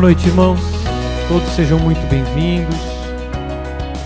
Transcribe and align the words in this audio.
Boa 0.00 0.12
noite, 0.12 0.28
irmãos. 0.28 0.60
Todos 1.28 1.46
sejam 1.50 1.78
muito 1.78 2.00
bem-vindos. 2.08 2.74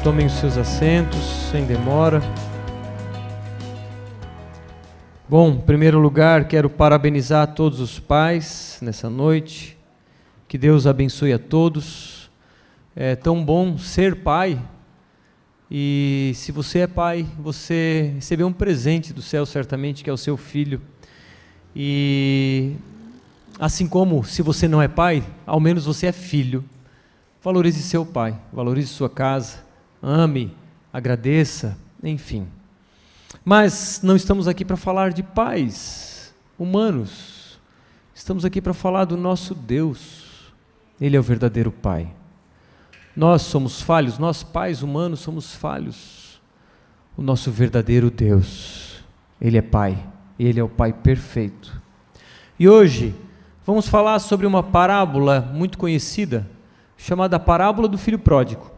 Tomem 0.03 0.27
os 0.27 0.33
seus 0.33 0.59
assentos 0.59 1.21
sem 1.53 1.65
demora. 1.67 2.21
Bom, 5.29 5.51
em 5.51 5.61
primeiro 5.61 6.01
lugar, 6.01 6.49
quero 6.49 6.69
parabenizar 6.69 7.55
todos 7.55 7.79
os 7.79 8.01
pais 8.01 8.77
nessa 8.83 9.09
noite. 9.09 9.79
Que 10.49 10.59
Deus 10.59 10.85
abençoe 10.85 11.33
a 11.33 11.39
todos. 11.39 12.29
É 12.97 13.15
tão 13.15 13.45
bom 13.45 13.79
ser 13.79 14.17
pai. 14.17 14.61
E 15.71 16.33
se 16.35 16.51
você 16.51 16.81
é 16.81 16.87
pai, 16.89 17.25
você 17.39 18.15
recebeu 18.17 18.49
um 18.49 18.53
presente 18.53 19.13
do 19.13 19.23
céu, 19.23 19.47
certamente, 19.47 20.03
que 20.03 20.11
é 20.11 20.13
o 20.13 20.17
seu 20.17 20.37
filho. 20.37 20.83
E 21.75 22.73
assim 23.59 23.87
como 23.87 24.25
se 24.25 24.43
você 24.43 24.67
não 24.67 24.83
é 24.83 24.89
pai, 24.89 25.25
ao 25.47 25.61
menos 25.61 25.85
você 25.85 26.07
é 26.07 26.13
filho. 26.13 26.65
Valorize 27.43 27.83
seu 27.83 28.05
pai, 28.07 28.39
valorize 28.53 28.89
sua 28.89 29.11
casa, 29.11 29.59
ame, 30.03 30.57
agradeça, 30.93 31.77
enfim. 32.03 32.47
Mas 33.45 34.01
não 34.03 34.17
estamos 34.17 34.49
aqui 34.49 34.65
para 34.65 34.77
falar 34.77 35.13
de 35.13 35.23
pais 35.23 36.35
humanos. 36.59 37.59
Estamos 38.15 38.45
aqui 38.45 38.61
para 38.61 38.73
falar 38.73 39.05
do 39.05 39.17
nosso 39.17 39.55
Deus. 39.55 40.53
Ele 41.01 41.17
é 41.17 41.21
o 41.21 41.23
verdadeiro 41.23 41.71
pai. 41.71 42.09
Nós 43.17 43.43
somos 43.43 43.81
falhos, 43.81 44.19
nós 44.19 44.43
pais 44.43 44.83
humanos 44.83 45.21
somos 45.21 45.55
falhos. 45.55 46.41
O 47.17 47.23
nosso 47.23 47.51
verdadeiro 47.51 48.11
Deus, 48.11 49.05
ele 49.41 49.57
é 49.57 49.63
pai, 49.63 49.97
ele 50.39 50.59
é 50.59 50.65
o 50.65 50.69
pai 50.69 50.93
perfeito. 50.93 51.81
E 52.59 52.69
hoje 52.69 53.15
vamos 53.65 53.89
falar 53.89 54.19
sobre 54.19 54.47
uma 54.47 54.63
parábola 54.63 55.41
muito 55.41 55.79
conhecida, 55.79 56.49
chamada 56.97 57.39
parábola 57.39 57.89
do 57.89 57.99
filho 57.99 58.19
pródigo. 58.19 58.71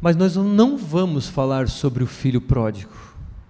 Mas 0.00 0.16
nós 0.16 0.36
não 0.36 0.76
vamos 0.76 1.28
falar 1.28 1.68
sobre 1.68 2.04
o 2.04 2.06
filho 2.06 2.40
pródigo, 2.40 2.92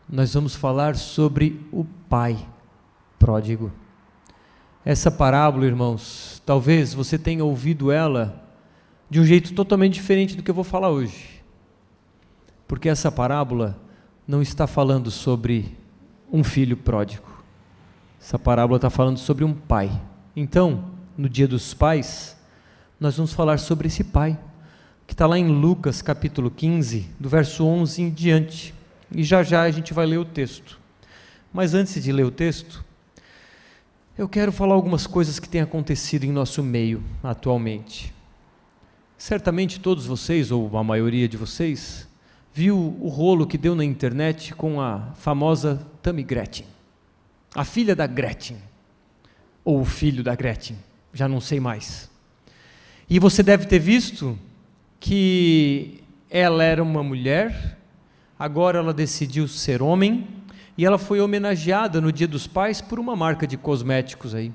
nós 0.08 0.32
vamos 0.32 0.54
falar 0.54 0.96
sobre 0.96 1.64
o 1.70 1.84
pai 2.08 2.38
pródigo. 3.18 3.70
Essa 4.84 5.10
parábola, 5.10 5.66
irmãos, 5.66 6.42
talvez 6.46 6.94
você 6.94 7.18
tenha 7.18 7.44
ouvido 7.44 7.90
ela 7.90 8.42
de 9.10 9.20
um 9.20 9.24
jeito 9.24 9.52
totalmente 9.52 9.94
diferente 9.94 10.34
do 10.34 10.42
que 10.42 10.50
eu 10.50 10.54
vou 10.54 10.64
falar 10.64 10.88
hoje. 10.88 11.42
Porque 12.66 12.88
essa 12.88 13.12
parábola 13.12 13.78
não 14.26 14.40
está 14.40 14.66
falando 14.66 15.10
sobre 15.10 15.76
um 16.32 16.42
filho 16.42 16.76
pródigo. 16.76 17.37
Essa 18.20 18.38
parábola 18.38 18.76
está 18.76 18.90
falando 18.90 19.18
sobre 19.18 19.44
um 19.44 19.54
pai. 19.54 19.90
Então, 20.34 20.92
no 21.16 21.28
dia 21.28 21.48
dos 21.48 21.74
pais, 21.74 22.36
nós 22.98 23.16
vamos 23.16 23.32
falar 23.32 23.58
sobre 23.58 23.88
esse 23.88 24.04
pai 24.04 24.38
que 25.06 25.14
está 25.14 25.26
lá 25.26 25.38
em 25.38 25.48
Lucas 25.48 26.02
capítulo 26.02 26.50
15, 26.50 27.08
do 27.18 27.28
verso 27.28 27.64
11 27.64 28.02
em 28.02 28.10
diante. 28.10 28.74
E 29.10 29.22
já 29.22 29.42
já 29.42 29.62
a 29.62 29.70
gente 29.70 29.94
vai 29.94 30.04
ler 30.04 30.18
o 30.18 30.24
texto. 30.24 30.78
Mas 31.52 31.72
antes 31.72 32.02
de 32.02 32.12
ler 32.12 32.24
o 32.24 32.30
texto, 32.30 32.84
eu 34.18 34.28
quero 34.28 34.52
falar 34.52 34.74
algumas 34.74 35.06
coisas 35.06 35.38
que 35.38 35.48
têm 35.48 35.60
acontecido 35.60 36.24
em 36.24 36.32
nosso 36.32 36.62
meio 36.62 37.02
atualmente. 37.22 38.12
Certamente 39.16 39.80
todos 39.80 40.06
vocês, 40.06 40.50
ou 40.50 40.76
a 40.76 40.84
maioria 40.84 41.28
de 41.28 41.36
vocês, 41.36 42.06
viu 42.52 42.96
o 43.00 43.08
rolo 43.08 43.46
que 43.46 43.56
deu 43.56 43.74
na 43.74 43.84
internet 43.84 44.54
com 44.54 44.80
a 44.80 45.12
famosa 45.14 45.86
Tammy 46.02 46.22
Gretchen, 46.22 46.66
a 47.54 47.64
filha 47.64 47.94
da 47.94 48.06
Gretchen, 48.06 48.58
ou 49.64 49.80
o 49.80 49.84
filho 49.84 50.22
da 50.22 50.34
Gretchen, 50.34 50.76
já 51.12 51.28
não 51.28 51.40
sei 51.40 51.60
mais. 51.60 52.10
E 53.08 53.18
você 53.18 53.42
deve 53.42 53.66
ter 53.66 53.78
visto 53.78 54.38
que 55.00 56.02
ela 56.30 56.62
era 56.62 56.82
uma 56.82 57.02
mulher, 57.02 57.78
agora 58.38 58.78
ela 58.78 58.92
decidiu 58.92 59.48
ser 59.48 59.82
homem, 59.82 60.26
e 60.76 60.84
ela 60.84 60.98
foi 60.98 61.20
homenageada 61.20 62.00
no 62.00 62.12
Dia 62.12 62.28
dos 62.28 62.46
Pais 62.46 62.80
por 62.80 62.98
uma 62.98 63.16
marca 63.16 63.46
de 63.46 63.56
cosméticos 63.56 64.34
aí. 64.34 64.52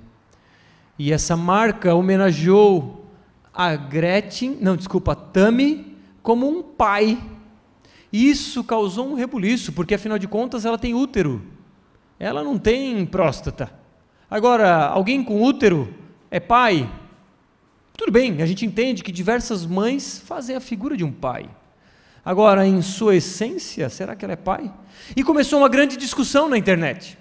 E 0.97 1.11
essa 1.11 1.35
marca 1.35 1.93
homenageou 1.93 3.05
a 3.53 3.75
Gretchen, 3.75 4.57
não, 4.61 4.75
desculpa, 4.75 5.11
a 5.11 5.15
Tami, 5.15 5.97
como 6.21 6.47
um 6.47 6.63
pai. 6.63 7.21
Isso 8.11 8.63
causou 8.63 9.09
um 9.09 9.15
rebuliço, 9.15 9.73
porque 9.73 9.95
afinal 9.95 10.17
de 10.17 10.27
contas 10.27 10.65
ela 10.65 10.77
tem 10.77 10.93
útero. 10.93 11.43
Ela 12.23 12.41
não 12.41 12.57
tem 12.57 13.05
próstata. 13.05 13.69
Agora, 14.31 14.85
alguém 14.85 15.21
com 15.21 15.43
útero 15.43 15.93
é 16.31 16.39
pai? 16.39 16.89
Tudo 17.97 18.13
bem, 18.13 18.41
a 18.41 18.45
gente 18.45 18.65
entende 18.65 19.03
que 19.03 19.11
diversas 19.11 19.65
mães 19.65 20.23
fazem 20.25 20.55
a 20.55 20.61
figura 20.61 20.95
de 20.95 21.03
um 21.03 21.11
pai. 21.11 21.49
Agora, 22.23 22.65
em 22.65 22.81
sua 22.81 23.17
essência, 23.17 23.89
será 23.89 24.15
que 24.15 24.23
ela 24.23 24.35
é 24.35 24.37
pai? 24.37 24.73
E 25.17 25.21
começou 25.21 25.59
uma 25.59 25.67
grande 25.67 25.97
discussão 25.97 26.47
na 26.47 26.57
internet. 26.57 27.17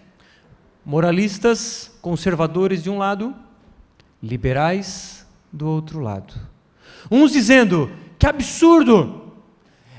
Moralistas, 0.84 1.90
conservadores 2.00 2.80
de 2.80 2.88
um 2.88 2.96
lado, 2.96 3.34
liberais 4.22 5.26
do 5.52 5.68
outro 5.68 5.98
lado. 5.98 6.32
Uns 7.10 7.32
dizendo: 7.32 7.90
que 8.20 8.26
absurdo! 8.26 9.32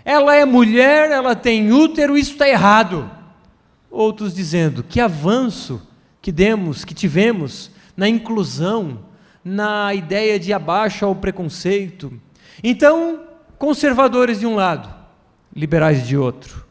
Ela 0.05 0.37
é 0.37 0.45
mulher, 0.45 1.11
ela 1.11 1.35
tem 1.35 1.73
útero, 1.73 2.17
isso 2.17 2.31
está 2.31 2.47
errado. 2.47 3.11
Outros 3.95 4.33
dizendo: 4.33 4.81
que 4.81 4.99
avanço 4.99 5.79
que 6.19 6.31
demos, 6.31 6.83
que 6.83 6.95
tivemos 6.95 7.69
na 7.95 8.09
inclusão, 8.09 9.05
na 9.45 9.93
ideia 9.93 10.39
de 10.39 10.51
abaixo 10.51 11.05
ao 11.05 11.13
preconceito. 11.13 12.11
Então, 12.63 13.21
conservadores 13.57 14.39
de 14.39 14.47
um 14.47 14.55
lado, 14.55 14.91
liberais 15.55 16.07
de 16.07 16.17
outro. 16.17 16.65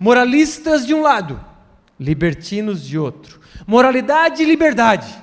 Moralistas 0.00 0.84
de 0.84 0.92
um 0.92 1.00
lado, 1.00 1.40
libertinos 2.00 2.84
de 2.84 2.98
outro. 2.98 3.40
Moralidade 3.68 4.42
e 4.42 4.46
liberdade. 4.46 5.14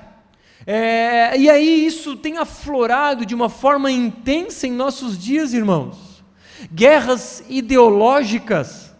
É, 0.65 1.37
e 1.37 1.49
aí 1.49 1.85
isso 1.85 2.15
tem 2.15 2.37
aflorado 2.37 3.25
de 3.25 3.35
uma 3.35 3.49
forma 3.49 3.91
intensa 3.91 4.67
em 4.67 4.71
nossos 4.71 5.17
dias, 5.17 5.53
irmãos. 5.53 6.23
Guerras 6.71 7.43
ideológicas. 7.49 8.90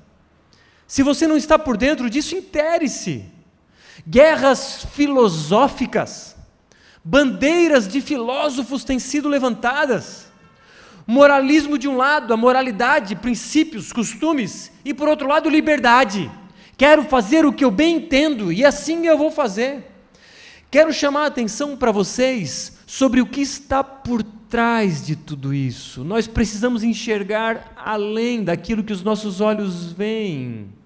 Se 0.92 1.04
você 1.04 1.26
não 1.26 1.38
está 1.38 1.58
por 1.58 1.78
dentro 1.78 2.10
disso, 2.10 2.36
intere-se. 2.36 3.24
Guerras 4.06 4.86
filosóficas 4.94 6.36
Bandeiras 7.02 7.88
de 7.88 8.02
filósofos 8.02 8.84
têm 8.84 9.00
sido 9.00 9.30
levantadas. 9.30 10.28
Moralismo 11.08 11.78
de 11.78 11.88
um 11.88 11.96
lado, 11.96 12.34
a 12.34 12.38
moralidade, 12.38 13.16
princípios, 13.16 13.92
costumes, 13.92 14.70
e 14.84 14.94
por 14.94 15.08
outro 15.08 15.28
lado, 15.28 15.50
liberdade. 15.50 16.30
Quero 16.78 17.04
fazer 17.06 17.46
o 17.46 17.54
que 17.54 17.66
eu 17.66 17.72
bem 17.72 17.96
entendo 17.98 18.52
e 18.52 18.66
assim 18.66 19.08
eu 19.08 19.18
vou 19.18 19.32
fazer. 19.32 19.88
Quero 20.70 20.92
chamar 20.92 21.24
a 21.24 21.28
atenção 21.28 21.78
para 21.78 21.92
vocês 21.92 22.74
sobre 22.86 23.22
o 23.22 23.26
que 23.26 23.42
está 23.42 23.82
por 23.82 24.22
trás 24.22 25.06
de 25.06 25.16
tudo 25.16 25.54
isso. 25.54 26.04
Nós 26.04 26.28
precisamos 26.28 26.84
enxergar 26.84 27.74
além 27.76 28.44
daquilo 28.44 28.84
que 28.84 28.94
os 28.94 29.04
nossos 29.04 29.42
olhos 29.42 29.92
veem. 29.92 30.81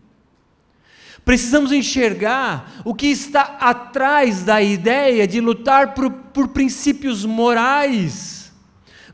Precisamos 1.25 1.71
enxergar 1.71 2.71
o 2.85 2.93
que 2.93 3.07
está 3.07 3.57
atrás 3.59 4.43
da 4.43 4.61
ideia 4.61 5.27
de 5.27 5.41
lutar 5.41 5.95
por, 5.95 6.11
por 6.11 6.49
princípios 6.49 7.25
morais. 7.25 8.53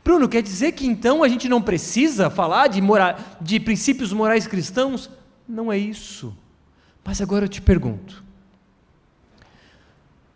Bruno, 0.04 0.28
quer 0.28 0.42
dizer 0.42 0.72
que 0.72 0.86
então 0.86 1.22
a 1.22 1.28
gente 1.28 1.48
não 1.48 1.62
precisa 1.62 2.28
falar 2.28 2.66
de, 2.66 2.82
mora, 2.82 3.16
de 3.40 3.58
princípios 3.58 4.12
morais 4.12 4.46
cristãos? 4.46 5.08
Não 5.48 5.72
é 5.72 5.78
isso. 5.78 6.36
Mas 7.02 7.22
agora 7.22 7.46
eu 7.46 7.48
te 7.48 7.62
pergunto: 7.62 8.22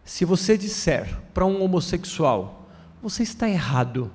se 0.03 0.25
você 0.25 0.57
disser 0.57 1.15
para 1.35 1.45
um 1.45 1.63
homossexual, 1.63 2.71
você 3.03 3.23
está 3.23 3.47
errado, 3.47 4.11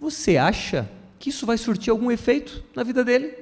você 0.00 0.38
acha 0.38 0.90
que 1.18 1.28
isso 1.28 1.44
vai 1.44 1.58
surtir 1.58 1.90
algum 1.90 2.10
efeito 2.10 2.64
na 2.74 2.82
vida 2.82 3.04
dele? 3.04 3.36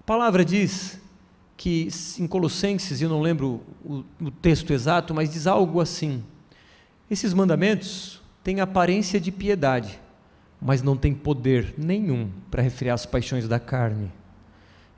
A 0.00 0.02
palavra 0.04 0.42
diz 0.42 1.04
que 1.56 1.88
em 2.18 2.26
Colossenses, 2.26 3.00
eu 3.00 3.08
não 3.08 3.22
lembro 3.22 3.62
o, 3.84 4.04
o 4.20 4.30
texto 4.30 4.72
exato, 4.72 5.14
mas 5.14 5.30
diz 5.30 5.46
algo 5.46 5.80
assim: 5.80 6.22
esses 7.10 7.32
mandamentos 7.32 8.20
têm 8.44 8.60
aparência 8.60 9.18
de 9.18 9.32
piedade, 9.32 9.98
mas 10.60 10.82
não 10.82 10.96
têm 10.96 11.14
poder 11.14 11.74
nenhum 11.78 12.30
para 12.50 12.62
refrear 12.62 12.94
as 12.94 13.06
paixões 13.06 13.48
da 13.48 13.58
carne. 13.58 14.12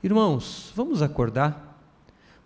Irmãos, 0.03 0.71
vamos 0.75 1.01
acordar? 1.01 1.81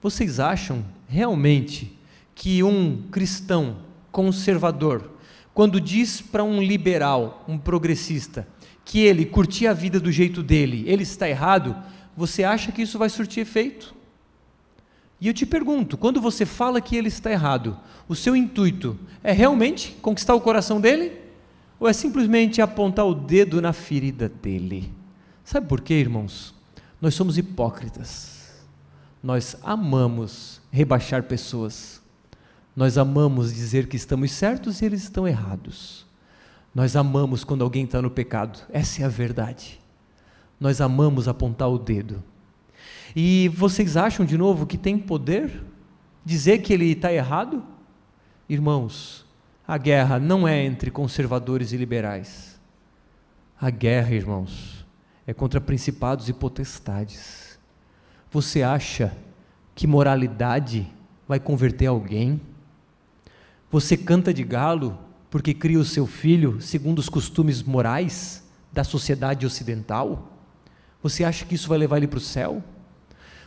Vocês 0.02 0.40
acham 0.40 0.84
realmente 1.08 1.98
que 2.36 2.64
um 2.64 3.04
cristão 3.12 3.78
conservador, 4.12 5.12
quando 5.54 5.80
diz 5.80 6.20
para 6.20 6.44
um 6.44 6.62
liberal, 6.62 7.44
um 7.48 7.58
progressista, 7.58 8.48
que 8.84 9.00
ele 9.00 9.26
curtia 9.26 9.72
a 9.72 9.74
vida 9.74 10.00
do 10.00 10.12
jeito 10.12 10.44
dele, 10.44 10.84
ele 10.88 11.04
está 11.04 11.30
errado, 11.30 11.76
você 12.18 12.44
acha 12.44 12.72
que 12.72 12.82
isso 12.82 13.00
vai 13.00 13.10
surtir 13.10 13.42
efeito? 13.42 13.96
E 15.24 15.28
eu 15.30 15.34
te 15.34 15.46
pergunto, 15.46 15.96
quando 15.98 16.20
você 16.20 16.46
fala 16.46 16.82
que 16.82 16.98
ele 16.98 17.08
está 17.08 17.32
errado, 17.32 17.80
o 18.10 18.14
seu 18.14 18.36
intuito 18.36 19.00
é 19.24 19.32
realmente 19.32 19.94
conquistar 20.02 20.36
o 20.36 20.42
coração 20.42 20.82
dele? 20.82 21.18
Ou 21.80 21.88
é 21.88 21.94
simplesmente 21.94 22.62
apontar 22.62 23.06
o 23.08 23.16
dedo 23.16 23.62
na 23.62 23.72
ferida 23.72 24.28
dele? 24.28 24.92
Sabe 25.46 25.66
por 25.66 25.80
quê, 25.80 25.94
irmãos? 25.94 26.54
Nós 27.00 27.16
somos 27.16 27.38
hipócritas. 27.38 28.52
Nós 29.24 29.56
amamos 29.64 30.60
rebaixar 30.70 31.24
pessoas. 31.24 32.02
Nós 32.76 32.98
amamos 32.98 33.54
dizer 33.54 33.88
que 33.88 33.96
estamos 33.96 34.30
certos 34.30 34.82
e 34.82 34.86
eles 34.86 35.04
estão 35.04 35.26
errados. 35.26 36.06
Nós 36.76 36.98
amamos 36.98 37.46
quando 37.46 37.64
alguém 37.64 37.86
está 37.86 38.02
no 38.02 38.12
pecado. 38.12 38.60
Essa 38.74 39.04
é 39.04 39.06
a 39.06 39.08
verdade. 39.08 39.80
Nós 40.60 40.82
amamos 40.82 41.30
apontar 41.30 41.70
o 41.70 41.80
dedo. 41.80 42.22
E 43.16 43.50
vocês 43.50 43.96
acham 43.96 44.26
de 44.26 44.38
novo 44.38 44.66
que 44.66 44.78
tem 44.78 44.98
poder 44.98 45.64
dizer 46.26 46.60
que 46.60 46.74
ele 46.74 46.92
está 46.92 47.14
errado? 47.14 47.64
Irmãos, 48.50 49.26
a 49.68 49.78
guerra 49.78 50.20
não 50.20 50.48
é 50.48 50.64
entre 50.64 50.90
conservadores 50.90 51.72
e 51.72 51.78
liberais. 51.78 52.60
A 53.60 53.70
guerra, 53.70 54.14
irmãos, 54.14 54.86
é 55.28 55.34
contra 55.34 55.62
principados 55.62 56.28
e 56.28 56.34
potestades. 56.34 57.58
Você 58.32 58.64
acha 58.64 59.16
que 59.76 59.88
moralidade 59.88 60.92
vai 61.28 61.40
converter 61.40 61.86
alguém? 61.86 62.42
Você 63.70 63.96
canta 63.96 64.34
de 64.34 64.44
galo 64.44 64.98
porque 65.30 65.54
cria 65.54 65.80
o 65.80 65.86
seu 65.86 66.06
filho 66.06 66.60
segundo 66.62 67.00
os 67.00 67.10
costumes 67.10 67.64
morais 67.64 68.44
da 68.72 68.84
sociedade 68.84 69.46
ocidental? 69.46 70.32
Você 71.02 71.24
acha 71.24 71.46
que 71.46 71.56
isso 71.56 71.70
vai 71.70 71.78
levar 71.78 71.98
ele 71.98 72.08
para 72.08 72.18
o 72.18 72.22
céu? 72.22 72.64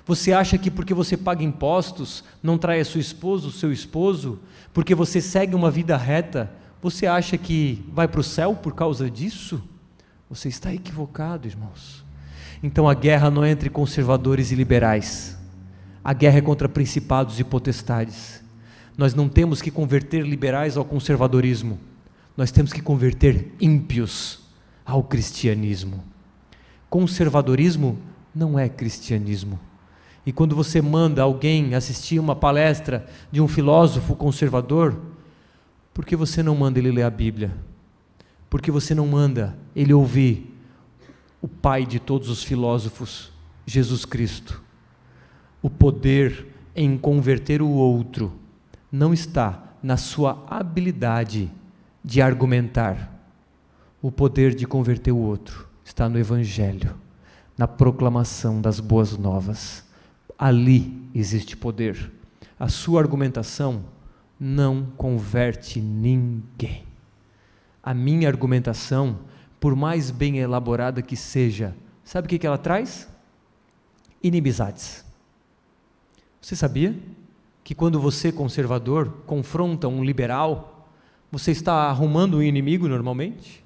Você 0.06 0.32
acha 0.32 0.56
que 0.56 0.70
porque 0.70 0.94
você 0.94 1.16
paga 1.16 1.42
impostos, 1.42 2.22
não 2.40 2.56
trai 2.56 2.78
a 2.78 2.84
sua 2.84 3.00
esposa, 3.00 3.48
o 3.48 3.52
seu 3.52 3.72
esposo, 3.72 4.38
porque 4.72 4.94
você 4.94 5.20
segue 5.20 5.54
uma 5.54 5.68
vida 5.68 5.96
reta, 5.96 6.48
você 6.80 7.08
acha 7.08 7.36
que 7.36 7.84
vai 7.92 8.06
para 8.06 8.20
o 8.20 8.24
céu 8.24 8.54
por 8.54 8.72
causa 8.72 9.10
disso? 9.10 9.60
Você 10.30 10.48
está 10.48 10.72
equivocado, 10.72 11.48
irmãos. 11.48 12.04
Então 12.62 12.88
a 12.88 12.94
guerra 12.94 13.30
não 13.30 13.44
é 13.44 13.50
entre 13.50 13.68
conservadores 13.68 14.52
e 14.52 14.54
liberais. 14.54 15.36
A 16.04 16.12
guerra 16.12 16.38
é 16.38 16.42
contra 16.42 16.68
principados 16.68 17.40
e 17.40 17.44
potestades. 17.44 18.44
Nós 18.96 19.12
não 19.12 19.28
temos 19.28 19.60
que 19.60 19.72
converter 19.72 20.24
liberais 20.24 20.76
ao 20.76 20.84
conservadorismo. 20.84 21.80
Nós 22.36 22.52
temos 22.52 22.72
que 22.72 22.80
converter 22.80 23.52
ímpios 23.60 24.38
ao 24.84 25.02
cristianismo. 25.02 26.04
Conservadorismo 26.88 27.98
não 28.32 28.56
é 28.56 28.68
cristianismo. 28.68 29.58
E 30.26 30.32
quando 30.32 30.56
você 30.56 30.82
manda 30.82 31.22
alguém 31.22 31.76
assistir 31.76 32.18
uma 32.18 32.34
palestra 32.34 33.06
de 33.30 33.40
um 33.40 33.46
filósofo 33.46 34.16
conservador, 34.16 35.00
por 35.94 36.04
que 36.04 36.16
você 36.16 36.42
não 36.42 36.56
manda 36.56 36.80
ele 36.80 36.90
ler 36.90 37.04
a 37.04 37.10
Bíblia? 37.10 37.56
Por 38.50 38.60
que 38.60 38.72
você 38.72 38.92
não 38.92 39.06
manda 39.06 39.56
ele 39.74 39.94
ouvir 39.94 40.52
o 41.40 41.46
pai 41.46 41.86
de 41.86 42.00
todos 42.00 42.28
os 42.28 42.42
filósofos, 42.42 43.30
Jesus 43.64 44.04
Cristo? 44.04 44.60
O 45.62 45.70
poder 45.70 46.48
em 46.74 46.98
converter 46.98 47.62
o 47.62 47.68
outro 47.68 48.32
não 48.90 49.14
está 49.14 49.62
na 49.80 49.96
sua 49.96 50.44
habilidade 50.50 51.48
de 52.04 52.20
argumentar. 52.20 53.12
O 54.02 54.10
poder 54.10 54.56
de 54.56 54.66
converter 54.66 55.12
o 55.12 55.18
outro 55.18 55.68
está 55.84 56.08
no 56.08 56.18
Evangelho, 56.18 56.96
na 57.56 57.68
proclamação 57.68 58.60
das 58.60 58.80
boas 58.80 59.16
novas 59.16 59.85
ali 60.38 61.08
existe 61.14 61.56
poder. 61.56 62.12
A 62.58 62.68
sua 62.68 63.00
argumentação 63.00 63.84
não 64.38 64.86
converte 64.96 65.80
ninguém. 65.80 66.84
A 67.82 67.94
minha 67.94 68.28
argumentação, 68.28 69.20
por 69.60 69.74
mais 69.74 70.10
bem 70.10 70.38
elaborada 70.38 71.00
que 71.00 71.16
seja, 71.16 71.74
sabe 72.04 72.26
o 72.26 72.28
que 72.38 72.46
ela 72.46 72.58
traz? 72.58 73.08
Inimizades. 74.22 75.04
Você 76.40 76.56
sabia 76.56 76.96
que 77.64 77.74
quando 77.74 78.00
você, 78.00 78.30
conservador, 78.30 79.22
confronta 79.26 79.88
um 79.88 80.04
liberal, 80.04 80.88
você 81.30 81.50
está 81.50 81.88
arrumando 81.88 82.38
um 82.38 82.42
inimigo 82.42 82.88
normalmente? 82.88 83.64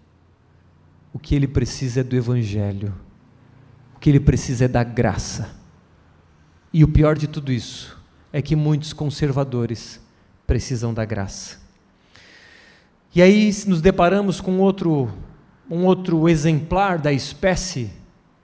O 1.12 1.18
que 1.18 1.34
ele 1.34 1.48
precisa 1.48 2.00
é 2.00 2.04
do 2.04 2.16
Evangelho, 2.16 2.94
o 3.96 3.98
que 3.98 4.08
ele 4.08 4.20
precisa 4.20 4.64
é 4.64 4.68
da 4.68 4.84
graça 4.84 5.59
e 6.72 6.84
o 6.84 6.88
pior 6.88 7.18
de 7.18 7.26
tudo 7.26 7.52
isso 7.52 7.98
é 8.32 8.40
que 8.40 8.54
muitos 8.54 8.92
conservadores 8.92 10.00
precisam 10.46 10.94
da 10.94 11.04
graça. 11.04 11.58
E 13.14 13.20
aí 13.20 13.52
nos 13.66 13.80
deparamos 13.80 14.40
com 14.40 14.58
outro, 14.58 15.12
um 15.68 15.84
outro 15.84 16.28
exemplar 16.28 16.98
da 16.98 17.12
espécie 17.12 17.90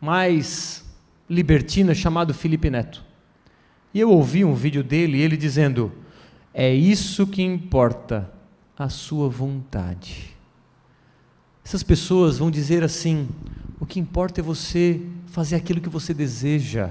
mais 0.00 0.84
libertina 1.30 1.94
chamado 1.94 2.34
Felipe 2.34 2.68
Neto. 2.68 3.04
E 3.94 4.00
eu 4.00 4.10
ouvi 4.10 4.44
um 4.44 4.54
vídeo 4.54 4.82
dele, 4.82 5.20
ele 5.20 5.36
dizendo: 5.36 5.92
"É 6.52 6.74
isso 6.74 7.28
que 7.28 7.42
importa, 7.42 8.28
a 8.76 8.88
sua 8.88 9.28
vontade". 9.28 10.36
Essas 11.64 11.84
pessoas 11.84 12.38
vão 12.38 12.50
dizer 12.50 12.82
assim: 12.82 13.28
"O 13.78 13.86
que 13.86 14.00
importa 14.00 14.40
é 14.40 14.42
você 14.42 15.00
fazer 15.26 15.54
aquilo 15.54 15.80
que 15.80 15.88
você 15.88 16.12
deseja". 16.12 16.90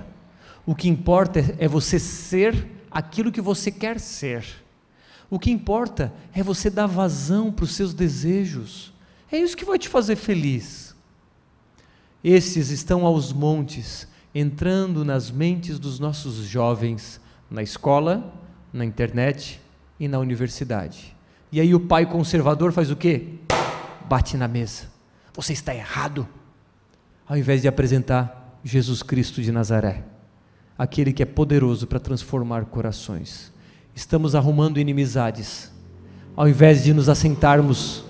O 0.65 0.73
que 0.73 0.89
importa 0.89 1.56
é 1.59 1.67
você 1.67 2.00
ser 2.00 2.67
aquilo 2.89 3.31
que 3.31 3.41
você 3.41 3.69
quer 3.69 4.00
ser. 4.00 4.44
O 5.29 5.38
que 5.38 5.51
importa 5.51 6.13
é 6.33 6.41
você 6.41 6.69
dar 6.69 6.88
vazão 6.88 7.51
para 7.51 7.65
os 7.65 7.75
seus 7.75 7.94
desejos. 7.94 8.91
É 9.31 9.38
isso 9.38 9.56
que 9.56 9.65
vai 9.65 9.77
te 9.77 9.88
fazer 9.88 10.15
feliz. 10.15 10.95
Esses 12.23 12.69
estão 12.69 13.06
aos 13.06 13.31
montes, 13.31 14.07
entrando 14.33 15.06
nas 15.06 15.29
mentes 15.29 15.77
dos 15.77 16.00
nossos 16.00 16.35
jovens, 16.38 17.19
na 17.50 17.61
escola, 17.61 18.33
na 18.73 18.83
internet 18.83 19.61
e 20.00 20.07
na 20.07 20.18
universidade. 20.18 21.16
E 21.51 21.61
aí 21.61 21.75
o 21.75 21.80
pai 21.80 22.06
conservador 22.06 22.71
faz 22.71 22.90
o 22.90 22.95
quê? 22.95 23.35
Bate 24.09 24.35
na 24.35 24.47
mesa. 24.47 24.85
Você 25.33 25.54
está 25.54 25.75
errado. 25.75 26.28
Ao 27.28 27.37
invés 27.37 27.61
de 27.61 27.68
apresentar 27.68 28.59
Jesus 28.63 29.04
Cristo 29.04 29.42
de 29.42 29.51
Nazaré 29.51 30.15
aquele 30.77 31.13
que 31.13 31.23
é 31.23 31.25
poderoso 31.25 31.87
para 31.87 31.99
transformar 31.99 32.65
corações. 32.65 33.51
Estamos 33.94 34.35
arrumando 34.35 34.77
inimizades, 34.77 35.71
ao 36.35 36.49
invés 36.49 36.83
de 36.83 36.94
nos 36.94 37.07
assentarmos 37.07 38.03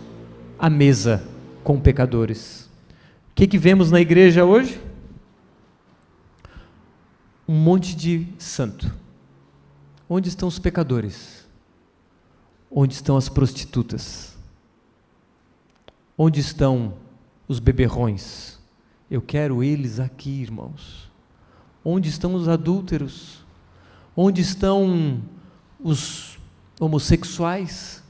à 0.57 0.69
mesa 0.69 1.23
com 1.63 1.79
pecadores. 1.79 2.69
O 3.31 3.35
que, 3.35 3.47
que 3.47 3.57
vemos 3.57 3.91
na 3.91 4.01
igreja 4.01 4.45
hoje? 4.45 4.81
Um 7.47 7.55
monte 7.55 7.95
de 7.95 8.27
santo. 8.39 8.91
Onde 10.09 10.29
estão 10.29 10.47
os 10.47 10.57
pecadores? 10.57 11.45
Onde 12.71 12.93
estão 12.95 13.17
as 13.17 13.29
prostitutas? 13.29 14.35
Onde 16.17 16.39
estão 16.39 16.95
os 17.47 17.59
beberrões? 17.59 18.57
Eu 19.09 19.21
quero 19.21 19.63
eles 19.63 19.99
aqui, 19.99 20.41
irmãos. 20.41 21.11
Onde 21.87 22.09
estão 22.09 22.33
os 22.33 22.47
adúlteros? 22.47 23.45
Onde 24.17 24.41
estão 24.41 25.21
os 25.79 26.39
homossexuais? 26.79 28.01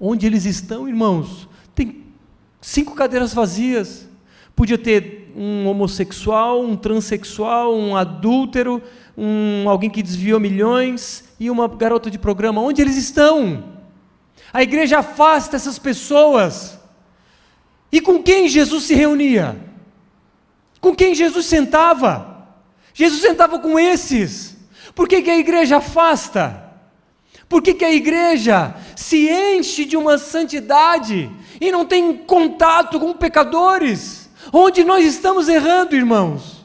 Onde 0.00 0.26
eles 0.26 0.46
estão, 0.46 0.88
irmãos? 0.88 1.46
Tem 1.74 2.02
cinco 2.62 2.94
cadeiras 2.94 3.34
vazias. 3.34 4.08
Podia 4.56 4.78
ter 4.78 5.30
um 5.36 5.66
homossexual, 5.66 6.64
um 6.64 6.76
transexual, 6.76 7.76
um 7.76 7.94
adúltero, 7.94 8.82
um, 9.18 9.68
alguém 9.68 9.90
que 9.90 10.02
desviou 10.02 10.40
milhões 10.40 11.24
e 11.38 11.50
uma 11.50 11.68
garota 11.68 12.10
de 12.10 12.18
programa. 12.18 12.62
Onde 12.62 12.80
eles 12.80 12.96
estão? 12.96 13.64
A 14.50 14.62
igreja 14.62 15.00
afasta 15.00 15.56
essas 15.56 15.78
pessoas. 15.78 16.78
E 17.92 18.00
com 18.00 18.22
quem 18.22 18.48
Jesus 18.48 18.84
se 18.84 18.94
reunia? 18.94 19.60
Com 20.80 20.94
quem 20.94 21.14
Jesus 21.14 21.44
sentava? 21.44 22.33
Jesus 22.94 23.20
sentava 23.20 23.58
com 23.58 23.78
esses. 23.78 24.56
Por 24.94 25.08
que, 25.08 25.20
que 25.20 25.30
a 25.30 25.36
igreja 25.36 25.78
afasta? 25.78 26.62
Por 27.48 27.60
que, 27.60 27.74
que 27.74 27.84
a 27.84 27.92
igreja 27.92 28.74
se 28.96 29.28
enche 29.28 29.84
de 29.84 29.96
uma 29.96 30.16
santidade 30.16 31.30
e 31.60 31.70
não 31.70 31.84
tem 31.84 32.16
contato 32.16 32.98
com 32.98 33.12
pecadores? 33.12 34.30
Onde 34.52 34.84
nós 34.84 35.04
estamos 35.04 35.48
errando, 35.48 35.96
irmãos? 35.96 36.64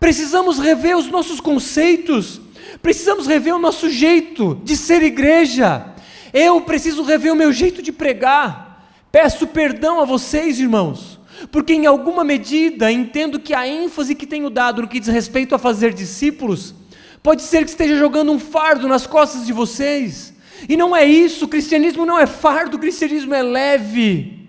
Precisamos 0.00 0.58
rever 0.58 0.96
os 0.96 1.08
nossos 1.08 1.40
conceitos, 1.40 2.40
precisamos 2.80 3.26
rever 3.26 3.54
o 3.54 3.58
nosso 3.58 3.88
jeito 3.88 4.60
de 4.64 4.76
ser 4.76 5.02
igreja. 5.02 5.86
Eu 6.32 6.62
preciso 6.62 7.02
rever 7.02 7.32
o 7.32 7.36
meu 7.36 7.52
jeito 7.52 7.82
de 7.82 7.92
pregar. 7.92 8.88
Peço 9.12 9.46
perdão 9.46 10.00
a 10.00 10.04
vocês, 10.04 10.58
irmãos, 10.58 11.20
porque 11.50 11.72
em 11.72 11.86
alguma 11.86 12.22
medida 12.22 12.92
entendo 12.92 13.40
que 13.40 13.54
a 13.54 13.66
ênfase 13.66 14.14
que 14.14 14.26
tenho 14.26 14.48
dado 14.48 14.82
no 14.82 14.88
que 14.88 15.00
diz 15.00 15.08
respeito 15.08 15.54
a 15.54 15.58
fazer 15.58 15.92
discípulos 15.92 16.74
Pode 17.22 17.42
ser 17.42 17.62
que 17.62 17.70
esteja 17.70 17.96
jogando 17.96 18.32
um 18.32 18.38
fardo 18.38 18.88
nas 18.88 19.06
costas 19.06 19.46
de 19.46 19.52
vocês. 19.52 20.34
E 20.68 20.76
não 20.76 20.94
é 20.94 21.04
isso, 21.04 21.44
o 21.44 21.48
cristianismo 21.48 22.04
não 22.04 22.18
é 22.18 22.26
fardo, 22.26 22.76
o 22.76 22.80
cristianismo 22.80 23.32
é 23.32 23.42
leve. 23.42 24.48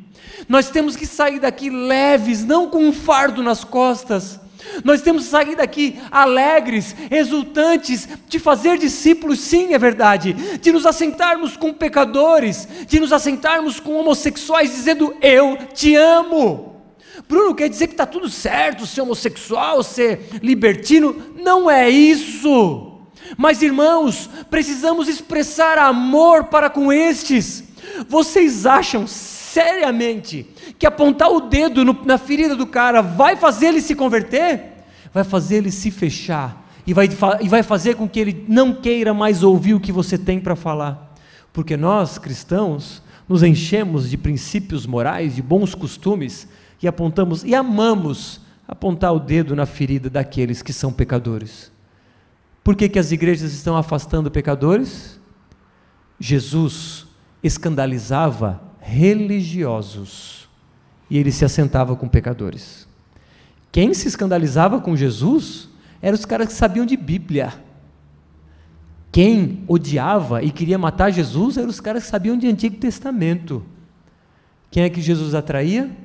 Nós 0.49 0.69
temos 0.69 0.95
que 0.95 1.05
sair 1.05 1.39
daqui 1.39 1.69
leves, 1.69 2.43
não 2.43 2.69
com 2.69 2.79
um 2.79 2.91
fardo 2.91 3.43
nas 3.43 3.63
costas. 3.63 4.39
Nós 4.83 5.01
temos 5.01 5.25
que 5.25 5.29
sair 5.29 5.55
daqui 5.55 5.99
alegres, 6.09 6.95
exultantes, 7.11 8.07
de 8.27 8.39
fazer 8.39 8.77
discípulos, 8.79 9.39
sim, 9.39 9.73
é 9.73 9.77
verdade, 9.77 10.33
de 10.59 10.71
nos 10.71 10.85
assentarmos 10.85 11.55
com 11.55 11.73
pecadores, 11.73 12.67
de 12.87 12.99
nos 12.99 13.13
assentarmos 13.13 13.79
com 13.79 13.93
homossexuais, 13.93 14.71
dizendo: 14.71 15.15
Eu 15.21 15.57
te 15.73 15.95
amo. 15.95 16.72
Bruno, 17.33 17.55
quer 17.55 17.67
dizer 17.67 17.87
que 17.87 17.93
está 17.93 18.05
tudo 18.05 18.29
certo 18.29 18.85
ser 18.85 19.01
homossexual, 19.01 19.81
ser 19.81 20.29
libertino? 20.43 21.15
Não 21.35 21.69
é 21.69 21.89
isso. 21.89 22.91
Mas 23.35 23.63
irmãos, 23.63 24.29
precisamos 24.51 25.07
expressar 25.07 25.79
amor 25.79 26.43
para 26.43 26.69
com 26.69 26.93
estes. 26.93 27.63
Vocês 28.07 28.67
acham 28.67 29.07
seriamente 29.07 30.45
que 30.77 30.85
apontar 30.85 31.31
o 31.31 31.41
dedo 31.41 31.83
no, 31.83 31.97
na 32.05 32.19
ferida 32.19 32.55
do 32.55 32.67
cara 32.67 33.01
vai 33.01 33.35
fazer 33.35 33.67
ele 33.67 33.81
se 33.81 33.95
converter? 33.95 34.85
Vai 35.11 35.23
fazer 35.23 35.55
ele 35.55 35.71
se 35.71 35.89
fechar 35.89 36.69
e 36.85 36.93
vai, 36.93 37.09
e 37.41 37.49
vai 37.49 37.63
fazer 37.63 37.95
com 37.95 38.07
que 38.07 38.19
ele 38.19 38.45
não 38.47 38.75
queira 38.75 39.11
mais 39.11 39.41
ouvir 39.41 39.73
o 39.73 39.79
que 39.79 39.91
você 39.91 40.19
tem 40.19 40.39
para 40.39 40.55
falar. 40.55 41.15
Porque 41.51 41.75
nós, 41.75 42.19
cristãos, 42.19 43.01
nos 43.27 43.41
enchemos 43.41 44.07
de 44.07 44.17
princípios 44.17 44.85
morais, 44.85 45.35
de 45.35 45.41
bons 45.41 45.73
costumes 45.73 46.47
e 46.83 46.87
apontamos 46.87 47.45
e 47.45 47.55
amamos 47.55 48.41
apontar 48.67 49.13
o 49.13 49.19
dedo 49.19 49.55
na 49.55 49.65
ferida 49.65 50.09
daqueles 50.09 50.61
que 50.61 50.73
são 50.73 50.91
pecadores. 50.91 51.71
Por 52.61 52.75
que, 52.75 52.89
que 52.89 52.99
as 52.99 53.11
igrejas 53.11 53.53
estão 53.53 53.77
afastando 53.77 54.29
pecadores? 54.29 55.19
Jesus 56.19 57.07
escandalizava 57.41 58.61
religiosos 58.79 60.49
e 61.09 61.17
ele 61.17 61.31
se 61.31 61.45
assentava 61.45 61.95
com 61.95 62.07
pecadores. 62.07 62.87
Quem 63.71 63.93
se 63.93 64.07
escandalizava 64.07 64.79
com 64.81 64.95
Jesus 64.95 65.69
eram 66.01 66.15
os 66.15 66.25
caras 66.25 66.47
que 66.47 66.53
sabiam 66.53 66.85
de 66.85 66.97
Bíblia. 66.97 67.53
Quem 69.09 69.63
odiava 69.67 70.43
e 70.43 70.51
queria 70.51 70.77
matar 70.77 71.11
Jesus 71.11 71.57
eram 71.57 71.69
os 71.69 71.79
caras 71.79 72.03
que 72.03 72.09
sabiam 72.09 72.37
de 72.37 72.47
Antigo 72.47 72.75
Testamento. 72.75 73.63
Quem 74.69 74.83
é 74.83 74.89
que 74.89 75.01
Jesus 75.01 75.33
atraía? 75.33 76.02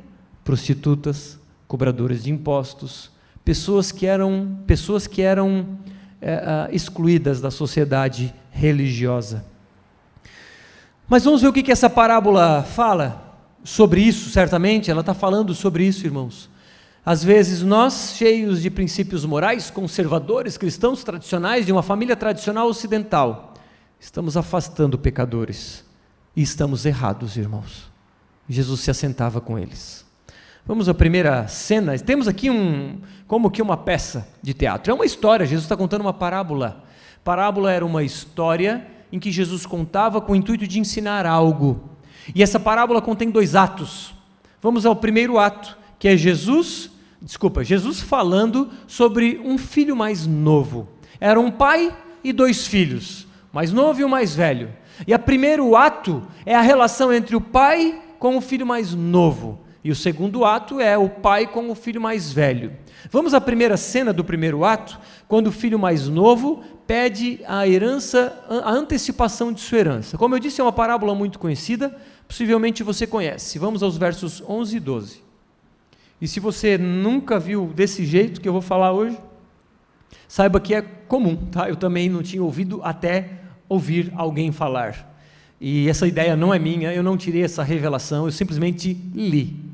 Prostitutas, 0.49 1.38
cobradores 1.67 2.23
de 2.23 2.31
impostos, 2.31 3.11
pessoas 3.45 3.93
que 3.93 4.07
eram 4.07 4.61
pessoas 4.67 5.07
que 5.07 5.21
eram 5.21 5.78
é, 6.23 6.71
excluídas 6.73 7.38
da 7.38 7.50
sociedade 7.50 8.35
religiosa. 8.50 9.45
Mas 11.07 11.25
vamos 11.25 11.43
ver 11.43 11.49
o 11.49 11.52
que, 11.52 11.62
que 11.62 11.71
essa 11.71 11.90
parábola 11.90 12.62
fala 12.62 13.38
sobre 13.62 14.00
isso, 14.00 14.31
certamente, 14.31 14.90
ela 14.90 15.00
está 15.00 15.12
falando 15.12 15.55
sobre 15.55 15.85
isso, 15.85 16.07
irmãos. 16.07 16.49
Às 17.05 17.23
vezes 17.23 17.62
nós, 17.62 18.14
cheios 18.17 18.62
de 18.62 18.71
princípios 18.71 19.26
morais, 19.26 19.69
conservadores, 19.69 20.57
cristãos 20.57 21.05
tradicionais, 21.05 21.67
de 21.67 21.73
uma 21.73 21.83
família 21.83 22.17
tradicional 22.17 22.69
ocidental, 22.69 23.52
estamos 24.00 24.35
afastando 24.35 24.97
pecadores 24.97 25.85
e 26.35 26.40
estamos 26.40 26.87
errados, 26.87 27.37
irmãos. 27.37 27.93
Jesus 28.49 28.81
se 28.81 28.90
assentava 28.90 29.43
com 29.43 29.59
eles. 29.59 30.08
Vamos 30.69 30.87
à 30.87 30.93
primeira 30.93 31.49
cena. 31.49 31.99
Temos 31.99 32.29
aqui 32.29 32.51
um, 32.51 32.99
como 33.27 33.51
que 33.51 33.63
uma 33.63 33.75
peça 33.75 34.29
de 34.43 34.53
teatro. 34.53 34.93
É 34.93 34.95
uma 34.95 35.07
história. 35.07 35.47
Jesus 35.47 35.65
está 35.65 35.75
contando 35.75 36.03
uma 36.03 36.13
parábola. 36.13 36.85
Parábola 37.25 37.73
era 37.73 37.87
uma 37.87 38.03
história 38.03 38.87
em 39.11 39.19
que 39.19 39.33
Jesus 39.33 39.65
contava 39.65 40.21
com 40.21 40.33
o 40.33 40.37
intuito 40.37 40.67
de 40.67 40.79
ensinar 40.79 41.25
algo. 41.25 41.89
E 42.35 42.43
essa 42.43 42.61
parábola 42.61 43.01
contém 43.01 43.31
dois 43.31 43.55
atos. 43.55 44.15
Vamos 44.61 44.85
ao 44.85 44.95
primeiro 44.95 45.39
ato, 45.39 45.75
que 45.99 46.07
é 46.07 46.15
Jesus, 46.19 46.91
desculpa, 47.23 47.65
Jesus 47.65 48.03
falando 48.03 48.69
sobre 48.87 49.41
um 49.43 49.57
filho 49.57 49.97
mais 49.97 50.27
novo. 50.27 50.87
Era 51.19 51.41
um 51.41 51.51
pai 51.51 51.97
e 52.23 52.31
dois 52.31 52.67
filhos, 52.67 53.27
mais 53.51 53.73
novo 53.73 54.03
e 54.03 54.05
o 54.05 54.09
mais 54.09 54.35
velho. 54.35 54.69
E 55.07 55.15
o 55.15 55.19
primeiro 55.19 55.75
ato 55.75 56.23
é 56.45 56.55
a 56.55 56.61
relação 56.61 57.11
entre 57.11 57.35
o 57.35 57.41
pai 57.41 58.03
com 58.19 58.37
o 58.37 58.43
filho 58.43 58.67
mais 58.67 58.93
novo. 58.93 59.67
E 59.83 59.91
o 59.91 59.95
segundo 59.95 60.45
ato 60.45 60.81
é 60.81 60.99
o 60.99 61.09
pai 61.09 61.47
com 61.47 61.71
o 61.71 61.75
filho 61.75 62.01
mais 62.01 62.33
velho. 62.33 62.73
Vamos 63.11 63.33
à 63.33 63.41
primeira 63.41 63.77
cena 63.77 64.13
do 64.13 64.25
primeiro 64.25 64.65
ato, 64.65 64.99
quando 65.29 65.47
o 65.47 65.53
filho 65.53 65.79
mais 65.79 66.09
novo 66.09 66.63
pede 66.87 67.41
a 67.47 67.69
herança, 67.69 68.37
a 68.49 68.71
antecipação 68.71 69.53
de 69.53 69.61
sua 69.61 69.79
herança. 69.79 70.19
Como 70.19 70.35
eu 70.35 70.39
disse, 70.39 70.61
é 70.61 70.65
uma 70.65 70.73
parábola 70.73 71.15
muito 71.15 71.39
conhecida, 71.39 71.97
possivelmente 72.27 72.83
você 72.83 73.07
conhece. 73.07 73.59
Vamos 73.59 73.83
aos 73.83 73.97
versos 73.97 74.43
11 74.47 74.77
e 74.77 74.81
12. 74.81 75.23
E 76.21 76.27
se 76.27 76.41
você 76.41 76.77
nunca 76.77 77.39
viu 77.39 77.67
desse 77.67 78.05
jeito 78.05 78.41
que 78.41 78.49
eu 78.49 78.53
vou 78.53 78.63
falar 78.63 78.93
hoje, 78.93 79.17
saiba 80.27 80.59
que 80.59 80.75
é 80.75 80.83
comum, 80.83 81.37
tá? 81.37 81.69
Eu 81.69 81.77
também 81.77 82.09
não 82.09 82.23
tinha 82.23 82.43
ouvido 82.43 82.81
até 82.83 83.31
ouvir 83.69 84.13
alguém 84.17 84.51
falar. 84.51 85.15
E 85.61 85.89
essa 85.89 86.07
ideia 86.07 86.37
não 86.37 86.53
é 86.53 86.59
minha, 86.59 86.93
eu 86.93 87.03
não 87.03 87.17
tirei 87.17 87.45
essa 87.45 87.63
revelação, 87.63 88.27
eu 88.27 88.33
simplesmente 88.33 88.95
li. 89.15 89.68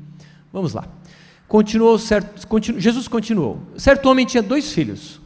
Vamos 0.55 0.73
lá. 0.73 0.87
Continuou 1.49 1.99
certo, 1.99 2.47
continu, 2.47 2.79
Jesus 2.79 3.09
continuou. 3.09 3.61
Certo 3.75 4.05
homem 4.09 4.25
tinha 4.25 4.41
dois 4.41 4.71
filhos. 4.71 5.19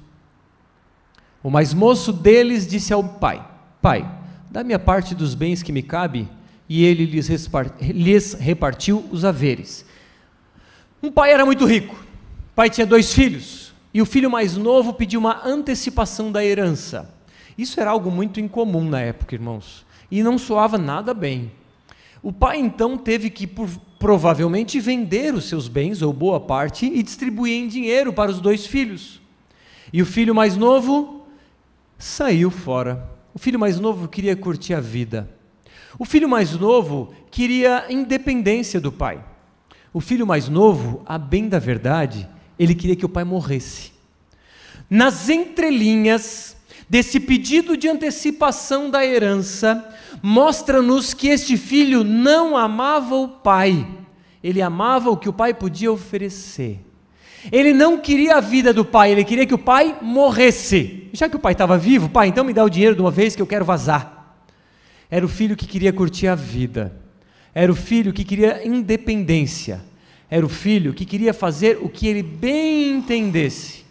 O 1.43 1.51
mais 1.51 1.71
moço 1.71 2.11
deles 2.11 2.65
disse 2.65 2.91
ao 2.91 3.03
pai: 3.03 3.47
Pai, 3.79 4.11
dá-me 4.49 4.73
a 4.73 4.79
parte 4.79 5.13
dos 5.13 5.35
bens 5.35 5.61
que 5.61 5.71
me 5.71 5.83
cabe. 5.83 6.27
E 6.67 6.83
ele 6.83 7.05
lhes, 7.05 7.29
lhes 7.79 8.33
repartiu 8.33 9.07
os 9.11 9.23
haveres. 9.23 9.85
Um 11.01 11.11
pai 11.11 11.31
era 11.31 11.45
muito 11.45 11.63
rico. 11.63 11.93
O 11.93 12.55
pai 12.55 12.71
tinha 12.71 12.87
dois 12.87 13.13
filhos. 13.13 13.71
E 13.93 14.01
o 14.01 14.07
filho 14.07 14.31
mais 14.31 14.57
novo 14.57 14.93
pediu 14.93 15.19
uma 15.19 15.45
antecipação 15.45 16.31
da 16.31 16.43
herança. 16.43 17.07
Isso 17.55 17.79
era 17.79 17.91
algo 17.91 18.09
muito 18.09 18.39
incomum 18.39 18.89
na 18.89 18.99
época, 18.99 19.35
irmãos. 19.35 19.85
E 20.09 20.23
não 20.23 20.39
soava 20.39 20.79
nada 20.79 21.13
bem. 21.13 21.51
O 22.21 22.33
pai 22.33 22.59
então 22.59 22.97
teve 22.97 23.29
que, 23.29 23.47
provavelmente, 23.97 24.79
vender 24.79 25.33
os 25.33 25.47
seus 25.47 25.67
bens, 25.67 26.01
ou 26.01 26.11
boa 26.11 26.39
parte, 26.39 26.85
e 26.85 27.01
distribuir 27.01 27.53
em 27.53 27.67
dinheiro 27.67 28.11
para 28.11 28.29
os 28.29 28.41
dois 28.41 28.65
filhos. 28.65 29.21
E 29.91 30.01
o 30.01 30.05
filho 30.05 30.35
mais 30.35 30.57
novo 30.57 31.25
saiu 31.97 32.51
fora. 32.51 33.09
O 33.33 33.39
filho 33.39 33.59
mais 33.59 33.79
novo 33.79 34.07
queria 34.07 34.35
curtir 34.35 34.73
a 34.73 34.79
vida. 34.79 35.29
O 35.97 36.05
filho 36.05 36.27
mais 36.27 36.53
novo 36.53 37.13
queria 37.31 37.85
independência 37.89 38.79
do 38.79 38.91
pai. 38.91 39.23
O 39.93 39.99
filho 39.99 40.27
mais 40.27 40.47
novo, 40.47 41.01
a 41.05 41.17
bem 41.17 41.47
da 41.47 41.57
verdade, 41.57 42.27
ele 42.59 42.75
queria 42.75 42.95
que 42.95 43.05
o 43.05 43.09
pai 43.09 43.23
morresse. 43.23 43.91
Nas 44.89 45.29
entrelinhas 45.29 46.55
desse 46.89 47.19
pedido 47.19 47.77
de 47.77 47.87
antecipação 47.87 48.89
da 48.89 49.05
herança, 49.05 49.87
mostra-nos 50.21 51.13
que 51.13 51.27
este 51.27 51.57
filho 51.57 52.03
não 52.03 52.55
amava 52.57 53.15
o 53.15 53.27
pai, 53.27 53.87
ele 54.43 54.61
amava 54.61 55.09
o 55.09 55.17
que 55.17 55.29
o 55.29 55.33
pai 55.33 55.53
podia 55.53 55.91
oferecer. 55.91 56.79
Ele 57.51 57.73
não 57.73 57.97
queria 57.97 58.35
a 58.35 58.41
vida 58.41 58.73
do 58.73 58.83
pai, 58.83 59.11
ele 59.11 59.23
queria 59.23 59.45
que 59.45 59.53
o 59.53 59.57
pai 59.57 59.97
morresse. 60.01 61.07
Já 61.13 61.29
que 61.29 61.35
o 61.35 61.39
pai 61.39 61.53
estava 61.53 61.77
vivo, 61.77 62.09
pai, 62.09 62.27
então 62.27 62.43
me 62.43 62.53
dá 62.53 62.63
o 62.63 62.69
dinheiro 62.69 62.95
de 62.95 63.01
uma 63.01 63.11
vez 63.11 63.35
que 63.35 63.41
eu 63.41 63.47
quero 63.47 63.63
vazar. 63.63 64.35
Era 65.09 65.25
o 65.25 65.29
filho 65.29 65.55
que 65.55 65.65
queria 65.65 65.93
curtir 65.93 66.27
a 66.27 66.35
vida. 66.35 66.93
Era 67.53 67.71
o 67.71 67.75
filho 67.75 68.13
que 68.13 68.23
queria 68.23 68.65
independência. 68.67 69.81
Era 70.29 70.45
o 70.45 70.49
filho 70.49 70.93
que 70.93 71.05
queria 71.05 71.33
fazer 71.33 71.79
o 71.81 71.89
que 71.89 72.07
ele 72.07 72.21
bem 72.21 72.97
entendesse. 72.97 73.85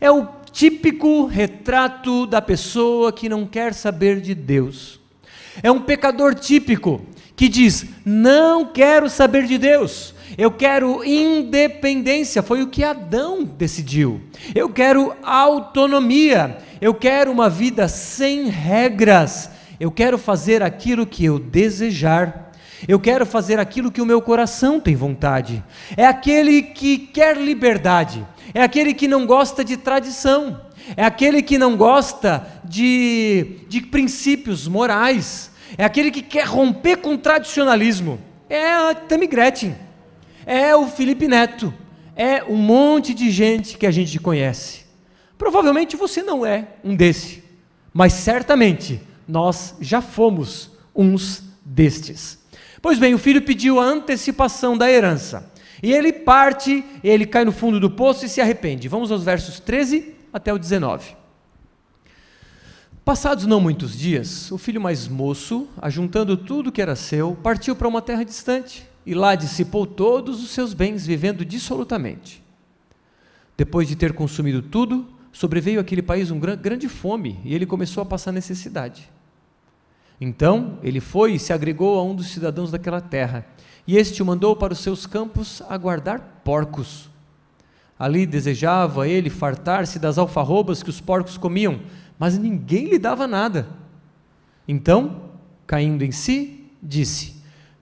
É 0.00 0.10
o 0.10 0.28
típico 0.52 1.26
retrato 1.26 2.26
da 2.26 2.40
pessoa 2.40 3.12
que 3.12 3.28
não 3.28 3.44
quer 3.46 3.74
saber 3.74 4.20
de 4.20 4.34
Deus. 4.34 5.00
É 5.62 5.70
um 5.70 5.80
pecador 5.80 6.34
típico 6.34 7.00
que 7.34 7.48
diz: 7.48 7.84
Não 8.04 8.64
quero 8.64 9.08
saber 9.08 9.46
de 9.46 9.58
Deus. 9.58 10.14
Eu 10.36 10.50
quero 10.50 11.04
independência, 11.04 12.42
foi 12.42 12.62
o 12.62 12.66
que 12.66 12.84
Adão 12.84 13.44
decidiu. 13.44 14.20
Eu 14.54 14.68
quero 14.68 15.14
autonomia. 15.22 16.58
Eu 16.80 16.92
quero 16.92 17.30
uma 17.30 17.48
vida 17.48 17.88
sem 17.88 18.48
regras. 18.48 19.50
Eu 19.78 19.90
quero 19.90 20.18
fazer 20.18 20.62
aquilo 20.62 21.06
que 21.06 21.24
eu 21.24 21.38
desejar. 21.38 22.52
Eu 22.86 23.00
quero 23.00 23.24
fazer 23.24 23.58
aquilo 23.58 23.90
que 23.90 24.02
o 24.02 24.06
meu 24.06 24.20
coração 24.20 24.78
tem 24.78 24.94
vontade. 24.94 25.62
É 25.96 26.06
aquele 26.06 26.62
que 26.62 26.98
quer 26.98 27.36
liberdade. 27.36 28.26
É 28.52 28.62
aquele 28.62 28.92
que 28.92 29.08
não 29.08 29.26
gosta 29.26 29.64
de 29.64 29.76
tradição. 29.76 30.60
É 30.94 31.04
aquele 31.04 31.42
que 31.42 31.56
não 31.56 31.76
gosta 31.76 32.46
de, 32.64 33.60
de 33.68 33.80
princípios 33.80 34.68
morais. 34.68 35.50
É 35.78 35.84
aquele 35.84 36.10
que 36.10 36.22
quer 36.22 36.46
romper 36.46 36.96
com 36.96 37.14
o 37.14 37.18
tradicionalismo. 37.18 38.20
É 38.48 38.74
a 38.74 38.94
Tammy 38.94 39.26
Gretchen 39.26 39.86
é 40.46 40.74
o 40.76 40.86
Felipe 40.86 41.26
Neto, 41.26 41.74
é 42.14 42.44
um 42.44 42.56
monte 42.56 43.12
de 43.12 43.30
gente 43.30 43.76
que 43.76 43.84
a 43.84 43.90
gente 43.90 44.20
conhece. 44.20 44.86
Provavelmente 45.36 45.96
você 45.96 46.22
não 46.22 46.46
é 46.46 46.68
um 46.84 46.94
desse, 46.94 47.42
mas 47.92 48.12
certamente 48.12 49.00
nós 49.26 49.74
já 49.80 50.00
fomos 50.00 50.70
uns 50.94 51.42
destes. 51.64 52.38
Pois 52.80 52.98
bem, 52.98 53.12
o 53.12 53.18
filho 53.18 53.42
pediu 53.42 53.80
a 53.80 53.84
antecipação 53.84 54.78
da 54.78 54.88
herança. 54.88 55.52
E 55.82 55.92
ele 55.92 56.12
parte, 56.12 56.84
ele 57.02 57.26
cai 57.26 57.44
no 57.44 57.52
fundo 57.52 57.80
do 57.80 57.90
poço 57.90 58.24
e 58.24 58.28
se 58.28 58.40
arrepende. 58.40 58.88
Vamos 58.88 59.10
aos 59.10 59.24
versos 59.24 59.58
13 59.58 60.14
até 60.36 60.52
o 60.52 60.58
19. 60.58 61.16
Passados 63.02 63.46
não 63.46 63.58
muitos 63.58 63.96
dias, 63.96 64.50
o 64.52 64.58
filho 64.58 64.80
mais 64.80 65.08
moço, 65.08 65.66
ajuntando 65.80 66.36
tudo 66.36 66.70
que 66.70 66.82
era 66.82 66.94
seu, 66.94 67.34
partiu 67.42 67.74
para 67.74 67.88
uma 67.88 68.02
terra 68.02 68.22
distante 68.22 68.86
e 69.06 69.14
lá 69.14 69.34
dissipou 69.34 69.86
todos 69.86 70.42
os 70.42 70.50
seus 70.50 70.74
bens, 70.74 71.06
vivendo 71.06 71.42
dissolutamente. 71.42 72.44
Depois 73.56 73.88
de 73.88 73.96
ter 73.96 74.12
consumido 74.12 74.60
tudo, 74.60 75.06
sobreveio 75.32 75.80
àquele 75.80 76.02
país 76.02 76.30
uma 76.30 76.54
grande 76.54 76.86
fome 76.86 77.40
e 77.42 77.54
ele 77.54 77.64
começou 77.64 78.02
a 78.02 78.06
passar 78.06 78.32
necessidade. 78.32 79.08
Então 80.20 80.78
ele 80.82 81.00
foi 81.00 81.34
e 81.34 81.38
se 81.38 81.52
agregou 81.52 81.98
a 81.98 82.04
um 82.04 82.14
dos 82.14 82.28
cidadãos 82.28 82.70
daquela 82.70 83.00
terra, 83.00 83.46
e 83.86 83.96
este 83.96 84.22
o 84.22 84.26
mandou 84.26 84.54
para 84.54 84.74
os 84.74 84.80
seus 84.80 85.06
campos 85.06 85.62
a 85.66 85.78
guardar 85.78 86.42
porcos. 86.44 87.08
Ali 87.98 88.26
desejava 88.26 89.08
ele 89.08 89.30
fartar-se 89.30 89.98
das 89.98 90.18
alfarrobas 90.18 90.82
que 90.82 90.90
os 90.90 91.00
porcos 91.00 91.38
comiam, 91.38 91.80
mas 92.18 92.36
ninguém 92.36 92.88
lhe 92.88 92.98
dava 92.98 93.26
nada. 93.26 93.66
Então, 94.68 95.30
caindo 95.66 96.02
em 96.02 96.12
si, 96.12 96.64
disse: 96.82 97.36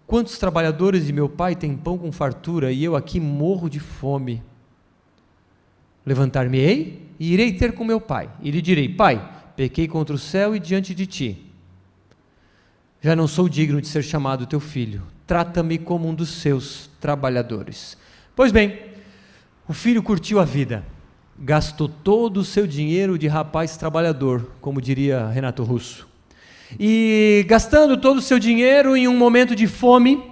Quantos 0.07 0.39
trabalhadores 0.39 1.07
de 1.07 1.13
meu 1.13 1.29
pai 1.29 1.57
têm 1.57 1.77
pão 1.77 1.99
com 1.99 2.13
fartura 2.13 2.71
e 2.71 2.85
eu 2.85 2.95
aqui 2.95 3.19
morro 3.19 3.69
de 3.69 3.81
fome? 3.81 4.43
Levantar-me-ei 6.07 7.09
e 7.19 7.33
irei 7.33 7.53
ter 7.53 7.73
com 7.73 7.85
meu 7.85 8.01
pai, 8.01 8.31
e 8.41 8.51
lhe 8.51 8.63
direi: 8.63 8.89
Pai, 8.89 9.33
pequei 9.57 9.89
contra 9.89 10.15
o 10.15 10.19
céu 10.19 10.55
e 10.55 10.61
diante 10.61 10.95
de 10.95 11.07
ti. 11.07 11.51
Já 13.01 13.17
não 13.17 13.27
sou 13.27 13.49
digno 13.49 13.81
de 13.81 13.89
ser 13.89 14.03
chamado 14.03 14.47
teu 14.47 14.61
filho, 14.61 15.03
trata-me 15.27 15.77
como 15.79 16.09
um 16.09 16.15
dos 16.15 16.29
seus 16.31 16.89
trabalhadores. 17.01 17.99
Pois 18.35 18.51
bem, 18.51 18.94
o 19.69 19.73
filho 19.73 20.03
curtiu 20.03 20.39
a 20.39 20.45
vida 20.45 20.85
gastou 21.39 21.89
todo 21.89 22.39
o 22.39 22.45
seu 22.45 22.67
dinheiro 22.67 23.19
de 23.19 23.27
rapaz 23.27 23.77
trabalhador, 23.77 24.51
como 24.61 24.81
diria 24.81 25.29
Renato 25.29 25.63
Russo. 25.65 26.07
E 26.79 27.45
gastando 27.49 27.97
todo 27.97 28.19
o 28.19 28.23
seu 28.23 28.39
dinheiro 28.39 28.97
em 28.97 29.09
um 29.09 29.17
momento 29.17 29.55
de 29.55 29.67
fome, 29.67 30.23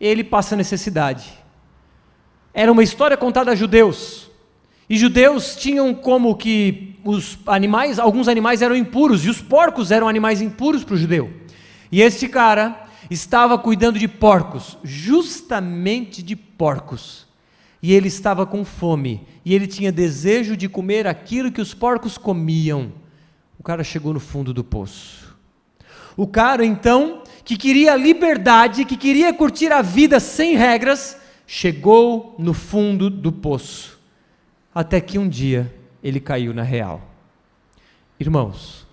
ele 0.00 0.24
passa 0.24 0.56
necessidade. 0.56 1.32
Era 2.52 2.72
uma 2.72 2.82
história 2.82 3.16
contada 3.16 3.50
a 3.50 3.54
judeus. 3.54 4.30
E 4.88 4.98
judeus 4.98 5.56
tinham 5.56 5.94
como 5.94 6.34
que 6.36 6.96
os 7.04 7.38
animais, 7.46 7.98
alguns 7.98 8.28
animais 8.28 8.60
eram 8.60 8.76
impuros, 8.76 9.24
e 9.24 9.30
os 9.30 9.40
porcos 9.40 9.90
eram 9.90 10.08
animais 10.08 10.42
impuros 10.42 10.84
para 10.84 10.94
o 10.94 10.98
judeu. 10.98 11.30
E 11.90 12.02
este 12.02 12.28
cara 12.28 12.86
estava 13.10 13.58
cuidando 13.58 13.98
de 13.98 14.08
porcos, 14.08 14.76
justamente 14.82 16.22
de 16.22 16.36
porcos 16.36 17.26
e 17.82 17.92
ele 17.92 18.06
estava 18.06 18.46
com 18.46 18.64
fome, 18.64 19.26
e 19.44 19.54
ele 19.54 19.66
tinha 19.66 19.90
desejo 19.90 20.56
de 20.56 20.68
comer 20.68 21.06
aquilo 21.06 21.50
que 21.50 21.60
os 21.60 21.74
porcos 21.74 22.16
comiam. 22.16 22.92
O 23.58 23.62
cara 23.62 23.82
chegou 23.82 24.14
no 24.14 24.20
fundo 24.20 24.54
do 24.54 24.62
poço. 24.62 25.36
O 26.16 26.26
cara, 26.26 26.64
então, 26.64 27.22
que 27.44 27.56
queria 27.56 27.96
liberdade, 27.96 28.84
que 28.84 28.96
queria 28.96 29.34
curtir 29.34 29.72
a 29.72 29.82
vida 29.82 30.20
sem 30.20 30.56
regras, 30.56 31.20
chegou 31.46 32.36
no 32.38 32.54
fundo 32.54 33.10
do 33.10 33.32
poço. 33.32 33.98
Até 34.72 35.00
que 35.00 35.18
um 35.18 35.28
dia 35.28 35.74
ele 36.02 36.20
caiu 36.20 36.54
na 36.54 36.62
real. 36.62 37.02
Irmãos, 38.18 38.86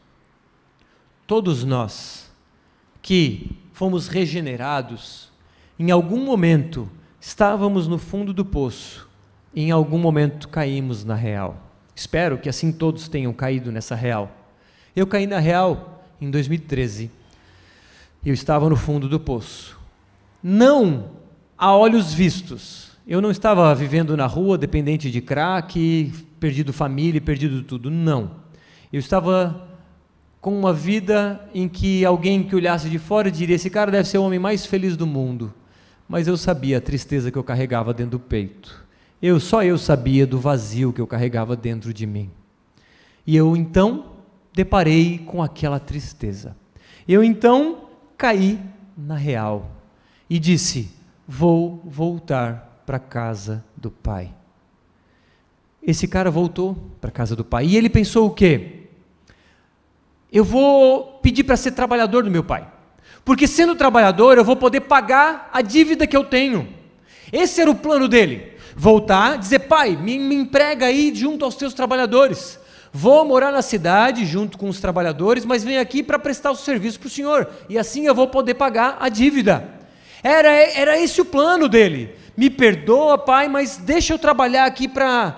todos 1.28 1.63
nós 1.63 2.32
que 3.02 3.52
fomos 3.71 4.08
regenerados, 4.08 5.32
em 5.78 5.91
algum 5.91 6.23
momento 6.25 6.89
Estávamos 7.21 7.86
no 7.86 7.97
fundo 7.97 8.34
do 8.34 8.45
poço 8.45 9.08
e 9.53 9.63
em 9.63 9.71
algum 9.71 9.97
momento 9.97 10.47
caímos 10.47 11.03
na 11.03 11.15
real. 11.15 11.58
Espero 11.93 12.38
que 12.38 12.47
assim 12.47 12.71
todos 12.71 13.10
tenham 13.10 13.34
caído 13.34 13.73
nessa 13.73 13.93
real. 13.93 14.32
Eu 14.95 15.05
caí 15.05 15.27
na 15.27 15.38
real 15.38 16.05
em 16.21 16.32
2013. 16.32 17.12
Eu 18.25 18.34
estava 18.34 18.69
no 18.69 18.77
fundo 18.77 19.10
do 19.10 19.19
poço. 19.19 19.77
Não 20.41 21.12
a 21.58 21.75
olhos 21.75 22.13
vistos. 22.13 22.91
Eu 23.05 23.21
não 23.21 23.32
estava 23.32 23.73
vivendo 23.75 24.15
na 24.15 24.25
rua 24.25 24.58
dependente 24.58 25.12
de 25.12 25.19
crack, 25.19 26.13
perdido 26.39 26.71
família, 26.71 27.19
perdido 27.19 27.63
tudo. 27.63 27.91
Não. 27.91 28.32
Eu 28.93 28.99
estava 28.99 29.67
com 30.39 30.58
uma 30.58 30.71
vida 30.71 31.49
em 31.53 31.67
que 31.67 32.05
alguém 32.05 32.43
que 32.43 32.55
olhasse 32.55 32.89
de 32.89 32.97
fora 32.97 33.29
diria: 33.29 33.58
esse 33.58 33.69
cara 33.69 33.91
deve 33.91 34.08
ser 34.08 34.19
o 34.19 34.23
homem 34.23 34.39
mais 34.39 34.65
feliz 34.65 34.95
do 34.95 35.05
mundo 35.05 35.53
mas 36.10 36.28
eu 36.28 36.36
sabia 36.36 36.80
a 36.80 36.82
tristeza 36.82 37.32
que 37.32 37.38
eu 37.38 37.43
carregava 37.43 37.93
dentro 37.93 38.17
do 38.17 38.19
peito. 38.19 38.84
Eu 39.22 39.39
só 39.39 39.63
eu 39.63 39.78
sabia 39.78 40.26
do 40.26 40.39
vazio 40.39 40.91
que 40.91 41.00
eu 41.00 41.06
carregava 41.06 41.56
dentro 41.56 41.93
de 41.93 42.08
mim. 42.08 42.32
E 43.28 43.36
eu 43.36 43.56
então 43.56 44.13
deparei 44.52 45.19
com 45.19 45.43
aquela 45.43 45.80
tristeza. 45.80 46.58
Eu 47.08 47.24
então 47.24 47.89
caí 48.17 48.60
na 48.98 49.15
real 49.15 49.69
e 50.28 50.39
disse: 50.39 50.91
"Vou 51.28 51.80
voltar 51.86 52.82
para 52.88 52.98
casa 52.98 53.63
do 53.78 53.91
pai". 53.91 54.34
Esse 55.84 56.08
cara 56.08 56.32
voltou 56.32 56.76
para 57.00 57.12
casa 57.12 57.36
do 57.36 57.45
pai 57.45 57.67
e 57.67 57.78
ele 57.78 57.89
pensou 57.89 58.28
o 58.28 58.34
quê? 58.34 58.88
Eu 60.32 60.43
vou 60.43 61.19
pedir 61.22 61.43
para 61.43 61.56
ser 61.56 61.74
trabalhador 61.74 62.24
do 62.24 62.32
meu 62.32 62.43
pai. 62.43 62.78
Porque 63.23 63.47
sendo 63.47 63.75
trabalhador, 63.75 64.38
eu 64.38 64.43
vou 64.43 64.55
poder 64.55 64.82
pagar 64.82 65.49
a 65.53 65.62
dívida 65.62 66.08
que 66.08 66.17
eu 66.17 66.23
tenho. 66.23 66.67
Esse 67.32 67.62
era 67.62 67.69
o 67.69 67.75
plano 67.75 68.08
dele. 68.08 68.53
Voltar, 68.75 69.38
dizer, 69.38 69.60
pai, 69.60 69.95
me, 69.95 70.17
me 70.17 70.36
emprega 70.36 70.86
aí 70.86 71.13
junto 71.13 71.45
aos 71.45 71.55
teus 71.55 71.73
trabalhadores. 71.73 72.60
Vou 72.91 73.23
morar 73.23 73.51
na 73.51 73.62
cidade 73.62 74.25
junto 74.25 74.58
com 74.58 74.67
os 74.67 74.79
trabalhadores, 74.79 75.45
mas 75.45 75.63
venho 75.63 75.79
aqui 75.79 76.01
para 76.01 76.17
prestar 76.17 76.51
o 76.51 76.55
serviço 76.55 76.99
para 76.99 77.08
o 77.08 77.12
senhor. 77.12 77.49
E 77.67 77.77
assim 77.77 78.08
eu 78.08 78.15
vou 78.15 78.27
poder 78.27 78.55
pagar 78.55 78.97
a 78.99 79.10
dívida. 79.10 79.67
Era, 80.23 80.49
era 80.49 80.99
esse 80.99 81.21
o 81.21 81.25
plano 81.25 81.69
dele. 81.69 82.15
Me 82.36 82.49
perdoa, 82.49 83.17
pai, 83.17 83.47
mas 83.47 83.77
deixa 83.77 84.13
eu 84.13 84.17
trabalhar 84.17 84.65
aqui 84.65 84.88
para, 84.88 85.36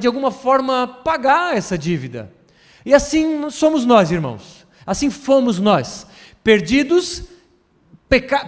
de 0.00 0.06
alguma 0.06 0.30
forma, 0.30 0.86
pagar 1.02 1.56
essa 1.56 1.76
dívida. 1.76 2.30
E 2.86 2.94
assim 2.94 3.50
somos 3.50 3.84
nós, 3.84 4.12
irmãos. 4.12 4.66
Assim 4.86 5.10
fomos 5.10 5.58
nós 5.58 6.06
perdidos, 6.48 7.24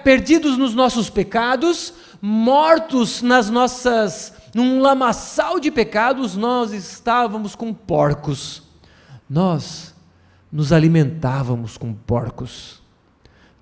perdidos 0.03 0.57
nos 0.57 0.75
nossos 0.75 1.11
pecados, 1.11 1.93
mortos 2.19 3.21
nas 3.21 3.51
nossas 3.51 4.33
num 4.55 4.81
lamaçal 4.81 5.61
de 5.61 5.71
pecados, 5.71 6.35
nós 6.35 6.73
estávamos 6.73 7.55
com 7.55 7.75
porcos. 7.75 8.63
Nós 9.29 9.95
nos 10.51 10.73
alimentávamos 10.73 11.77
com 11.77 11.93
porcos. 11.93 12.81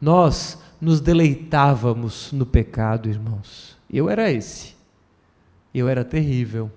Nós 0.01 0.57
nos 0.81 1.01
deleitávamos 1.01 2.31
no 2.31 2.47
pecado, 2.47 3.09
irmãos. 3.09 3.77
Eu 3.93 4.09
era 4.09 4.31
esse. 4.31 4.77
Eu 5.75 5.89
era 5.89 6.05
terrível. 6.05 6.71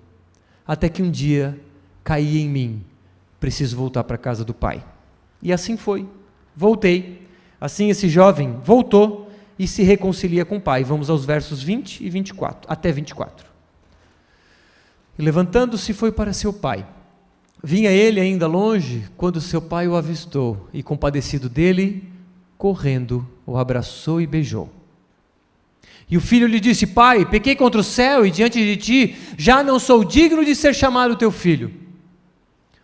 Até 0.66 0.88
que 0.88 1.00
um 1.00 1.12
dia 1.12 1.56
caí 2.02 2.40
em 2.40 2.48
mim. 2.48 2.84
Preciso 3.38 3.76
voltar 3.76 4.02
para 4.02 4.16
a 4.16 4.18
casa 4.18 4.44
do 4.44 4.52
Pai. 4.52 4.84
E 5.40 5.52
assim 5.52 5.76
foi. 5.76 6.08
Voltei. 6.56 7.21
Assim, 7.62 7.90
esse 7.90 8.08
jovem 8.08 8.56
voltou 8.64 9.30
e 9.56 9.68
se 9.68 9.84
reconcilia 9.84 10.44
com 10.44 10.56
o 10.56 10.60
pai. 10.60 10.82
Vamos 10.82 11.08
aos 11.08 11.24
versos 11.24 11.62
20 11.62 12.04
e 12.04 12.10
24, 12.10 12.62
até 12.68 12.90
24. 12.90 13.46
E 15.16 15.22
levantando-se, 15.22 15.92
foi 15.92 16.10
para 16.10 16.32
seu 16.32 16.52
pai. 16.52 16.84
Vinha 17.62 17.92
ele 17.92 18.18
ainda 18.18 18.48
longe 18.48 19.04
quando 19.16 19.40
seu 19.40 19.62
pai 19.62 19.86
o 19.86 19.94
avistou 19.94 20.68
e, 20.74 20.82
compadecido 20.82 21.48
dele, 21.48 22.02
correndo, 22.58 23.24
o 23.46 23.56
abraçou 23.56 24.20
e 24.20 24.26
beijou. 24.26 24.68
E 26.10 26.16
o 26.16 26.20
filho 26.20 26.48
lhe 26.48 26.58
disse: 26.58 26.84
Pai, 26.84 27.24
pequei 27.24 27.54
contra 27.54 27.80
o 27.80 27.84
céu 27.84 28.26
e 28.26 28.30
diante 28.32 28.58
de 28.58 28.76
ti, 28.76 29.16
já 29.38 29.62
não 29.62 29.78
sou 29.78 30.02
digno 30.02 30.44
de 30.44 30.56
ser 30.56 30.74
chamado 30.74 31.14
teu 31.14 31.30
filho. 31.30 31.81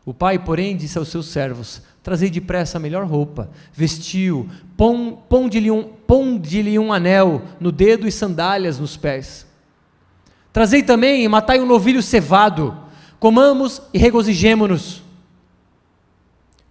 O 0.09 0.14
pai, 0.14 0.38
porém, 0.38 0.75
disse 0.75 0.97
aos 0.97 1.09
seus 1.09 1.27
servos: 1.27 1.83
Trazei 2.03 2.31
depressa 2.31 2.79
a 2.79 2.81
melhor 2.81 3.05
roupa, 3.05 3.51
vestiu, 3.75 4.49
ponde-lhe 5.29 5.71
um, 5.71 5.83
ponde 5.83 6.79
um 6.79 6.90
anel 6.94 7.42
no 7.61 7.71
dedo 7.71 8.09
e 8.09 8.11
sandálias 8.11 8.79
nos 8.79 8.97
pés. 8.97 9.47
Trazei 10.51 10.83
também 10.83 11.23
e 11.23 11.29
matai 11.29 11.61
um 11.61 11.66
novilho 11.66 12.03
cevado, 12.03 12.75
comamos 13.21 13.83
e 13.92 13.99
regozijemo-nos. 13.99 15.03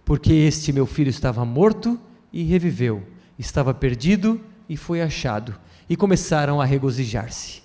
Porque 0.04 0.32
este 0.32 0.72
meu 0.72 0.84
filho 0.84 1.08
estava 1.08 1.44
morto 1.44 1.96
e 2.32 2.42
reviveu, 2.42 3.04
estava 3.38 3.72
perdido 3.72 4.40
e 4.68 4.76
foi 4.76 5.00
achado. 5.00 5.54
E 5.88 5.94
começaram 5.94 6.60
a 6.60 6.64
regozijar-se. 6.64 7.62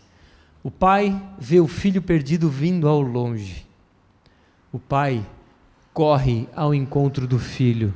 O 0.62 0.69
pai 0.69 1.19
vê 1.39 1.59
o 1.59 1.67
filho 1.67 1.99
perdido 1.99 2.47
vindo 2.47 2.88
ao 2.88 3.01
longe 3.01 3.73
o 4.73 4.79
pai 4.79 5.23
corre 5.93 6.47
ao 6.56 6.73
encontro 6.73 7.27
do 7.27 7.38
filho. 7.38 7.93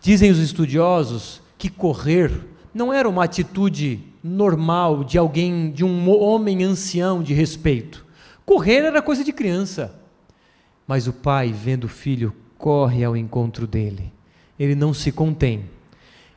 Dizem 0.00 0.30
os 0.30 0.38
estudiosos 0.38 1.42
que 1.58 1.68
correr 1.68 2.30
não 2.72 2.92
era 2.92 3.08
uma 3.08 3.24
atitude 3.24 4.00
normal 4.22 5.04
de 5.04 5.18
alguém, 5.18 5.70
de 5.70 5.84
um 5.84 6.08
homem 6.10 6.62
ancião 6.62 7.22
de 7.22 7.34
respeito. 7.34 8.04
Correr 8.44 8.84
era 8.84 9.02
coisa 9.02 9.24
de 9.24 9.32
criança. 9.32 9.98
Mas 10.86 11.06
o 11.06 11.12
pai, 11.12 11.52
vendo 11.52 11.84
o 11.84 11.88
filho, 11.88 12.34
corre 12.58 13.02
ao 13.02 13.16
encontro 13.16 13.66
dele. 13.66 14.12
Ele 14.58 14.74
não 14.74 14.92
se 14.92 15.10
contém. 15.10 15.64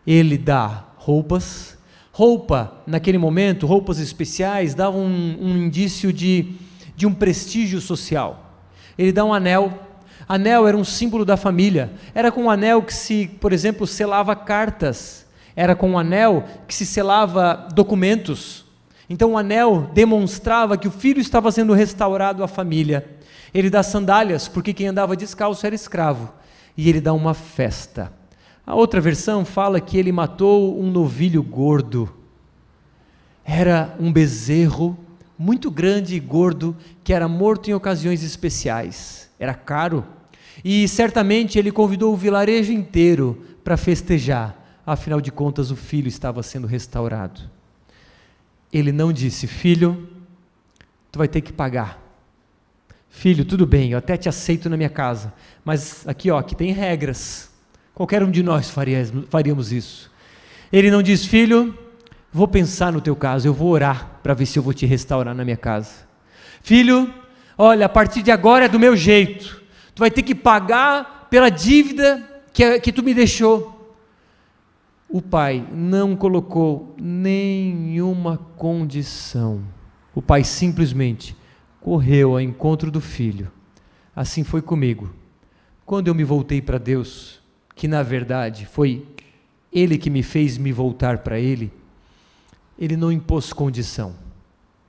Ele 0.06 0.38
dá 0.38 0.86
roupas. 0.98 1.78
Roupa, 2.12 2.82
naquele 2.88 3.18
momento, 3.18 3.68
roupas 3.68 4.00
especiais, 4.00 4.74
davam 4.74 5.02
um, 5.02 5.38
um 5.40 5.58
indício 5.58 6.12
de, 6.12 6.54
de 6.96 7.06
um 7.06 7.14
prestígio 7.14 7.80
social. 7.80 8.64
Ele 8.98 9.12
dá 9.12 9.24
um 9.24 9.34
anel, 9.34 9.87
Anel 10.28 10.68
era 10.68 10.76
um 10.76 10.84
símbolo 10.84 11.24
da 11.24 11.38
família. 11.38 11.92
Era 12.14 12.32
com 12.32 12.46
o 12.46 12.50
anel 12.50 12.82
que 12.82 12.94
se, 12.94 13.28
por 13.40 13.54
exemplo, 13.54 13.88
selava 13.88 14.36
cartas. 14.36 15.26
Era 15.56 15.76
com 15.76 15.94
o 15.94 15.98
anel 15.98 16.44
que 16.68 16.76
se 16.76 16.86
selava 16.86 17.68
documentos. 17.74 18.66
Então 19.10 19.32
o 19.32 19.38
anel 19.38 19.90
demonstrava 19.94 20.78
que 20.78 20.88
o 20.88 20.92
filho 20.92 21.22
estava 21.22 21.52
sendo 21.52 21.74
restaurado 21.74 22.44
à 22.44 22.48
família. 22.48 23.08
Ele 23.54 23.70
dá 23.70 23.82
sandálias, 23.82 24.48
porque 24.48 24.74
quem 24.74 24.88
andava 24.88 25.16
descalço 25.16 25.66
era 25.66 25.74
escravo. 25.74 26.34
E 26.76 26.90
ele 26.90 27.00
dá 27.00 27.14
uma 27.14 27.34
festa. 27.34 28.12
A 28.66 28.76
outra 28.76 29.00
versão 29.00 29.46
fala 29.46 29.80
que 29.80 29.98
ele 29.98 30.12
matou 30.12 30.80
um 30.80 30.92
novilho 30.92 31.42
gordo. 31.42 32.14
Era 33.46 33.96
um 33.98 34.12
bezerro 34.12 34.98
muito 35.40 35.72
grande 35.72 36.16
e 36.16 36.20
gordo 36.20 36.76
que 37.02 37.14
era 37.14 37.30
morto 37.30 37.70
em 37.70 37.74
ocasiões 37.74 38.24
especiais. 38.24 39.30
Era 39.40 39.54
caro. 39.54 40.06
E 40.64 40.88
certamente 40.88 41.60
ele 41.60 41.72
convidou 41.72 42.14
o 42.14 42.18
vilarejo 42.18 42.72
inteiro 42.72 43.46
para 43.64 43.78
festejar, 43.78 44.82
afinal 44.86 45.22
de 45.22 45.32
contas 45.32 45.72
o 45.72 45.76
filho 45.76 46.08
estava 46.08 46.42
sendo 46.42 46.68
restaurado. 46.68 47.42
Ele 48.72 48.92
não 48.92 49.14
disse: 49.14 49.48
Filho, 49.48 50.10
tu 51.12 51.18
vai 51.20 51.28
ter 51.28 51.42
que 51.42 51.54
pagar. 51.54 52.04
Filho, 53.10 53.46
tudo 53.46 53.66
bem, 53.66 53.92
eu 53.92 53.98
até 53.98 54.16
te 54.18 54.30
aceito 54.30 54.70
na 54.70 54.78
minha 54.78 54.90
casa, 54.90 55.34
mas 55.64 56.08
aqui, 56.08 56.30
ó, 56.30 56.38
aqui 56.38 56.56
tem 56.56 56.72
regras. 56.72 57.50
Qualquer 57.94 58.22
um 58.22 58.30
de 58.30 58.44
nós 58.44 58.72
faríamos 59.30 59.72
isso. 59.72 60.12
Ele 60.72 60.92
não 60.92 61.02
diz: 61.02 61.26
Filho, 61.26 61.78
vou 62.32 62.48
pensar 62.48 62.92
no 62.92 63.02
teu 63.02 63.16
caso, 63.16 63.48
eu 63.48 63.54
vou 63.54 63.70
orar 63.70 64.20
para 64.22 64.34
ver 64.34 64.46
se 64.46 64.60
eu 64.60 64.64
vou 64.64 64.74
te 64.74 64.86
restaurar 64.86 65.34
na 65.34 65.44
minha 65.44 65.58
casa. 65.58 66.08
Filho, 66.62 67.14
olha, 67.58 67.86
a 67.86 67.90
partir 67.90 68.22
de 68.22 68.32
agora 68.32 68.66
é 68.66 68.70
do 68.70 68.80
meu 68.80 68.96
jeito 68.96 69.67
tu 69.98 70.02
vai 70.02 70.12
ter 70.12 70.22
que 70.22 70.36
pagar 70.36 71.26
pela 71.28 71.50
dívida 71.50 72.24
que, 72.54 72.80
que 72.82 72.92
tu 72.92 73.02
me 73.02 73.16
deixou. 73.16 73.98
O 75.10 75.24
pai 75.24 75.68
não 75.74 76.16
colocou 76.16 76.94
nenhuma 77.02 78.38
condição. 78.38 79.64
O 80.14 80.22
pai 80.22 80.44
simplesmente 80.44 81.36
correu 81.82 82.34
ao 82.34 82.42
encontro 82.42 82.92
do 82.92 83.02
filho. 83.02 83.52
Assim 84.16 84.44
foi 84.44 84.62
comigo. 84.62 85.12
Quando 85.84 86.10
eu 86.10 86.14
me 86.14 86.24
voltei 86.24 86.62
para 86.62 86.78
Deus, 86.78 87.42
que 87.74 87.88
na 87.88 88.04
verdade 88.04 88.68
foi 88.68 89.04
Ele 89.74 89.98
que 89.98 90.12
me 90.12 90.22
fez 90.22 90.60
me 90.60 90.72
voltar 90.72 91.18
para 91.20 91.40
Ele, 91.40 91.74
Ele 92.78 92.96
não 92.96 93.12
impôs 93.12 93.52
condição. 93.52 94.14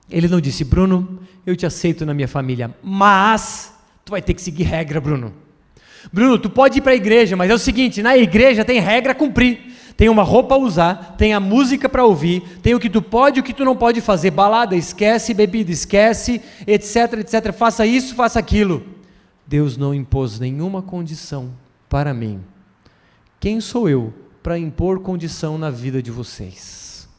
Ele 0.07 0.27
não 0.27 0.39
disse, 0.39 0.63
Bruno, 0.63 1.19
eu 1.47 1.55
te 1.55 1.65
aceito 1.65 2.05
na 2.05 2.13
minha 2.13 2.27
família, 2.27 2.75
mas 2.83 3.78
Tu 4.05 4.11
vai 4.11 4.21
ter 4.21 4.33
que 4.33 4.41
seguir 4.41 4.63
regra, 4.63 4.99
Bruno. 4.99 5.33
Bruno, 6.11 6.39
tu 6.39 6.49
pode 6.49 6.79
ir 6.79 6.81
para 6.81 6.93
a 6.93 6.95
igreja, 6.95 7.35
mas 7.35 7.49
é 7.49 7.53
o 7.53 7.59
seguinte: 7.59 8.01
na 8.01 8.17
igreja 8.17 8.63
tem 8.65 8.79
regra 8.79 9.11
a 9.11 9.15
cumprir. 9.15 9.69
Tem 9.99 10.07
uma 10.07 10.23
roupa 10.23 10.55
a 10.55 10.57
usar, 10.57 11.17
tem 11.17 11.33
a 11.33 11.41
música 11.41 11.89
para 11.89 12.05
ouvir, 12.05 12.41
tem 12.61 12.73
o 12.73 12.79
que 12.79 12.89
tu 12.89 13.01
pode 13.01 13.37
e 13.37 13.41
o 13.41 13.43
que 13.43 13.53
tu 13.53 13.65
não 13.65 13.75
pode 13.75 13.99
fazer. 13.99 14.31
Balada, 14.31 14.73
esquece, 14.73 15.33
bebida, 15.33 15.71
esquece, 15.71 16.41
etc, 16.65 17.19
etc. 17.19 17.51
Faça 17.51 17.85
isso, 17.85 18.15
faça 18.15 18.39
aquilo. 18.39 18.81
Deus 19.45 19.75
não 19.75 19.93
impôs 19.93 20.39
nenhuma 20.39 20.81
condição 20.81 21.51
para 21.89 22.13
mim. 22.13 22.39
Quem 23.41 23.59
sou 23.59 23.89
eu 23.89 24.13
para 24.41 24.57
impor 24.57 25.01
condição 25.01 25.57
na 25.57 25.69
vida 25.69 26.01
de 26.01 26.11
vocês? 26.11 27.09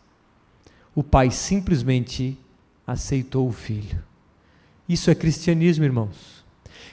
O 0.94 1.02
pai 1.02 1.30
simplesmente 1.30 2.38
aceitou 2.86 3.46
o 3.46 3.52
filho. 3.52 4.02
Isso 4.88 5.10
é 5.10 5.14
cristianismo, 5.14 5.84
irmãos. 5.84 6.39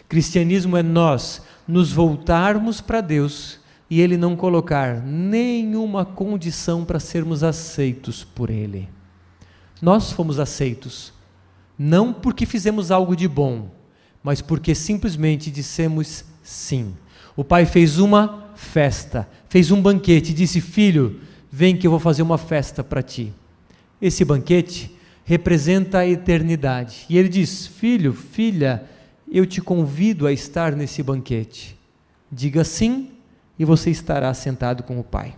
Cristianismo 0.07 0.77
é 0.77 0.83
nós 0.83 1.41
nos 1.67 1.91
voltarmos 1.91 2.79
para 2.79 3.01
Deus 3.01 3.59
e 3.89 4.01
Ele 4.01 4.17
não 4.17 4.35
colocar 4.35 5.01
nenhuma 5.01 6.05
condição 6.05 6.85
para 6.85 6.99
sermos 6.99 7.43
aceitos 7.43 8.23
por 8.23 8.49
Ele. 8.49 8.89
Nós 9.81 10.11
fomos 10.11 10.39
aceitos, 10.39 11.13
não 11.77 12.13
porque 12.13 12.45
fizemos 12.45 12.89
algo 12.89 13.15
de 13.15 13.27
bom, 13.27 13.69
mas 14.23 14.41
porque 14.41 14.73
simplesmente 14.73 15.51
dissemos 15.51 16.25
sim. 16.41 16.95
O 17.35 17.43
pai 17.43 17.65
fez 17.65 17.99
uma 17.99 18.51
festa, 18.55 19.27
fez 19.47 19.71
um 19.71 19.81
banquete, 19.81 20.33
disse: 20.33 20.59
Filho, 20.59 21.19
vem 21.51 21.77
que 21.77 21.85
eu 21.85 21.91
vou 21.91 21.99
fazer 21.99 22.23
uma 22.23 22.37
festa 22.37 22.83
para 22.83 23.03
ti. 23.03 23.31
Esse 24.01 24.25
banquete 24.25 24.95
representa 25.23 25.99
a 25.99 26.07
eternidade. 26.07 27.05
E 27.09 27.17
ele 27.17 27.29
diz: 27.29 27.67
Filho, 27.67 28.13
filha, 28.13 28.83
eu 29.31 29.45
te 29.45 29.61
convido 29.61 30.27
a 30.27 30.31
estar 30.31 30.73
nesse 30.73 31.03
banquete. 31.03 31.77
Diga 32.31 32.63
sim 32.63 33.11
e 33.57 33.65
você 33.65 33.89
estará 33.89 34.33
sentado 34.33 34.83
com 34.83 34.99
o 34.99 35.03
Pai. 35.03 35.35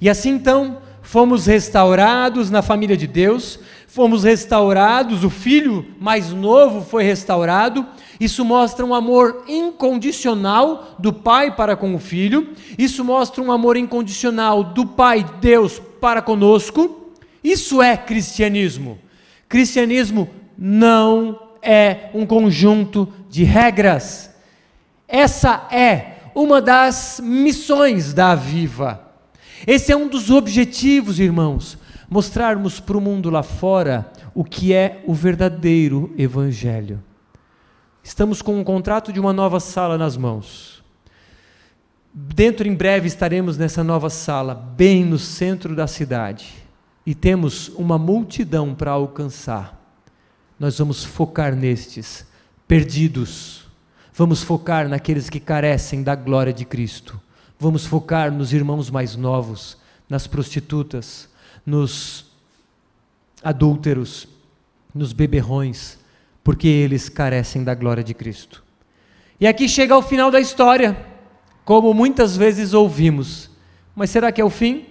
E 0.00 0.08
assim 0.08 0.30
então, 0.30 0.78
fomos 1.00 1.46
restaurados 1.46 2.50
na 2.50 2.60
família 2.60 2.96
de 2.96 3.06
Deus, 3.06 3.58
fomos 3.86 4.24
restaurados, 4.24 5.22
o 5.22 5.30
filho 5.30 5.86
mais 6.00 6.32
novo 6.32 6.80
foi 6.84 7.04
restaurado. 7.04 7.86
Isso 8.18 8.44
mostra 8.44 8.84
um 8.84 8.94
amor 8.94 9.44
incondicional 9.46 10.96
do 10.98 11.12
pai 11.12 11.54
para 11.54 11.76
com 11.76 11.94
o 11.94 11.98
filho, 11.98 12.52
isso 12.78 13.04
mostra 13.04 13.42
um 13.42 13.52
amor 13.52 13.76
incondicional 13.76 14.64
do 14.64 14.86
Pai 14.86 15.24
Deus 15.40 15.80
para 16.00 16.22
conosco. 16.22 17.12
Isso 17.42 17.82
é 17.82 17.96
cristianismo. 17.96 18.98
Cristianismo 19.48 20.30
não 20.56 21.38
é 21.62 22.10
um 22.12 22.26
conjunto 22.26 23.10
de 23.30 23.44
regras. 23.44 24.34
Essa 25.06 25.68
é 25.70 26.16
uma 26.34 26.60
das 26.60 27.20
missões 27.22 28.12
da 28.12 28.34
Viva. 28.34 29.00
Esse 29.66 29.92
é 29.92 29.96
um 29.96 30.08
dos 30.08 30.28
objetivos, 30.30 31.20
irmãos, 31.20 31.78
mostrarmos 32.10 32.80
para 32.80 32.98
o 32.98 33.00
mundo 33.00 33.30
lá 33.30 33.42
fora 33.42 34.10
o 34.34 34.42
que 34.42 34.72
é 34.72 35.02
o 35.06 35.14
verdadeiro 35.14 36.12
Evangelho. 36.18 37.02
Estamos 38.02 38.42
com 38.42 38.58
um 38.58 38.64
contrato 38.64 39.12
de 39.12 39.20
uma 39.20 39.32
nova 39.32 39.60
sala 39.60 39.96
nas 39.96 40.16
mãos. 40.16 40.82
Dentro 42.12 42.66
em 42.66 42.74
breve 42.74 43.06
estaremos 43.06 43.56
nessa 43.56 43.84
nova 43.84 44.10
sala, 44.10 44.54
bem 44.54 45.04
no 45.04 45.18
centro 45.18 45.76
da 45.76 45.86
cidade, 45.86 46.52
e 47.06 47.14
temos 47.14 47.68
uma 47.68 47.96
multidão 47.96 48.74
para 48.74 48.90
alcançar 48.90 49.81
nós 50.62 50.78
vamos 50.78 51.02
focar 51.02 51.56
nestes 51.56 52.24
perdidos. 52.68 53.66
Vamos 54.14 54.44
focar 54.44 54.88
naqueles 54.88 55.28
que 55.28 55.40
carecem 55.40 56.04
da 56.04 56.14
glória 56.14 56.52
de 56.52 56.64
Cristo. 56.64 57.20
Vamos 57.58 57.84
focar 57.84 58.30
nos 58.30 58.52
irmãos 58.52 58.88
mais 58.88 59.16
novos, 59.16 59.76
nas 60.08 60.28
prostitutas, 60.28 61.28
nos 61.66 62.26
adúlteros, 63.42 64.28
nos 64.94 65.12
beberrões, 65.12 65.98
porque 66.44 66.68
eles 66.68 67.08
carecem 67.08 67.64
da 67.64 67.74
glória 67.74 68.04
de 68.04 68.14
Cristo. 68.14 68.62
E 69.40 69.48
aqui 69.48 69.68
chega 69.68 69.98
o 69.98 70.02
final 70.02 70.30
da 70.30 70.38
história, 70.38 70.96
como 71.64 71.92
muitas 71.92 72.36
vezes 72.36 72.72
ouvimos. 72.72 73.50
Mas 73.96 74.10
será 74.10 74.30
que 74.30 74.40
é 74.40 74.44
o 74.44 74.50
fim? 74.50 74.86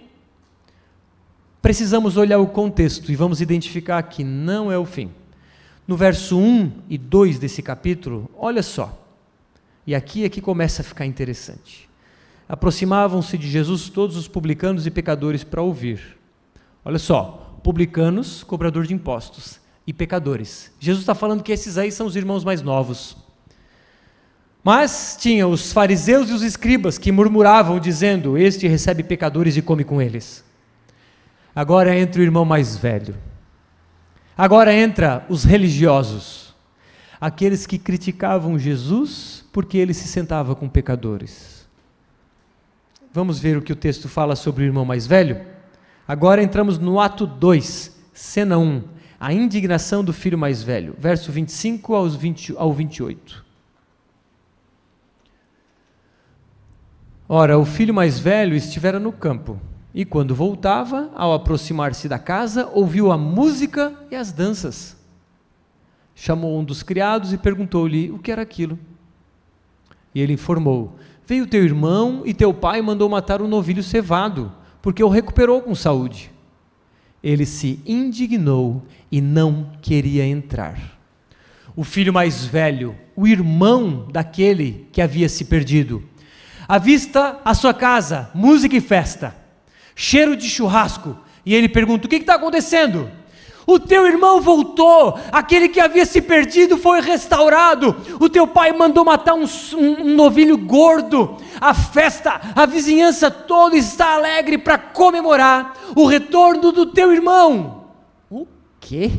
Precisamos 1.61 2.17
olhar 2.17 2.39
o 2.39 2.47
contexto 2.47 3.09
e 3.09 3.15
vamos 3.15 3.39
identificar 3.39 4.03
que 4.03 4.21
não 4.21 4.69
é 4.69 4.77
o 4.77 4.83
fim 4.83 5.11
no 5.87 5.97
verso 5.97 6.37
1 6.37 6.71
e 6.89 6.97
2 6.97 7.39
desse 7.39 7.61
capítulo, 7.61 8.29
olha 8.37 8.63
só. 8.63 8.97
E 9.85 9.95
aqui 9.95 10.23
é 10.23 10.29
que 10.29 10.41
começa 10.41 10.81
a 10.81 10.85
ficar 10.85 11.05
interessante. 11.05 11.89
Aproximavam-se 12.47 13.37
de 13.37 13.49
Jesus 13.49 13.89
todos 13.89 14.15
os 14.15 14.27
publicanos 14.27 14.85
e 14.85 14.91
pecadores 14.91 15.43
para 15.43 15.61
ouvir. 15.61 16.17
Olha 16.85 16.99
só, 16.99 17.57
publicanos, 17.63 18.43
cobrador 18.43 18.85
de 18.85 18.93
impostos, 18.93 19.59
e 19.85 19.91
pecadores. 19.91 20.71
Jesus 20.79 21.01
está 21.01 21.15
falando 21.15 21.43
que 21.43 21.51
esses 21.51 21.77
aí 21.77 21.91
são 21.91 22.05
os 22.05 22.15
irmãos 22.15 22.43
mais 22.43 22.61
novos. 22.61 23.17
Mas 24.63 25.17
tinha 25.19 25.47
os 25.47 25.73
fariseus 25.73 26.29
e 26.29 26.33
os 26.33 26.43
escribas 26.43 26.99
que 26.99 27.11
murmuravam, 27.11 27.79
dizendo: 27.79 28.37
Este 28.37 28.67
recebe 28.67 29.01
pecadores 29.01 29.57
e 29.57 29.61
come 29.61 29.83
com 29.83 29.99
eles. 29.99 30.43
Agora 31.55 31.97
entra 31.97 32.21
o 32.21 32.23
irmão 32.23 32.45
mais 32.45 32.77
velho 32.77 33.15
Agora 34.41 34.73
entra 34.73 35.23
os 35.29 35.43
religiosos. 35.43 36.55
aqueles 37.19 37.67
que 37.67 37.77
criticavam 37.77 38.57
Jesus 38.57 39.45
porque 39.53 39.77
ele 39.77 39.93
se 39.93 40.07
sentava 40.07 40.55
com 40.55 40.67
pecadores. 40.67 41.69
Vamos 43.13 43.37
ver 43.37 43.55
o 43.55 43.61
que 43.61 43.71
o 43.71 43.75
texto 43.75 44.09
fala 44.09 44.35
sobre 44.35 44.63
o 44.63 44.65
irmão 44.65 44.83
mais 44.83 45.05
velho? 45.05 45.45
Agora 46.07 46.41
entramos 46.41 46.79
no 46.79 46.99
ato 46.99 47.27
2, 47.27 47.95
cena 48.15 48.57
1, 48.57 48.81
a 49.19 49.31
indignação 49.31 50.03
do 50.03 50.11
filho 50.11 50.39
mais 50.39 50.63
velho, 50.63 50.95
verso 50.97 51.31
25 51.31 51.93
aos 51.93 52.15
20, 52.15 52.55
ao 52.57 52.73
28. 52.73 53.45
Ora, 57.29 57.59
o 57.59 57.65
filho 57.65 57.93
mais 57.93 58.17
velho 58.17 58.55
estivera 58.55 58.99
no 58.99 59.11
campo, 59.11 59.61
e 59.93 60.05
quando 60.05 60.33
voltava, 60.33 61.11
ao 61.15 61.33
aproximar-se 61.33 62.07
da 62.07 62.17
casa, 62.17 62.69
ouviu 62.73 63.11
a 63.11 63.17
música 63.17 63.93
e 64.09 64.15
as 64.15 64.31
danças. 64.31 64.95
Chamou 66.15 66.57
um 66.57 66.63
dos 66.63 66.81
criados 66.81 67.33
e 67.33 67.37
perguntou-lhe 67.37 68.09
o 68.09 68.17
que 68.17 68.31
era 68.31 68.41
aquilo. 68.41 68.79
E 70.15 70.21
ele 70.21 70.33
informou: 70.33 70.95
Veio 71.27 71.47
teu 71.47 71.63
irmão 71.63 72.21
e 72.25 72.33
teu 72.33 72.53
pai 72.53 72.81
mandou 72.81 73.09
matar 73.09 73.41
um 73.41 73.47
novilho 73.47 73.83
cevado, 73.83 74.51
porque 74.81 75.03
o 75.03 75.09
recuperou 75.09 75.61
com 75.61 75.75
saúde. 75.75 76.31
Ele 77.21 77.45
se 77.45 77.79
indignou 77.85 78.83
e 79.11 79.19
não 79.19 79.71
queria 79.81 80.25
entrar. 80.25 80.99
O 81.75 81.83
filho 81.83 82.13
mais 82.13 82.45
velho, 82.45 82.95
o 83.15 83.27
irmão 83.27 84.07
daquele 84.11 84.87
que 84.91 85.01
havia 85.01 85.29
se 85.29 85.45
perdido, 85.45 86.03
avista 86.67 87.39
a 87.43 87.53
sua 87.53 87.73
casa, 87.73 88.29
música 88.33 88.75
e 88.75 88.81
festa, 88.81 89.40
cheiro 89.95 90.35
de 90.35 90.49
churrasco, 90.49 91.17
e 91.45 91.53
ele 91.53 91.69
pergunta: 91.69 92.05
O 92.05 92.09
que 92.09 92.17
está 92.17 92.35
acontecendo? 92.35 93.09
O 93.65 93.79
teu 93.79 94.07
irmão 94.07 94.41
voltou, 94.41 95.19
aquele 95.31 95.69
que 95.69 95.79
havia 95.79 96.05
se 96.05 96.21
perdido 96.21 96.77
foi 96.77 96.99
restaurado. 96.99 97.95
O 98.19 98.27
teu 98.27 98.47
pai 98.47 98.71
mandou 98.73 99.05
matar 99.05 99.35
um, 99.35 99.45
um, 99.75 100.01
um 100.01 100.15
novilho 100.15 100.57
gordo. 100.57 101.37
A 101.59 101.73
festa, 101.73 102.41
a 102.55 102.65
vizinhança 102.65 103.29
toda 103.29 103.77
está 103.77 104.15
alegre 104.15 104.57
para 104.57 104.77
comemorar 104.77 105.77
o 105.95 106.05
retorno 106.05 106.71
do 106.71 106.87
teu 106.87 107.13
irmão. 107.13 107.85
O 108.29 108.47
quê? 108.79 109.11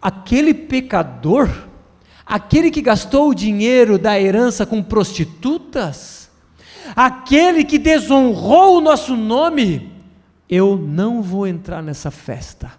Aquele 0.00 0.54
pecador 0.54 1.50
aquele 2.30 2.70
que 2.70 2.80
gastou 2.80 3.28
o 3.28 3.34
dinheiro 3.34 3.98
da 3.98 4.18
herança 4.18 4.64
com 4.64 4.80
prostitutas, 4.80 6.19
aquele 6.94 7.64
que 7.64 7.78
desonrou 7.78 8.78
o 8.78 8.80
nosso 8.80 9.16
nome, 9.16 9.92
eu 10.48 10.76
não 10.76 11.22
vou 11.22 11.46
entrar 11.46 11.82
nessa 11.82 12.10
festa. 12.10 12.72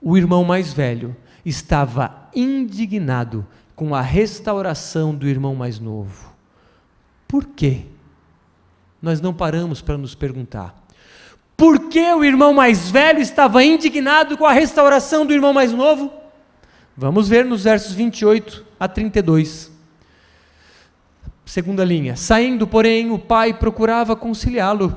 O 0.00 0.16
irmão 0.16 0.44
mais 0.44 0.72
velho 0.72 1.16
estava 1.44 2.28
indignado 2.34 3.46
com 3.74 3.94
a 3.94 4.00
restauração 4.00 5.14
do 5.14 5.26
irmão 5.26 5.54
mais 5.54 5.78
novo. 5.78 6.32
Por 7.26 7.46
quê? 7.46 7.86
Nós 9.00 9.20
não 9.20 9.34
paramos 9.34 9.80
para 9.80 9.98
nos 9.98 10.14
perguntar. 10.14 10.80
Por 11.56 11.88
que 11.88 12.12
o 12.12 12.24
irmão 12.24 12.52
mais 12.52 12.90
velho 12.90 13.20
estava 13.20 13.64
indignado 13.64 14.36
com 14.36 14.44
a 14.44 14.52
restauração 14.52 15.24
do 15.26 15.32
irmão 15.32 15.52
mais 15.52 15.72
novo? 15.72 16.12
Vamos 16.96 17.28
ver 17.28 17.44
nos 17.44 17.64
versos 17.64 17.92
28 17.92 18.64
a 18.78 18.86
32. 18.86 19.71
Segunda 21.44 21.84
linha. 21.84 22.16
Saindo, 22.16 22.66
porém, 22.66 23.10
o 23.10 23.18
pai 23.18 23.52
procurava 23.52 24.16
conciliá-lo. 24.16 24.96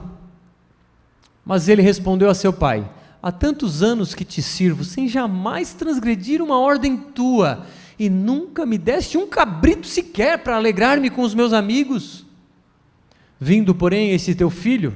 Mas 1.46 1.68
ele 1.68 1.82
respondeu 1.82 2.30
a 2.30 2.34
seu 2.34 2.52
pai: 2.52 2.90
Há 3.22 3.32
tantos 3.32 3.82
anos 3.84 4.14
que 4.14 4.24
te 4.24 4.42
sirvo, 4.42 4.84
sem 4.84 5.08
jamais 5.08 5.74
transgredir 5.74 6.42
uma 6.42 6.60
ordem 6.60 6.96
tua, 6.96 7.66
e 7.98 8.10
nunca 8.10 8.66
me 8.66 8.78
deste 8.78 9.18
um 9.18 9.28
cabrito 9.28 9.88
sequer 9.88 10.40
para 10.40 10.56
alegrar-me 10.56 11.10
com 11.10 11.22
os 11.22 11.34
meus 11.34 11.54
amigos. 11.54 12.26
Vindo, 13.40 13.76
porém, 13.76 14.12
este 14.12 14.34
teu 14.34 14.50
filho, 14.50 14.94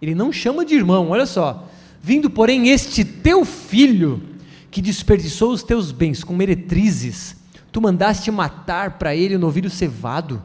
ele 0.00 0.14
não 0.14 0.32
chama 0.32 0.64
de 0.64 0.74
irmão, 0.74 1.10
olha 1.10 1.26
só. 1.26 1.68
Vindo, 2.00 2.30
porém, 2.30 2.68
este 2.68 3.04
teu 3.04 3.44
filho, 3.44 4.22
que 4.70 4.80
desperdiçou 4.80 5.52
os 5.52 5.62
teus 5.62 5.90
bens 5.90 6.22
com 6.22 6.34
meretrizes, 6.34 7.36
tu 7.72 7.80
mandaste 7.80 8.30
matar 8.30 8.98
para 8.98 9.14
ele 9.14 9.36
o 9.36 9.38
novilho 9.38 9.70
cevado. 9.70 10.42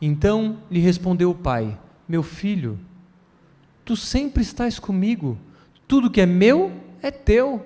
Então 0.00 0.58
lhe 0.70 0.80
respondeu 0.80 1.30
o 1.30 1.34
pai: 1.34 1.78
Meu 2.08 2.22
filho, 2.22 2.78
tu 3.84 3.96
sempre 3.96 4.42
estás 4.42 4.78
comigo, 4.78 5.38
tudo 5.86 6.10
que 6.10 6.20
é 6.20 6.26
meu 6.26 6.72
é 7.02 7.10
teu. 7.10 7.64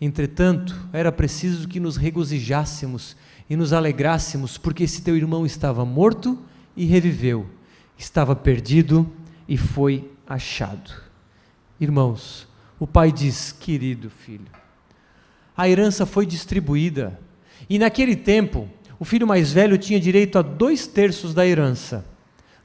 Entretanto, 0.00 0.74
era 0.92 1.10
preciso 1.10 1.66
que 1.66 1.80
nos 1.80 1.96
regozijássemos 1.96 3.16
e 3.48 3.56
nos 3.56 3.72
alegrássemos, 3.72 4.58
porque 4.58 4.84
esse 4.84 5.02
teu 5.02 5.16
irmão 5.16 5.46
estava 5.46 5.84
morto 5.84 6.38
e 6.76 6.84
reviveu, 6.84 7.46
estava 7.96 8.36
perdido 8.36 9.10
e 9.48 9.56
foi 9.56 10.10
achado. 10.26 10.92
Irmãos, 11.80 12.46
o 12.78 12.86
pai 12.86 13.10
diz: 13.12 13.52
Querido 13.52 14.10
filho, 14.10 14.50
a 15.56 15.68
herança 15.68 16.04
foi 16.04 16.26
distribuída, 16.26 17.18
e 17.68 17.78
naquele 17.78 18.14
tempo, 18.14 18.68
o 18.98 19.04
filho 19.04 19.26
mais 19.26 19.52
velho 19.52 19.76
tinha 19.76 20.00
direito 20.00 20.38
a 20.38 20.42
dois 20.42 20.86
terços 20.86 21.34
da 21.34 21.46
herança. 21.46 22.04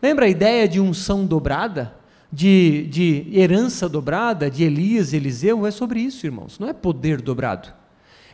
Lembra 0.02 0.26
a 0.26 0.30
ideia 0.30 0.68
de 0.68 0.80
unção 0.80 1.26
dobrada? 1.26 1.96
De, 2.34 2.88
de 2.90 3.28
herança 3.34 3.90
dobrada, 3.90 4.50
de 4.50 4.64
Elias 4.64 5.14
Eliseu? 5.14 5.68
É 5.68 5.72
sobre 5.72 6.00
isso, 6.00 6.26
irmãos, 6.26 6.58
não 6.58 6.70
é 6.70 6.74
poder 6.74 7.22
dobrado. 7.22 7.70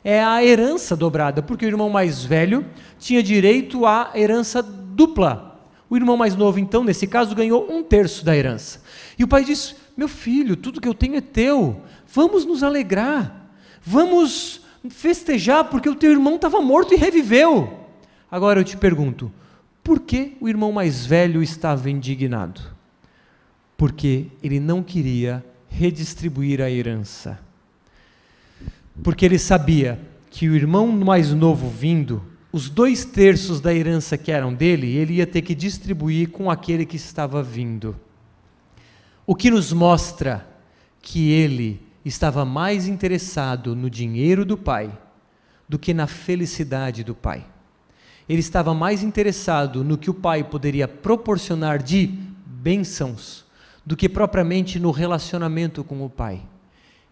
É 0.03 0.23
a 0.23 0.43
herança 0.43 0.95
dobrada, 0.95 1.41
porque 1.41 1.65
o 1.65 1.67
irmão 1.67 1.89
mais 1.89 2.23
velho 2.23 2.65
tinha 2.99 3.23
direito 3.23 3.85
à 3.85 4.11
herança 4.13 4.61
dupla. 4.61 5.59
O 5.89 5.97
irmão 5.97 6.15
mais 6.15 6.35
novo, 6.35 6.59
então, 6.59 6.83
nesse 6.83 7.07
caso, 7.07 7.33
ganhou 7.33 7.67
um 7.69 7.81
terço 7.81 8.23
da 8.23 8.35
herança. 8.37 8.81
E 9.17 9.23
o 9.23 9.27
pai 9.27 9.43
disse: 9.43 9.75
meu 9.97 10.07
filho, 10.07 10.55
tudo 10.55 10.79
que 10.79 10.87
eu 10.87 10.93
tenho 10.93 11.15
é 11.15 11.21
teu. 11.21 11.81
Vamos 12.13 12.45
nos 12.45 12.61
alegrar. 12.61 13.49
Vamos 13.81 14.61
festejar 14.89 15.65
porque 15.65 15.89
o 15.89 15.95
teu 15.95 16.11
irmão 16.11 16.35
estava 16.35 16.61
morto 16.61 16.93
e 16.93 16.97
reviveu. 16.97 17.86
Agora 18.29 18.59
eu 18.59 18.63
te 18.63 18.75
pergunto, 18.75 19.31
por 19.83 20.01
que 20.01 20.35
o 20.41 20.49
irmão 20.49 20.71
mais 20.71 21.05
velho 21.05 21.41
estava 21.41 21.89
indignado? 21.89 22.61
Porque 23.77 24.27
ele 24.43 24.59
não 24.59 24.83
queria 24.83 25.45
redistribuir 25.69 26.61
a 26.61 26.69
herança. 26.69 27.39
Porque 29.03 29.23
ele 29.23 29.39
sabia 29.39 29.99
que 30.29 30.49
o 30.49 30.55
irmão 30.55 30.87
mais 30.91 31.31
novo 31.31 31.69
vindo, 31.69 32.21
os 32.51 32.69
dois 32.69 33.05
terços 33.05 33.61
da 33.61 33.73
herança 33.73 34.17
que 34.17 34.31
eram 34.31 34.53
dele, 34.53 34.87
ele 34.95 35.15
ia 35.15 35.27
ter 35.27 35.41
que 35.41 35.55
distribuir 35.55 36.29
com 36.29 36.51
aquele 36.51 36.85
que 36.85 36.95
estava 36.95 37.41
vindo. 37.41 37.95
O 39.25 39.35
que 39.35 39.49
nos 39.49 39.71
mostra 39.71 40.47
que 41.01 41.31
ele 41.31 41.81
estava 42.03 42.43
mais 42.43 42.87
interessado 42.87 43.75
no 43.75 43.89
dinheiro 43.89 44.43
do 44.43 44.57
pai 44.57 44.91
do 45.67 45.77
que 45.77 45.93
na 45.93 46.07
felicidade 46.07 47.03
do 47.03 47.13
pai. 47.13 47.45
Ele 48.27 48.39
estava 48.39 48.73
mais 48.73 49.03
interessado 49.03 49.83
no 49.83 49.97
que 49.97 50.09
o 50.09 50.13
pai 50.13 50.43
poderia 50.43 50.87
proporcionar 50.87 51.81
de 51.81 52.07
bênçãos 52.45 53.45
do 53.85 53.95
que 53.95 54.09
propriamente 54.09 54.79
no 54.79 54.91
relacionamento 54.91 55.83
com 55.83 56.05
o 56.05 56.09
pai. 56.09 56.41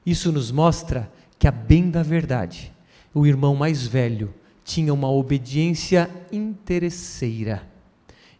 Isso 0.05 0.31
nos 0.31 0.51
mostra 0.51 1.09
que, 1.39 1.47
a 1.47 1.51
bem 1.51 1.89
da 1.89 2.03
verdade, 2.03 2.73
o 3.13 3.25
irmão 3.25 3.55
mais 3.55 3.87
velho 3.87 4.33
tinha 4.65 4.93
uma 4.93 5.09
obediência 5.09 6.09
interesseira. 6.31 7.63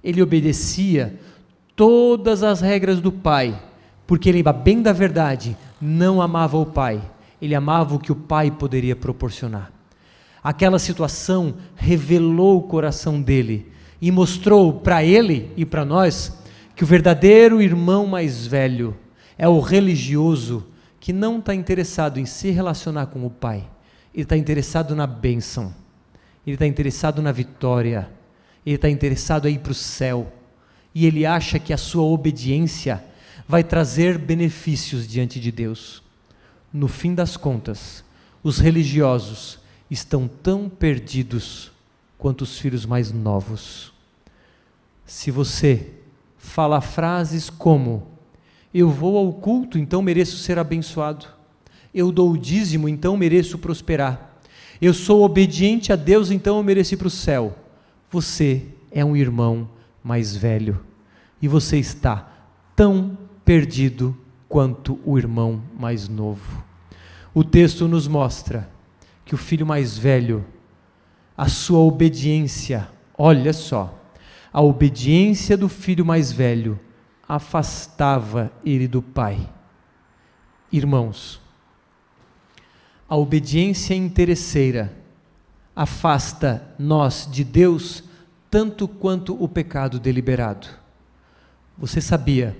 Ele 0.04 0.22
obedecia 0.22 1.18
todas 1.76 2.44
as 2.44 2.60
regras 2.60 3.00
do 3.00 3.12
pai, 3.12 3.58
porque 4.06 4.28
ele, 4.28 4.44
bem 4.44 4.82
da 4.82 4.92
verdade, 4.92 5.56
não 5.80 6.22
amava 6.22 6.58
o 6.58 6.66
pai, 6.66 7.02
ele 7.42 7.56
amava 7.56 7.96
o 7.96 8.00
que 8.00 8.12
o 8.12 8.16
pai 8.16 8.52
poderia 8.52 8.96
proporcionar. 8.96 9.72
Aquela 10.46 10.78
situação 10.78 11.56
revelou 11.76 12.60
o 12.60 12.62
coração 12.68 13.20
dele 13.20 13.72
e 14.00 14.12
mostrou 14.12 14.72
para 14.72 15.04
ele 15.04 15.52
e 15.58 15.66
para 15.66 15.84
nós 15.84 16.38
que 16.76 16.84
o 16.84 16.86
verdadeiro 16.86 17.64
irmão 17.64 18.06
mais 18.06 18.46
velho 18.46 18.96
é 19.40 19.48
o 19.48 19.60
religioso 19.60 20.68
que 21.00 21.12
não 21.12 21.40
está 21.40 21.56
interessado 21.56 22.20
em 22.20 22.28
se 22.28 22.52
relacionar 22.52 23.08
com 23.08 23.26
o 23.26 23.30
pai, 23.32 23.68
ele 24.14 24.22
está 24.22 24.38
interessado 24.38 24.96
na 24.96 25.08
bênção, 25.08 25.74
ele 26.46 26.58
está 26.58 26.68
interessado 26.68 27.24
na 27.24 27.32
vitória, 27.32 28.08
ele 28.64 28.76
está 28.76 28.88
interessado 28.88 29.48
a 29.48 29.50
ir 29.50 29.58
para 29.58 29.72
o 29.72 29.74
céu. 29.74 30.32
E 30.94 31.08
ele 31.08 31.26
acha 31.26 31.58
que 31.58 31.74
a 31.74 31.78
sua 31.78 32.04
obediência 32.04 33.04
vai 33.48 33.64
trazer 33.64 34.20
benefícios 34.20 35.08
diante 35.08 35.40
de 35.40 35.52
Deus. 35.52 36.04
No 36.72 36.88
fim 36.88 37.16
das 37.16 37.36
contas, 37.36 38.04
os 38.44 38.60
religiosos 38.60 39.65
estão 39.90 40.28
tão 40.28 40.70
perdidos 40.70 41.72
quanto 42.18 42.42
os 42.42 42.58
filhos 42.58 42.86
mais 42.86 43.12
novos. 43.12 43.94
Se 45.06 45.30
você 45.32 45.92
fala 46.38 46.82
frases 46.82 47.50
como: 47.50 48.08
Eu 48.74 48.90
vou 48.90 49.18
ao 49.18 49.34
culto, 49.34 49.78
então 49.78 50.02
mereço 50.02 50.38
ser 50.38 50.58
abençoado. 50.58 51.28
Eu 51.94 52.12
dou 52.12 52.32
o 52.32 52.38
dízimo, 52.38 52.90
então 52.90 53.16
mereço 53.16 53.58
prosperar. 53.58 54.40
Eu 54.82 54.94
sou 54.94 55.24
obediente 55.24 55.94
a 55.94 55.96
Deus, 55.96 56.32
então 56.32 56.58
eu 56.58 56.64
mereci 56.64 56.98
para 56.98 57.08
o 57.08 57.12
céu. 57.12 57.56
Você 58.12 58.66
é 58.92 59.04
um 59.04 59.16
irmão 59.16 59.70
mais 60.04 60.36
velho 60.36 60.80
e 61.42 61.48
você 61.48 61.78
está 61.78 62.32
tão 62.76 63.18
perdido 63.44 64.16
quanto 64.48 65.00
o 65.06 65.18
irmão 65.18 65.62
mais 65.78 66.08
novo. 66.08 66.64
O 67.34 67.44
texto 67.44 67.88
nos 67.88 68.08
mostra 68.08 68.70
que 69.26 69.34
o 69.34 69.38
filho 69.38 69.66
mais 69.66 69.98
velho, 69.98 70.46
a 71.36 71.50
sua 71.50 71.80
obediência, 71.80 72.88
olha 73.18 73.52
só, 73.52 74.00
a 74.54 74.62
obediência 74.62 75.58
do 75.58 75.68
filho 75.68 76.06
mais 76.06 76.32
velho 76.32 76.80
afastava 77.28 78.52
ele 78.64 78.88
do 78.88 79.02
pai. 79.02 79.50
Irmãos, 80.72 81.42
a 83.10 83.18
obediência 83.18 83.96
interesseira 83.96 84.96
afasta 85.76 86.74
nós 86.78 87.28
de 87.30 87.44
Deus 87.44 88.04
tanto 88.50 88.88
quanto 88.88 89.42
o 89.44 89.50
pecado 89.50 90.00
deliberado. 90.00 90.68
Você 91.78 92.00
sabia 92.00 92.58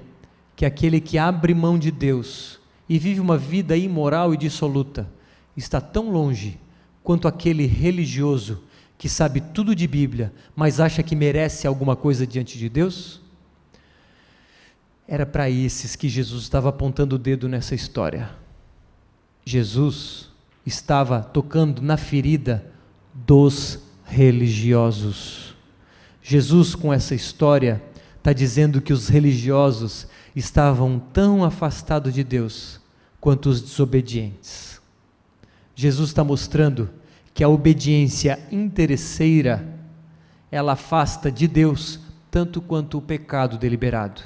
que 0.56 0.66
aquele 0.66 1.00
que 1.00 1.18
abre 1.18 1.54
mão 1.54 1.80
de 1.80 1.92
Deus 1.92 2.60
e 2.90 3.00
vive 3.00 3.20
uma 3.20 3.38
vida 3.38 3.78
imoral 3.78 4.34
e 4.34 4.38
dissoluta 4.38 5.15
está 5.56 5.80
tão 5.80 6.12
longe 6.12 6.60
quanto 7.04 7.28
aquele 7.28 7.66
religioso 7.66 8.64
que 8.98 9.10
sabe 9.10 9.42
tudo 9.42 9.76
de 9.76 9.88
Bíblia, 9.88 10.34
mas 10.56 10.80
acha 10.80 11.04
que 11.04 11.16
merece 11.16 11.68
alguma 11.68 11.96
coisa 11.96 12.26
diante 12.26 12.58
de 12.58 12.70
Deus? 12.70 13.22
Era 15.08 15.26
para 15.26 15.50
esses 15.50 15.96
que 15.96 16.10
Jesus 16.10 16.44
estava 16.44 16.70
apontando 16.70 17.16
o 17.16 17.20
dedo 17.20 17.48
nessa 17.48 17.76
história. 17.76 18.32
Jesus 19.46 20.30
estava 20.66 21.22
tocando 21.22 21.82
na 21.82 21.98
ferida 21.98 22.66
dos 23.14 23.80
religiosos. 24.06 25.54
Jesus, 26.24 26.74
com 26.74 26.92
essa 26.92 27.14
história, 27.14 27.84
está 28.18 28.34
dizendo 28.34 28.82
que 28.82 28.92
os 28.92 29.08
religiosos 29.08 30.08
estavam 30.36 30.98
tão 30.98 31.44
afastados 31.44 32.12
de 32.12 32.24
Deus 32.24 32.82
quanto 33.22 33.50
os 33.50 33.62
desobedientes. 33.62 34.75
Jesus 35.76 36.10
está 36.10 36.24
mostrando 36.24 36.90
que 37.34 37.44
a 37.44 37.50
obediência 37.50 38.40
interesseira 38.50 39.76
ela 40.50 40.72
afasta 40.72 41.30
de 41.30 41.48
Deus 41.48 42.00
tanto 42.32 42.62
quanto 42.62 42.98
o 42.98 43.02
pecado 43.02 43.58
deliberado. 43.58 44.22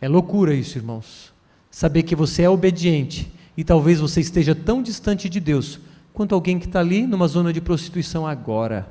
É 0.00 0.08
loucura 0.08 0.52
isso, 0.52 0.78
irmãos. 0.78 1.32
Saber 1.70 2.02
que 2.02 2.16
você 2.16 2.42
é 2.42 2.50
obediente 2.50 3.32
e 3.56 3.62
talvez 3.62 4.00
você 4.00 4.20
esteja 4.20 4.54
tão 4.54 4.82
distante 4.82 5.28
de 5.28 5.38
Deus 5.38 5.78
quanto 6.12 6.34
alguém 6.34 6.58
que 6.58 6.66
está 6.66 6.80
ali 6.80 7.06
numa 7.06 7.28
zona 7.28 7.52
de 7.52 7.60
prostituição 7.60 8.26
agora. 8.26 8.90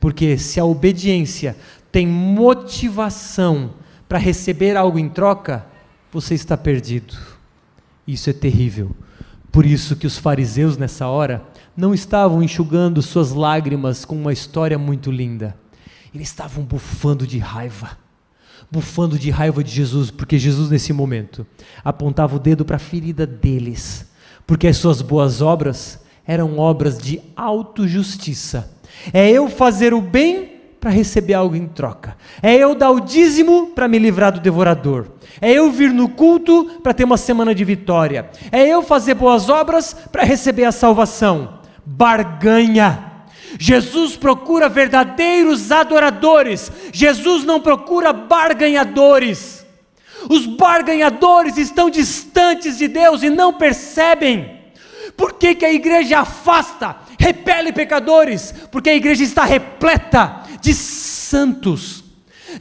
Porque 0.00 0.38
se 0.38 0.58
a 0.58 0.64
obediência 0.64 1.56
tem 1.92 2.06
motivação 2.06 3.74
para 4.08 4.18
receber 4.18 4.76
algo 4.76 4.98
em 4.98 5.08
troca, 5.08 5.66
você 6.10 6.34
está 6.34 6.56
perdido. 6.56 7.16
Isso 8.06 8.28
é 8.28 8.32
terrível. 8.32 8.94
Por 9.54 9.64
isso 9.64 9.94
que 9.94 10.06
os 10.06 10.18
fariseus 10.18 10.76
nessa 10.76 11.06
hora 11.06 11.40
não 11.76 11.94
estavam 11.94 12.42
enxugando 12.42 13.00
suas 13.00 13.30
lágrimas 13.30 14.04
com 14.04 14.16
uma 14.16 14.32
história 14.32 14.76
muito 14.76 15.12
linda. 15.12 15.56
Eles 16.12 16.26
estavam 16.26 16.64
bufando 16.64 17.24
de 17.24 17.38
raiva 17.38 17.96
bufando 18.70 19.16
de 19.16 19.30
raiva 19.30 19.62
de 19.62 19.70
Jesus, 19.70 20.10
porque 20.10 20.36
Jesus, 20.36 20.68
nesse 20.68 20.92
momento, 20.92 21.46
apontava 21.84 22.34
o 22.34 22.40
dedo 22.40 22.64
para 22.64 22.74
a 22.74 22.80
ferida 22.80 23.24
deles, 23.24 24.10
porque 24.44 24.66
as 24.66 24.76
suas 24.76 25.00
boas 25.00 25.40
obras 25.40 26.00
eram 26.26 26.58
obras 26.58 26.98
de 26.98 27.20
autojustiça. 27.36 28.76
É 29.12 29.30
eu 29.30 29.48
fazer 29.48 29.94
o 29.94 30.00
bem 30.00 30.60
para 30.80 30.90
receber 30.90 31.34
algo 31.34 31.54
em 31.54 31.68
troca. 31.68 32.13
É 32.42 32.54
eu 32.54 32.74
dar 32.74 32.90
o 32.90 33.00
dízimo 33.00 33.68
para 33.68 33.88
me 33.88 33.98
livrar 33.98 34.32
do 34.32 34.40
devorador. 34.40 35.06
É 35.40 35.52
eu 35.52 35.70
vir 35.70 35.90
no 35.92 36.08
culto 36.08 36.80
para 36.82 36.94
ter 36.94 37.04
uma 37.04 37.16
semana 37.16 37.54
de 37.54 37.64
vitória. 37.64 38.30
É 38.52 38.66
eu 38.66 38.82
fazer 38.82 39.14
boas 39.14 39.48
obras 39.48 39.94
para 40.12 40.24
receber 40.24 40.64
a 40.64 40.72
salvação. 40.72 41.60
Barganha. 41.84 43.12
Jesus 43.58 44.16
procura 44.16 44.68
verdadeiros 44.68 45.70
adoradores, 45.70 46.72
Jesus 46.92 47.44
não 47.44 47.60
procura 47.60 48.12
barganhadores. 48.12 49.64
Os 50.28 50.46
barganhadores 50.46 51.56
estão 51.56 51.90
distantes 51.90 52.78
de 52.78 52.88
Deus 52.88 53.22
e 53.22 53.30
não 53.30 53.52
percebem. 53.52 54.64
Por 55.16 55.34
que, 55.34 55.54
que 55.54 55.64
a 55.64 55.72
igreja 55.72 56.20
afasta, 56.20 56.96
repele 57.18 57.72
pecadores? 57.72 58.52
Porque 58.70 58.90
a 58.90 58.94
igreja 58.94 59.22
está 59.22 59.44
repleta 59.44 60.42
de 60.60 60.74
santos, 60.74 62.03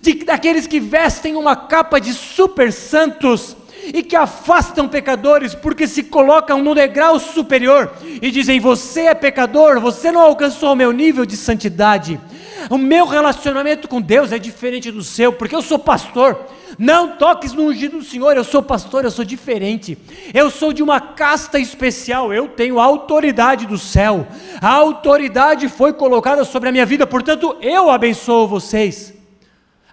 de, 0.02 0.16
daqueles 0.26 0.68
que 0.68 0.80
vestem 0.80 1.36
uma 1.36 1.56
capa 1.56 2.00
de 2.00 2.14
super 2.14 2.72
santos 2.72 3.56
e 3.94 4.02
que 4.02 4.16
afastam 4.16 4.88
pecadores 4.88 5.54
porque 5.56 5.88
se 5.88 6.04
colocam 6.04 6.62
no 6.62 6.76
degrau 6.76 7.20
superior 7.20 7.92
e 8.22 8.32
dizem: 8.32 8.60
Você 8.60 9.02
é 9.02 9.14
pecador, 9.14 9.80
você 9.80 10.12
não 10.12 10.22
alcançou 10.22 10.74
o 10.74 10.76
meu 10.76 10.92
nível 10.92 11.26
de 11.26 11.36
santidade. 11.36 12.20
O 12.70 12.78
meu 12.78 13.06
relacionamento 13.06 13.90
com 13.90 14.02
Deus 14.02 14.32
é 14.32 14.40
diferente 14.40 14.90
do 14.90 15.04
seu, 15.04 15.34
porque 15.34 15.56
eu 15.56 15.62
sou 15.62 15.78
pastor. 15.78 16.40
Não 16.80 17.18
toques 17.18 17.54
no 17.54 17.64
ungido 17.64 17.98
do 17.98 18.04
Senhor, 18.04 18.36
eu 18.36 18.44
sou 18.44 18.64
pastor, 18.64 19.04
eu 19.04 19.12
sou 19.12 19.26
diferente. 19.26 19.98
Eu 20.34 20.50
sou 20.50 20.74
de 20.74 20.82
uma 20.82 21.00
casta 21.00 21.60
especial, 21.60 22.34
eu 22.34 22.48
tenho 22.48 22.80
autoridade 22.80 23.68
do 23.68 23.78
céu. 23.78 24.26
A 24.62 24.70
autoridade 24.70 25.68
foi 25.68 25.94
colocada 25.94 26.44
sobre 26.46 26.70
a 26.70 26.72
minha 26.72 26.86
vida, 26.86 27.06
portanto, 27.06 27.56
eu 27.62 27.92
abençoo 27.92 28.48
vocês. 28.48 29.14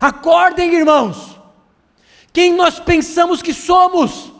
Acordem, 0.00 0.74
irmãos. 0.74 1.38
Quem 2.32 2.54
nós 2.54 2.80
pensamos 2.80 3.42
que 3.42 3.52
somos? 3.52 4.32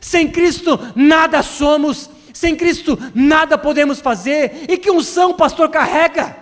Sem 0.00 0.28
Cristo 0.30 0.78
nada 0.94 1.42
somos, 1.42 2.10
sem 2.32 2.54
Cristo 2.54 2.98
nada 3.14 3.56
podemos 3.56 4.00
fazer. 4.00 4.66
E 4.68 4.76
que 4.76 4.90
unção 4.90 5.30
o 5.30 5.34
pastor 5.34 5.70
carrega? 5.70 6.36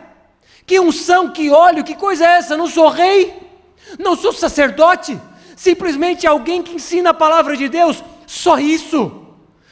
Que 0.67 0.81
unção, 0.81 1.31
que 1.31 1.51
óleo, 1.51 1.85
que 1.85 1.95
coisa 1.95 2.27
é 2.27 2.39
essa? 2.39 2.57
Não 2.57 2.67
sou 2.67 2.89
rei, 2.89 3.33
não 3.99 4.17
sou 4.17 4.33
sacerdote, 4.33 5.19
simplesmente 5.55 6.27
alguém 6.27 6.61
que 6.61 6.75
ensina 6.75 7.11
a 7.11 7.15
palavra 7.15 7.57
de 7.57 7.69
Deus, 7.69 8.03
só 8.27 8.59
isso. 8.59 9.23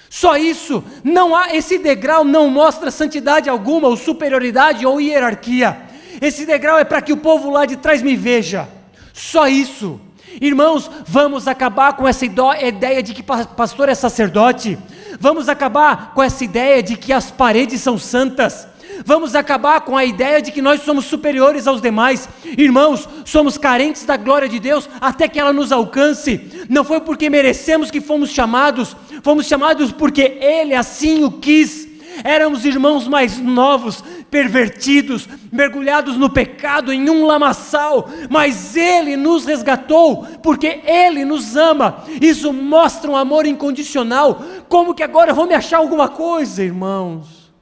Só 0.08 0.36
isso, 0.36 0.84
não 1.02 1.34
há 1.34 1.56
esse 1.56 1.76
degrau 1.76 2.22
não 2.22 2.48
mostra 2.48 2.92
santidade 2.92 3.50
alguma, 3.50 3.88
ou 3.88 3.96
superioridade 3.96 4.86
ou 4.86 5.00
hierarquia. 5.00 5.76
Esse 6.20 6.46
degrau 6.46 6.78
é 6.78 6.84
para 6.84 7.02
que 7.02 7.12
o 7.12 7.16
povo 7.16 7.50
lá 7.50 7.66
de 7.66 7.76
trás 7.76 8.00
me 8.00 8.14
veja. 8.14 8.68
Só 9.14 9.46
isso. 9.46 10.00
Irmãos, 10.40 10.90
vamos 11.06 11.46
acabar 11.46 11.96
com 11.96 12.06
essa 12.06 12.26
ideia 12.26 13.00
de 13.00 13.14
que 13.14 13.22
pastor 13.22 13.88
é 13.88 13.94
sacerdote. 13.94 14.76
Vamos 15.20 15.48
acabar 15.48 16.12
com 16.12 16.20
essa 16.20 16.42
ideia 16.42 16.82
de 16.82 16.96
que 16.96 17.12
as 17.12 17.30
paredes 17.30 17.80
são 17.80 17.96
santas. 17.96 18.66
Vamos 19.06 19.36
acabar 19.36 19.80
com 19.82 19.96
a 19.96 20.04
ideia 20.04 20.42
de 20.42 20.50
que 20.50 20.60
nós 20.60 20.82
somos 20.82 21.04
superiores 21.04 21.68
aos 21.68 21.80
demais. 21.80 22.28
Irmãos, 22.58 23.08
somos 23.24 23.56
carentes 23.56 24.04
da 24.04 24.16
glória 24.16 24.48
de 24.48 24.58
Deus 24.58 24.88
até 25.00 25.28
que 25.28 25.38
ela 25.38 25.52
nos 25.52 25.70
alcance. 25.70 26.66
Não 26.68 26.84
foi 26.84 27.00
porque 27.00 27.30
merecemos 27.30 27.90
que 27.90 28.00
fomos 28.00 28.30
chamados, 28.30 28.96
fomos 29.22 29.46
chamados 29.46 29.92
porque 29.92 30.38
Ele 30.40 30.74
assim 30.74 31.22
o 31.22 31.30
quis. 31.30 31.83
Éramos 32.22 32.64
irmãos 32.64 33.08
mais 33.08 33.38
novos, 33.38 34.04
pervertidos, 34.30 35.28
mergulhados 35.50 36.16
no 36.16 36.30
pecado 36.30 36.92
em 36.92 37.10
um 37.10 37.26
lamaçal, 37.26 38.08
mas 38.30 38.76
Ele 38.76 39.16
nos 39.16 39.44
resgatou, 39.44 40.24
porque 40.42 40.80
Ele 40.84 41.24
nos 41.24 41.56
ama. 41.56 42.04
Isso 42.20 42.52
mostra 42.52 43.10
um 43.10 43.16
amor 43.16 43.46
incondicional. 43.46 44.42
Como 44.68 44.94
que 44.94 45.02
agora 45.02 45.30
eu 45.30 45.34
vou 45.34 45.46
me 45.46 45.54
achar 45.54 45.78
alguma 45.78 46.08
coisa, 46.08 46.62
irmãos? 46.62 47.52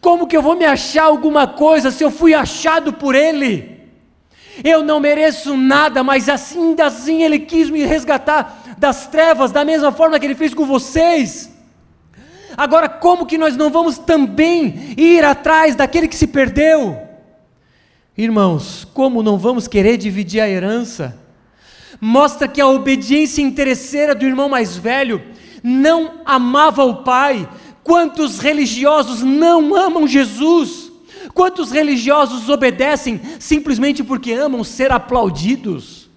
Como 0.00 0.26
que 0.26 0.36
eu 0.36 0.42
vou 0.42 0.56
me 0.56 0.64
achar 0.64 1.04
alguma 1.04 1.46
coisa 1.46 1.90
se 1.90 2.02
eu 2.02 2.10
fui 2.10 2.32
achado 2.32 2.92
por 2.92 3.14
Ele? 3.14 3.80
Eu 4.64 4.82
não 4.82 5.00
mereço 5.00 5.56
nada, 5.56 6.02
mas 6.02 6.28
assim, 6.28 6.74
assim 6.80 7.22
Ele 7.22 7.38
quis 7.38 7.70
me 7.70 7.84
resgatar 7.84 8.62
das 8.78 9.06
trevas, 9.06 9.50
da 9.50 9.64
mesma 9.64 9.92
forma 9.92 10.18
que 10.18 10.26
Ele 10.26 10.34
fez 10.34 10.54
com 10.54 10.64
vocês. 10.64 11.51
Agora, 12.56 12.88
como 12.88 13.26
que 13.26 13.38
nós 13.38 13.56
não 13.56 13.70
vamos 13.70 13.98
também 13.98 14.94
ir 14.96 15.24
atrás 15.24 15.74
daquele 15.74 16.08
que 16.08 16.16
se 16.16 16.26
perdeu? 16.26 16.98
Irmãos, 18.16 18.86
como 18.92 19.22
não 19.22 19.38
vamos 19.38 19.66
querer 19.66 19.96
dividir 19.96 20.40
a 20.40 20.48
herança? 20.48 21.18
Mostra 22.00 22.48
que 22.48 22.60
a 22.60 22.66
obediência 22.66 23.40
interesseira 23.40 24.14
do 24.14 24.26
irmão 24.26 24.48
mais 24.48 24.76
velho 24.76 25.22
não 25.62 26.20
amava 26.24 26.84
o 26.84 27.02
pai. 27.02 27.48
Quantos 27.82 28.38
religiosos 28.38 29.22
não 29.22 29.74
amam 29.74 30.06
Jesus? 30.06 30.92
Quantos 31.32 31.70
religiosos 31.70 32.48
obedecem 32.48 33.20
simplesmente 33.38 34.04
porque 34.04 34.32
amam 34.32 34.62
ser 34.62 34.92
aplaudidos? 34.92 36.10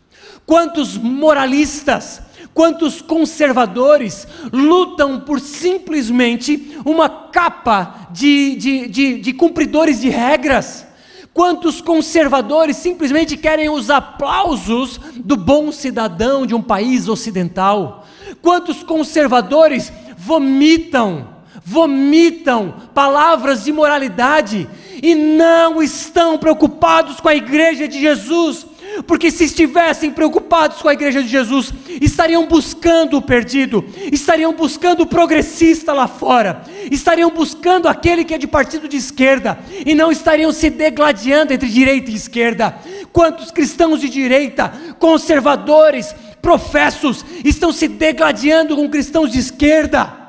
Quantos 0.46 0.98
moralistas 0.98 2.22
Quantos 2.56 3.02
conservadores 3.02 4.26
lutam 4.54 5.20
por 5.20 5.42
simplesmente 5.42 6.80
uma 6.86 7.10
capa 7.10 8.08
de, 8.12 8.56
de, 8.56 8.88
de, 8.88 9.20
de 9.20 9.34
cumpridores 9.34 10.00
de 10.00 10.08
regras? 10.08 10.88
Quantos 11.34 11.82
conservadores 11.82 12.78
simplesmente 12.78 13.36
querem 13.36 13.70
os 13.70 13.90
aplausos 13.90 14.98
do 15.18 15.36
bom 15.36 15.70
cidadão 15.70 16.46
de 16.46 16.56
um 16.56 16.62
país 16.62 17.10
ocidental? 17.10 18.08
Quantos 18.42 18.84
conservadores 18.84 19.92
vomitam, 20.18 21.28
vomitam 21.62 22.74
palavras 22.94 23.66
de 23.66 23.74
moralidade 23.74 24.66
e 25.04 25.14
não 25.14 25.84
estão 25.84 26.38
preocupados 26.38 27.20
com 27.20 27.28
a 27.28 27.36
igreja 27.36 27.86
de 27.86 28.00
Jesus? 28.00 28.66
Porque 29.04 29.32
se 29.32 29.46
estivessem 29.46 30.12
preocupados 30.12 30.82
com 30.82 30.90
a 30.90 30.94
igreja 30.94 31.22
de 31.22 31.30
Jesus, 31.30 31.74
estariam 32.02 32.46
buscando 32.48 33.18
o 33.18 33.22
perdido, 33.22 33.84
estariam 34.12 34.54
buscando 34.54 35.04
o 35.04 35.08
progressista 35.08 35.94
lá 35.94 36.08
fora, 36.08 36.64
estariam 36.92 37.30
buscando 37.30 37.88
aquele 37.88 38.24
que 38.24 38.34
é 38.34 38.38
de 38.38 38.48
partido 38.48 38.88
de 38.88 38.98
esquerda, 38.98 39.60
e 39.86 39.94
não 39.94 40.12
estariam 40.12 40.52
se 40.52 40.70
degladiando 40.70 41.54
entre 41.54 41.70
direita 41.70 42.12
e 42.12 42.16
esquerda. 42.16 42.78
Quantos 43.12 43.52
cristãos 43.52 44.02
de 44.02 44.10
direita, 44.10 44.74
conservadores, 45.00 46.16
professos, 46.42 47.26
estão 47.44 47.72
se 47.72 47.88
degladiando 47.88 48.76
com 48.76 48.90
cristãos 48.90 49.32
de 49.32 49.40
esquerda? 49.40 50.25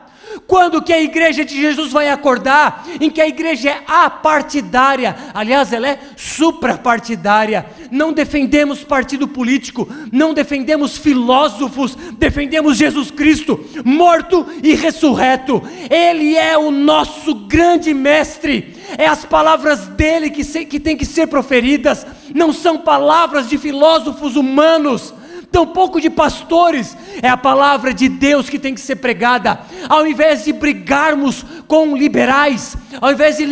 Quando 0.47 0.83
que 0.83 0.93
a 0.93 1.01
igreja 1.01 1.45
de 1.45 1.61
Jesus 1.61 1.93
vai 1.93 2.09
acordar? 2.09 2.87
Em 3.01 3.11
que 3.11 3.21
a 3.21 3.29
igreja 3.29 3.71
é 3.71 3.83
apartidária, 3.87 5.17
aliás, 5.35 5.73
ela 5.73 5.89
é 5.89 5.99
suprapartidária. 6.17 7.67
Não 7.91 8.13
defendemos 8.13 8.83
partido 8.83 9.29
político, 9.29 9.89
não 10.13 10.35
defendemos 10.35 10.97
filósofos, 10.97 11.97
defendemos 12.19 12.77
Jesus 12.77 13.11
Cristo, 13.11 13.65
morto 13.85 14.47
e 14.63 14.75
ressurreto. 14.75 15.63
Ele 15.91 16.37
é 16.37 16.57
o 16.57 16.71
nosso 16.71 17.35
grande 17.35 17.93
mestre. 17.95 18.77
É 18.99 19.07
as 19.07 19.25
palavras 19.25 19.87
dele 19.89 20.31
que, 20.31 20.45
se, 20.45 20.65
que 20.65 20.79
têm 20.79 20.97
que 20.97 21.07
ser 21.07 21.27
proferidas, 21.27 22.07
não 22.35 22.53
são 22.53 22.79
palavras 22.79 23.49
de 23.49 23.59
filósofos 23.59 24.37
humanos 24.37 25.13
tampouco 25.51 26.01
de 26.01 26.11
pastores, 26.11 26.97
é 27.23 27.29
a 27.29 27.37
palavra 27.37 27.95
de 27.95 28.09
Deus 28.09 28.49
que 28.49 28.59
tem 28.59 28.75
que 28.75 28.81
ser 28.81 28.97
pregada. 28.97 29.61
Ao 29.89 30.07
invés 30.07 30.45
de 30.45 30.53
brigarmos 30.53 31.45
com 31.67 31.97
liberais, 31.97 32.77
ao 33.01 33.13
invés 33.13 33.39
de 33.39 33.47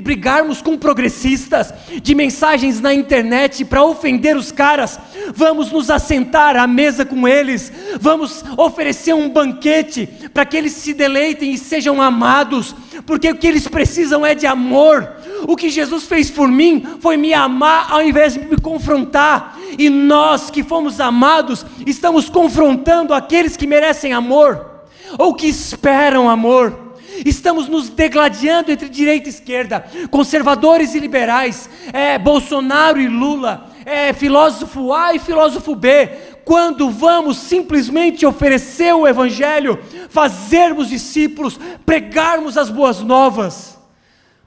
brigarmos 0.00 0.62
com 0.62 0.76
progressistas, 0.78 1.72
de 2.02 2.14
mensagens 2.14 2.80
na 2.80 2.94
internet 2.94 3.64
para 3.64 3.82
ofender 3.82 4.36
os 4.36 4.52
caras, 4.52 4.98
vamos 5.34 5.70
nos 5.70 5.90
assentar 5.90 6.56
à 6.56 6.66
mesa 6.66 7.04
com 7.04 7.26
eles, 7.26 7.72
vamos 8.00 8.44
oferecer 8.56 9.14
um 9.14 9.28
banquete 9.28 10.08
para 10.32 10.44
que 10.44 10.56
eles 10.56 10.72
se 10.72 10.94
deleitem 10.94 11.52
e 11.52 11.58
sejam 11.58 12.00
amados, 12.00 12.74
porque 13.06 13.30
o 13.30 13.36
que 13.36 13.46
eles 13.46 13.66
precisam 13.66 14.24
é 14.24 14.34
de 14.34 14.46
amor. 14.46 15.08
O 15.46 15.56
que 15.56 15.70
Jesus 15.70 16.04
fez 16.04 16.30
por 16.30 16.48
mim 16.48 16.84
foi 17.00 17.16
me 17.16 17.32
amar 17.32 17.86
ao 17.90 18.02
invés 18.02 18.34
de 18.34 18.40
me 18.40 18.56
confrontar. 18.56 19.58
E 19.78 19.88
nós 19.88 20.50
que 20.50 20.62
fomos 20.62 21.00
amados, 21.00 21.64
estamos 21.86 22.28
confrontando 22.28 23.14
aqueles 23.14 23.56
que 23.56 23.66
merecem 23.66 24.12
amor 24.12 24.70
ou 25.18 25.34
que 25.34 25.46
esperam 25.46 26.28
amor. 26.28 26.90
Estamos 27.24 27.68
nos 27.68 27.88
degladiando 27.88 28.72
entre 28.72 28.88
direita 28.88 29.28
e 29.28 29.30
esquerda, 29.30 29.84
conservadores 30.10 30.94
e 30.94 30.98
liberais, 30.98 31.68
é, 31.92 32.18
Bolsonaro 32.18 33.00
e 33.00 33.08
Lula, 33.08 33.70
é, 33.84 34.12
filósofo 34.12 34.92
A 34.92 35.14
e 35.14 35.18
filósofo 35.18 35.74
B, 35.74 36.08
quando 36.44 36.90
vamos 36.90 37.36
simplesmente 37.36 38.24
oferecer 38.24 38.94
o 38.94 39.06
Evangelho, 39.06 39.78
fazermos 40.08 40.88
discípulos, 40.88 41.58
pregarmos 41.84 42.56
as 42.56 42.70
boas 42.70 43.00
novas, 43.00 43.78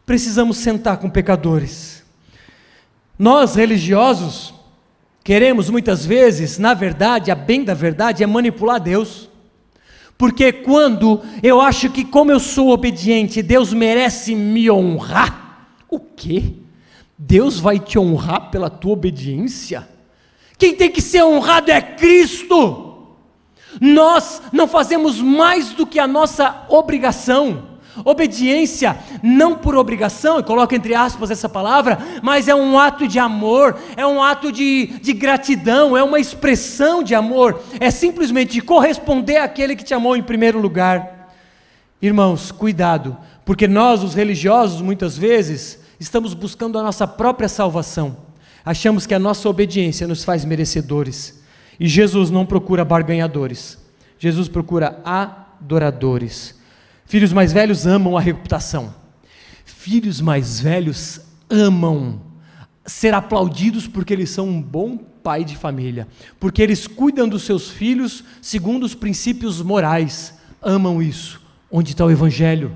precisamos 0.06 0.58
sentar 0.58 0.98
com 0.98 1.10
pecadores. 1.10 2.04
Nós, 3.18 3.56
religiosos, 3.56 4.54
queremos 5.24 5.70
muitas 5.70 6.06
vezes, 6.06 6.58
na 6.58 6.74
verdade, 6.74 7.32
a 7.32 7.36
bem 7.36 7.64
da 7.64 7.74
verdade 7.74 8.24
é 8.24 8.28
manipular 8.28 8.80
Deus. 8.80 9.30
Porque 10.18 10.52
quando 10.52 11.22
eu 11.42 11.60
acho 11.60 11.90
que, 11.90 12.04
como 12.04 12.32
eu 12.32 12.40
sou 12.40 12.70
obediente, 12.70 13.42
Deus 13.42 13.74
merece 13.74 14.36
me 14.36 14.70
honrar, 14.70 15.70
o 15.90 16.00
quê? 16.00 16.54
Deus 17.18 17.60
vai 17.60 17.80
te 17.80 17.98
honrar 17.98 18.50
pela 18.50 18.70
tua 18.70 18.94
obediência? 18.94 19.88
Quem 20.58 20.76
tem 20.76 20.92
que 20.92 21.02
ser 21.02 21.24
honrado 21.24 21.72
é 21.72 21.82
Cristo. 21.82 23.08
Nós 23.80 24.42
não 24.52 24.68
fazemos 24.68 25.20
mais 25.20 25.74
do 25.74 25.86
que 25.86 26.00
a 26.00 26.08
nossa 26.08 26.66
obrigação. 26.70 27.73
Obediência, 28.04 28.98
não 29.22 29.56
por 29.56 29.76
obrigação, 29.76 30.40
e 30.40 30.44
coloco 30.44 30.74
entre 30.74 30.96
aspas 30.96 31.30
essa 31.30 31.48
palavra, 31.48 32.00
mas 32.24 32.48
é 32.48 32.56
um 32.56 32.80
ato 32.80 33.08
de 33.08 33.20
amor, 33.20 33.78
é 33.96 34.06
um 34.06 34.22
ato 34.22 34.52
de, 34.52 34.88
de 35.00 35.14
gratidão, 35.14 35.96
é 35.96 36.04
uma 36.04 36.20
expressão 36.20 37.04
de 37.04 37.14
amor, 37.14 37.62
é 37.80 37.92
simplesmente 37.92 38.60
corresponder 38.62 39.38
àquele 39.38 39.76
que 39.76 39.84
te 39.84 39.94
amou 39.94 40.18
em 40.18 40.24
primeiro 40.24 40.60
lugar. 40.60 41.30
Irmãos, 42.02 42.52
cuidado, 42.52 43.16
porque 43.46 43.68
nós, 43.68 44.04
os 44.04 44.16
religiosos, 44.16 44.82
muitas 44.82 45.16
vezes, 45.16 45.80
estamos 46.00 46.34
buscando 46.34 46.80
a 46.80 46.84
nossa 46.84 47.06
própria 47.06 47.48
salvação, 47.48 48.18
achamos 48.66 49.06
que 49.06 49.14
a 49.14 49.20
nossa 49.20 49.48
obediência 49.48 50.08
nos 50.08 50.24
faz 50.24 50.44
merecedores, 50.44 51.44
e 51.80 51.88
Jesus 51.88 52.32
não 52.32 52.44
procura 52.46 52.84
barganhadores, 52.84 53.78
Jesus 54.18 54.48
procura 54.48 55.00
adoradores. 55.06 56.63
Filhos 57.06 57.34
mais 57.34 57.54
velhos 57.54 57.86
amam 57.86 58.18
a 58.18 58.22
reputação. 58.22 58.94
Filhos 59.66 60.22
mais 60.22 60.60
velhos 60.60 61.22
amam 61.50 62.22
ser 62.86 63.14
aplaudidos 63.14 63.88
porque 63.88 64.14
eles 64.14 64.30
são 64.30 64.48
um 64.48 64.62
bom 64.62 64.98
pai 64.98 65.46
de 65.46 65.56
família, 65.56 66.08
porque 66.38 66.62
eles 66.62 66.86
cuidam 66.86 67.30
dos 67.30 67.44
seus 67.44 67.70
filhos 67.70 68.24
segundo 68.42 68.84
os 68.84 68.94
princípios 68.94 69.62
morais. 69.62 70.34
Amam 70.62 71.02
isso. 71.02 71.42
Onde 71.72 71.92
está 71.92 72.06
o 72.06 72.12
Evangelho? 72.12 72.76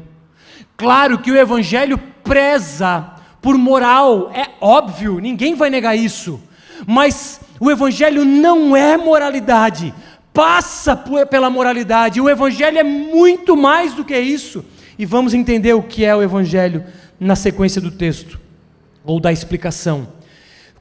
Claro 0.77 1.19
que 1.19 1.31
o 1.31 1.37
Evangelho 1.37 1.97
preza 2.23 3.13
por 3.41 3.57
moral, 3.57 4.31
é 4.33 4.49
óbvio, 4.59 5.19
ninguém 5.19 5.55
vai 5.55 5.69
negar 5.69 5.95
isso. 5.95 6.41
Mas 6.85 7.39
o 7.59 7.71
Evangelho 7.71 8.23
não 8.23 8.75
é 8.75 8.97
moralidade, 8.97 9.93
passa 10.37 10.95
pela 10.95 11.49
moralidade. 11.49 12.21
O 12.21 12.29
Evangelho 12.29 12.77
é 12.77 12.83
muito 12.83 13.57
mais 13.57 13.95
do 13.95 14.05
que 14.05 14.15
isso. 14.15 14.63
E 14.99 15.03
vamos 15.03 15.33
entender 15.33 15.73
o 15.73 15.81
que 15.81 16.05
é 16.05 16.15
o 16.15 16.21
Evangelho 16.21 16.83
na 17.19 17.35
sequência 17.35 17.81
do 17.81 17.89
texto, 17.89 18.39
ou 19.03 19.19
da 19.19 19.31
explicação. 19.31 20.09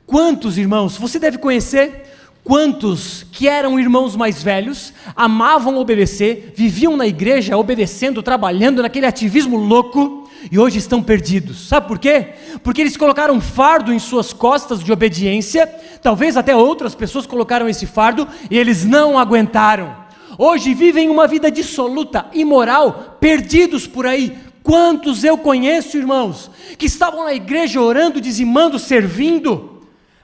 Quantos 0.07 0.59
irmãos, 0.59 0.99
você 0.99 1.19
deve 1.19 1.39
conhecer, 1.39 2.03
quantos 2.45 3.25
que 3.33 3.49
eram 3.49 3.81
irmãos 3.81 4.15
mais 4.15 4.43
velhos, 4.43 4.93
amavam 5.17 5.79
obedecer, 5.79 6.53
viviam 6.55 6.95
na 6.95 7.07
igreja 7.07 7.57
obedecendo, 7.57 8.23
trabalhando 8.23 8.83
naquele 8.83 9.07
ativismo 9.07 9.57
louco, 9.57 10.26
e 10.51 10.59
hoje 10.59 10.79
estão 10.79 11.03
perdidos. 11.03 11.69
Sabe 11.69 11.89
por 11.89 11.99
quê? 11.99 12.35
Porque 12.63 12.81
eles 12.81 12.97
colocaram 12.97 13.35
um 13.35 13.41
fardo 13.41 13.93
em 13.93 13.99
suas 13.99 14.33
costas 14.33 14.83
de 14.83 14.93
obediência, 14.93 15.67
talvez 16.03 16.37
até 16.37 16.55
outras 16.55 16.95
pessoas 16.95 17.27
colocaram 17.27 17.69
esse 17.69 17.87
fardo 17.87 18.27
e 18.51 18.59
eles 18.59 18.85
não 18.85 19.19
aguentaram. 19.19 19.95
Hoje 20.39 20.75
vivem 20.75 21.09
uma 21.09 21.27
vida 21.27 21.51
dissoluta, 21.51 22.27
imoral, 22.33 23.17
perdidos 23.21 23.87
por 23.87 24.07
aí. 24.07 24.37
Quantos 24.63 25.23
eu 25.23 25.39
conheço, 25.39 25.97
irmãos, 25.97 26.51
que 26.77 26.87
estavam 26.87 27.25
na 27.25 27.33
igreja 27.33 27.81
orando, 27.81 28.21
dizimando, 28.21 28.79
servindo, 28.79 29.76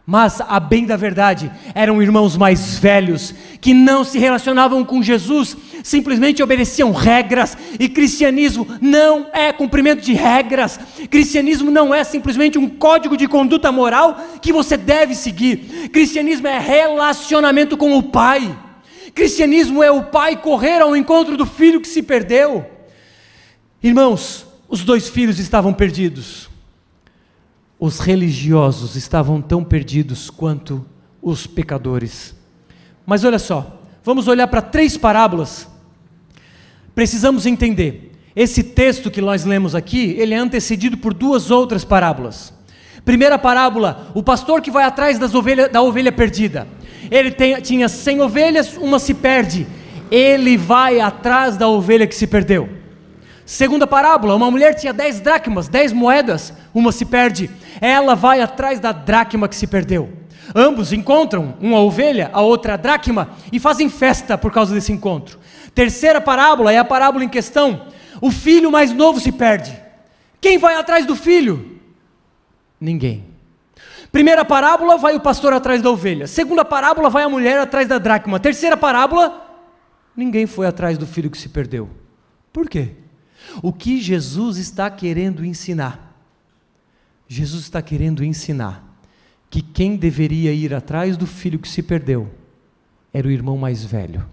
mas, 0.04 0.40
a 0.40 0.58
bem 0.58 0.84
da 0.84 0.96
verdade, 0.96 1.50
eram 1.74 2.02
irmãos 2.02 2.36
mais 2.36 2.76
velhos, 2.78 3.32
que 3.60 3.72
não 3.72 4.02
se 4.02 4.18
relacionavam 4.18 4.84
com 4.84 5.00
Jesus, 5.00 5.56
simplesmente 5.84 6.42
obedeciam 6.42 6.90
regras, 6.90 7.56
e 7.78 7.88
cristianismo 7.88 8.66
não 8.80 9.28
é 9.32 9.52
cumprimento 9.52 10.00
de 10.00 10.12
regras, 10.12 10.78
cristianismo 11.08 11.70
não 11.70 11.94
é 11.94 12.02
simplesmente 12.02 12.58
um 12.58 12.68
código 12.68 13.16
de 13.16 13.28
conduta 13.28 13.70
moral 13.70 14.20
que 14.42 14.52
você 14.52 14.76
deve 14.76 15.14
seguir, 15.14 15.88
cristianismo 15.92 16.48
é 16.48 16.58
relacionamento 16.58 17.76
com 17.76 17.96
o 17.96 18.02
Pai, 18.02 18.58
cristianismo 19.14 19.82
é 19.82 19.90
o 19.90 20.04
pai 20.04 20.36
correr 20.36 20.80
ao 20.80 20.96
encontro 20.96 21.36
do 21.36 21.44
filho 21.44 21.80
que 21.80 21.88
se 21.88 22.02
perdeu. 22.02 22.64
Irmãos, 23.82 24.46
os 24.68 24.82
dois 24.84 25.08
filhos 25.08 25.38
estavam 25.38 25.72
perdidos 25.72 26.51
os 27.82 27.98
religiosos 27.98 28.94
estavam 28.94 29.42
tão 29.42 29.64
perdidos 29.64 30.30
quanto 30.30 30.86
os 31.20 31.48
pecadores. 31.48 32.32
Mas 33.04 33.24
olha 33.24 33.40
só, 33.40 33.80
vamos 34.04 34.28
olhar 34.28 34.46
para 34.46 34.62
três 34.62 34.96
parábolas. 34.96 35.68
Precisamos 36.94 37.44
entender. 37.44 38.12
Esse 38.36 38.62
texto 38.62 39.10
que 39.10 39.20
nós 39.20 39.44
lemos 39.44 39.74
aqui, 39.74 40.14
ele 40.16 40.32
é 40.32 40.36
antecedido 40.36 40.96
por 40.96 41.12
duas 41.12 41.50
outras 41.50 41.84
parábolas. 41.84 42.54
Primeira 43.04 43.36
parábola, 43.36 44.12
o 44.14 44.22
pastor 44.22 44.60
que 44.60 44.70
vai 44.70 44.84
atrás 44.84 45.18
das 45.18 45.34
ovelha, 45.34 45.68
da 45.68 45.82
ovelha 45.82 46.12
perdida. 46.12 46.68
Ele 47.10 47.32
tem, 47.32 47.60
tinha 47.60 47.88
cem 47.88 48.20
ovelhas, 48.20 48.76
uma 48.76 49.00
se 49.00 49.12
perde. 49.12 49.66
ele 50.08 50.56
vai 50.56 51.00
atrás 51.00 51.56
da 51.56 51.66
ovelha 51.66 52.06
que 52.06 52.14
se 52.14 52.28
perdeu. 52.28 52.81
Segunda 53.44 53.86
parábola: 53.86 54.34
uma 54.34 54.50
mulher 54.50 54.74
tinha 54.74 54.92
dez 54.92 55.20
dracmas, 55.20 55.68
dez 55.68 55.92
moedas, 55.92 56.52
uma 56.74 56.92
se 56.92 57.04
perde. 57.04 57.50
Ela 57.80 58.14
vai 58.14 58.40
atrás 58.40 58.80
da 58.80 58.92
dracma 58.92 59.48
que 59.48 59.56
se 59.56 59.66
perdeu. 59.66 60.10
Ambos 60.54 60.92
encontram 60.92 61.54
uma 61.60 61.78
ovelha, 61.80 62.30
a 62.32 62.40
outra 62.40 62.74
a 62.74 62.76
dracma, 62.76 63.30
e 63.52 63.58
fazem 63.58 63.88
festa 63.88 64.36
por 64.36 64.52
causa 64.52 64.74
desse 64.74 64.92
encontro. 64.92 65.38
Terceira 65.74 66.20
parábola 66.20 66.72
é 66.72 66.78
a 66.78 66.84
parábola 66.84 67.24
em 67.24 67.28
questão: 67.28 67.86
o 68.20 68.30
filho 68.30 68.70
mais 68.70 68.92
novo 68.92 69.20
se 69.20 69.32
perde. 69.32 69.76
Quem 70.40 70.58
vai 70.58 70.74
atrás 70.74 71.06
do 71.06 71.14
filho? 71.14 71.80
Ninguém. 72.80 73.24
Primeira 74.10 74.44
parábola 74.44 74.98
vai 74.98 75.16
o 75.16 75.20
pastor 75.20 75.52
atrás 75.54 75.80
da 75.80 75.90
ovelha. 75.90 76.26
Segunda 76.26 76.64
parábola 76.64 77.08
vai 77.08 77.22
a 77.22 77.28
mulher 77.28 77.58
atrás 77.58 77.88
da 77.88 77.98
dracma. 77.98 78.38
Terceira 78.38 78.76
parábola, 78.76 79.46
ninguém 80.14 80.46
foi 80.46 80.66
atrás 80.66 80.98
do 80.98 81.06
filho 81.06 81.30
que 81.30 81.38
se 81.38 81.48
perdeu. 81.48 81.88
Por 82.52 82.68
quê? 82.68 82.90
O 83.62 83.72
que 83.72 84.00
Jesus 84.00 84.56
está 84.56 84.90
querendo 84.90 85.44
ensinar? 85.44 86.16
Jesus 87.28 87.64
está 87.64 87.80
querendo 87.80 88.24
ensinar 88.24 88.84
que 89.50 89.62
quem 89.62 89.96
deveria 89.96 90.52
ir 90.52 90.74
atrás 90.74 91.16
do 91.16 91.26
filho 91.26 91.58
que 91.58 91.68
se 91.68 91.82
perdeu 91.82 92.30
era 93.12 93.28
o 93.28 93.30
irmão 93.30 93.56
mais 93.56 93.84
velho. 93.84 94.26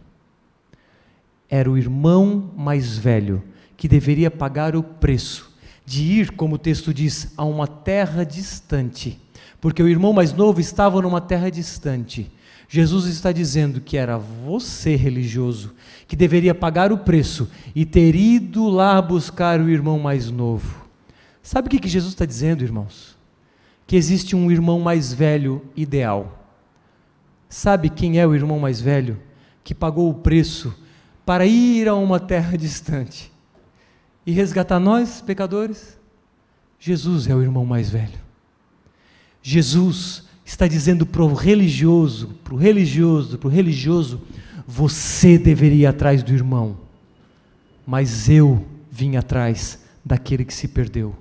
Era 1.49 1.69
o 1.69 1.77
irmão 1.77 2.51
mais 2.55 2.97
velho 2.97 3.43
que 3.75 3.87
deveria 3.87 4.29
pagar 4.29 4.75
o 4.75 4.83
preço 4.83 5.57
de 5.85 6.03
ir, 6.03 6.31
como 6.31 6.55
o 6.55 6.59
texto 6.59 6.93
diz, 6.93 7.33
a 7.35 7.43
uma 7.43 7.65
terra 7.65 8.23
distante 8.23 9.19
porque 9.61 9.83
o 9.83 9.89
irmão 9.89 10.13
mais 10.13 10.33
novo 10.33 10.59
estava 10.59 11.01
numa 11.01 11.19
terra 11.19 11.49
distante. 11.49 12.31
Jesus 12.71 13.07
está 13.07 13.31
dizendo 13.31 13.81
que 13.81 13.97
era 13.97 14.15
você, 14.15 14.95
religioso, 14.95 15.73
que 16.07 16.15
deveria 16.15 16.53
pagar 16.53 16.91
o 16.91 16.99
preço 16.99 17.49
e 17.73 17.83
ter 17.83 18.15
ido 18.15 18.69
lá 18.69 19.01
buscar 19.01 19.59
o 19.59 19.67
irmão 19.67 19.97
mais 19.97 20.29
novo. 20.29 20.87
Sabe 21.41 21.67
o 21.67 21.71
que, 21.71 21.87
Jesus 21.87 22.13
está 22.13 22.25
dizendo, 22.25 22.63
irmãos? 22.63 23.17
Que 23.87 23.95
existe 23.95 24.35
um 24.35 24.51
irmão 24.51 24.79
mais 24.79 25.11
velho 25.11 25.65
ideal. 25.75 26.47
Sabe 27.49 27.89
quem 27.89 28.19
é 28.19 28.27
o 28.27 28.35
irmão 28.35 28.59
mais 28.59 28.79
velho? 28.79 29.19
Que 29.63 29.73
pagou 29.73 30.07
o 30.07 30.13
preço 30.13 30.71
para 31.25 31.47
ir 31.47 31.87
a 31.87 31.95
uma 31.95 32.19
terra 32.19 32.55
distante 32.55 33.31
e 34.27 34.31
resgatar 34.31 34.79
nós, 34.79 35.21
pecadores? 35.21 35.97
Jesus 36.79 37.25
é 37.27 37.33
o 37.33 37.41
irmão 37.41 37.65
mais 37.65 37.89
velho. 37.89 38.19
Jesus 39.41 40.28
está 40.49 40.67
dizendo 40.67 41.05
para 41.05 41.21
o 41.21 41.35
religioso, 41.35 42.29
para 42.43 42.55
o 42.55 42.57
religioso, 42.57 43.37
para 43.37 43.47
o 43.47 43.51
religioso, 43.51 44.19
você 44.67 45.37
deveria 45.37 45.83
ir 45.83 45.85
atrás 45.85 46.23
do 46.23 46.33
irmão, 46.33 46.75
mas 47.85 48.27
eu 48.27 48.65
vim 48.91 49.15
atrás 49.15 49.77
daquele 50.03 50.43
que 50.43 50.53
se 50.53 50.67
perdeu. 50.67 51.15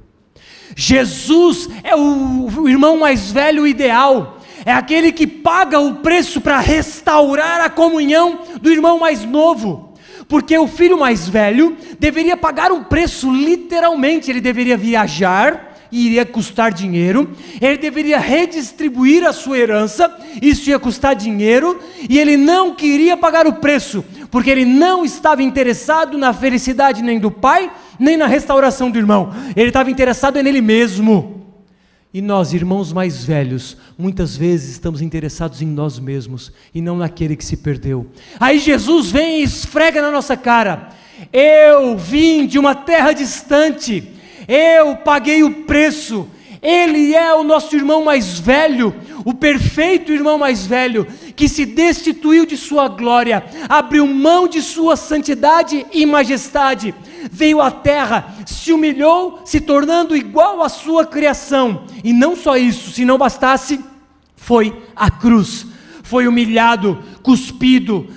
Jesus 0.75 1.69
é 1.85 1.95
o, 1.95 2.67
irmão 2.67 2.99
mais 2.99 3.31
velho 3.31 3.67
ideal, 3.67 4.41
é 4.65 4.73
aquele 4.73 5.13
que 5.13 5.27
paga 5.27 5.79
o 5.79 5.97
preço 5.97 6.41
para 6.41 6.59
restaurar 6.59 7.61
a 7.61 7.69
comunhão 7.69 8.41
do 8.63 8.73
irmão 8.73 8.99
mais 8.99 9.25
novo. 9.25 9.93
Porque 10.27 10.57
o 10.57 10.67
filho 10.67 10.99
mais 10.99 11.29
velho 11.29 11.77
deveria 11.99 12.37
pagar 12.37 12.73
um 12.73 12.83
preço, 12.83 13.31
literalmente, 13.31 14.31
ele 14.31 14.41
deveria 14.41 14.77
viajar, 14.77 15.68
iria 15.91 16.25
custar 16.25 16.73
dinheiro, 16.73 17.31
ele 17.61 17.79
deveria 17.79 18.19
redistribuir 18.19 19.25
a 19.25 19.33
sua 19.33 19.59
herança, 19.59 20.15
isso 20.41 20.69
ia 20.71 20.79
custar 20.79 21.15
dinheiro, 21.15 21.79
e 22.09 22.19
ele 22.19 22.37
não 22.37 22.75
queria 22.75 23.17
pagar 23.17 23.47
o 23.47 23.55
preço, 23.55 24.05
porque 24.31 24.51
ele 24.51 24.65
não 24.65 25.05
estava 25.05 25.43
interessado 25.43 26.19
na 26.19 26.33
felicidade 26.33 27.03
nem 27.03 27.19
do 27.19 27.31
pai, 27.31 27.71
nem 27.99 28.17
na 28.17 28.27
restauração 28.27 28.91
do 28.91 28.99
irmão, 28.99 29.33
ele 29.57 29.69
estava 29.69 29.91
interessado 29.91 30.43
nele 30.43 30.61
mesmo. 30.61 31.39
E 32.13 32.23
nós, 32.23 32.55
irmãos 32.55 32.91
mais 32.91 33.23
velhos, 33.23 33.77
muitas 33.99 34.35
vezes 34.35 34.71
estamos 34.71 35.03
interessados 35.03 35.61
em 35.61 35.67
nós 35.67 35.99
mesmos 35.99 36.51
e 36.75 36.81
não 36.81 36.97
naquele 36.97 37.37
que 37.37 37.45
se 37.45 37.59
perdeu. 37.59 38.07
Aí 38.41 38.59
Jesus 38.59 39.11
vem 39.11 39.41
e 39.41 39.43
esfrega 39.43 40.01
na 40.01 40.11
nossa 40.11 40.35
cara: 40.35 40.89
Eu 41.31 41.99
vim 41.99 42.47
de 42.47 42.59
uma 42.59 42.75
terra 42.75 43.13
distante, 43.13 44.18
eu 44.49 44.97
paguei 44.97 45.43
o 45.43 45.65
preço. 45.65 46.27
Ele 46.61 47.15
é 47.15 47.33
o 47.35 47.45
nosso 47.45 47.77
irmão 47.77 48.05
mais 48.05 48.41
velho, 48.41 48.93
o 49.25 49.33
perfeito 49.33 50.13
irmão 50.13 50.39
mais 50.39 50.67
velho, 50.67 51.07
que 51.37 51.49
se 51.49 51.65
destituiu 51.65 52.45
de 52.45 52.57
sua 52.57 52.89
glória, 52.89 53.45
abriu 53.69 54.07
mão 54.07 54.49
de 54.49 54.61
sua 54.61 54.97
santidade 54.97 55.87
e 55.93 56.05
majestade, 56.05 56.93
veio 57.31 57.61
à 57.61 57.71
terra, 57.71 58.35
se 58.45 58.73
humilhou, 58.73 59.41
se 59.45 59.61
tornando 59.61 60.17
igual 60.17 60.63
à 60.63 60.69
sua 60.69 61.07
criação. 61.07 61.85
E 62.03 62.13
não 62.13 62.35
só 62.35 62.57
isso, 62.57 62.91
se 62.91 63.05
não 63.05 63.19
bastasse, 63.19 63.79
foi 64.35 64.75
à 64.97 65.11
cruz, 65.11 65.67
foi 66.03 66.27
humilhado, 66.27 66.99
cuspido, 67.23 68.09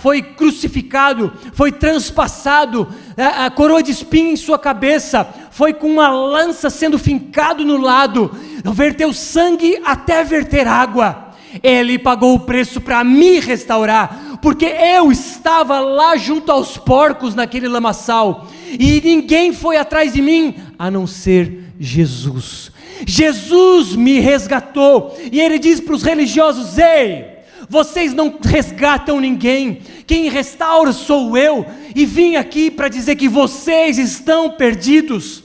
foi 0.00 0.22
crucificado, 0.22 1.32
foi 1.52 1.70
transpassado, 1.70 2.88
a, 3.16 3.50
coroa 3.50 3.82
de 3.82 3.90
espinho 3.90 4.32
em 4.32 4.36
sua 4.36 4.58
cabeça, 4.58 5.28
foi 5.50 5.72
com 5.72 5.86
uma 5.86 6.08
lança 6.08 6.70
sendo 6.70 6.98
fincado 6.98 7.64
no 7.64 7.76
lado, 7.76 8.30
verteu 8.72 9.12
sangue 9.12 9.80
até 9.84 10.24
verter 10.24 10.66
água. 10.66 11.28
Ele 11.62 11.98
pagou 11.98 12.34
o 12.34 12.40
preço 12.40 12.80
para 12.80 13.02
me 13.02 13.40
restaurar, 13.40 14.38
porque 14.40 14.66
eu 14.66 15.10
estava 15.10 15.80
lá 15.80 16.16
junto 16.16 16.52
aos 16.52 16.76
porcos 16.76 17.34
naquele 17.34 17.68
lamaçal, 17.68 18.46
e 18.78 19.00
ninguém 19.02 19.52
foi 19.52 19.76
atrás 19.76 20.12
de 20.12 20.22
mim 20.22 20.54
a 20.78 20.90
não 20.90 21.06
ser 21.06 21.64
Jesus. 21.78 22.70
Jesus 23.06 23.94
me 23.94 24.20
resgatou, 24.20 25.16
e 25.30 25.40
ele 25.40 25.58
diz 25.58 25.80
para 25.80 25.94
os 25.94 26.02
religiosos: 26.02 26.76
Ei, 26.78 27.37
vocês 27.68 28.14
não 28.14 28.38
resgatam 28.42 29.20
ninguém, 29.20 29.82
quem 30.06 30.28
restaura 30.28 30.92
sou 30.92 31.36
eu, 31.36 31.66
e 31.94 32.06
vim 32.06 32.36
aqui 32.36 32.70
para 32.70 32.88
dizer 32.88 33.16
que 33.16 33.28
vocês 33.28 33.98
estão 33.98 34.50
perdidos, 34.50 35.44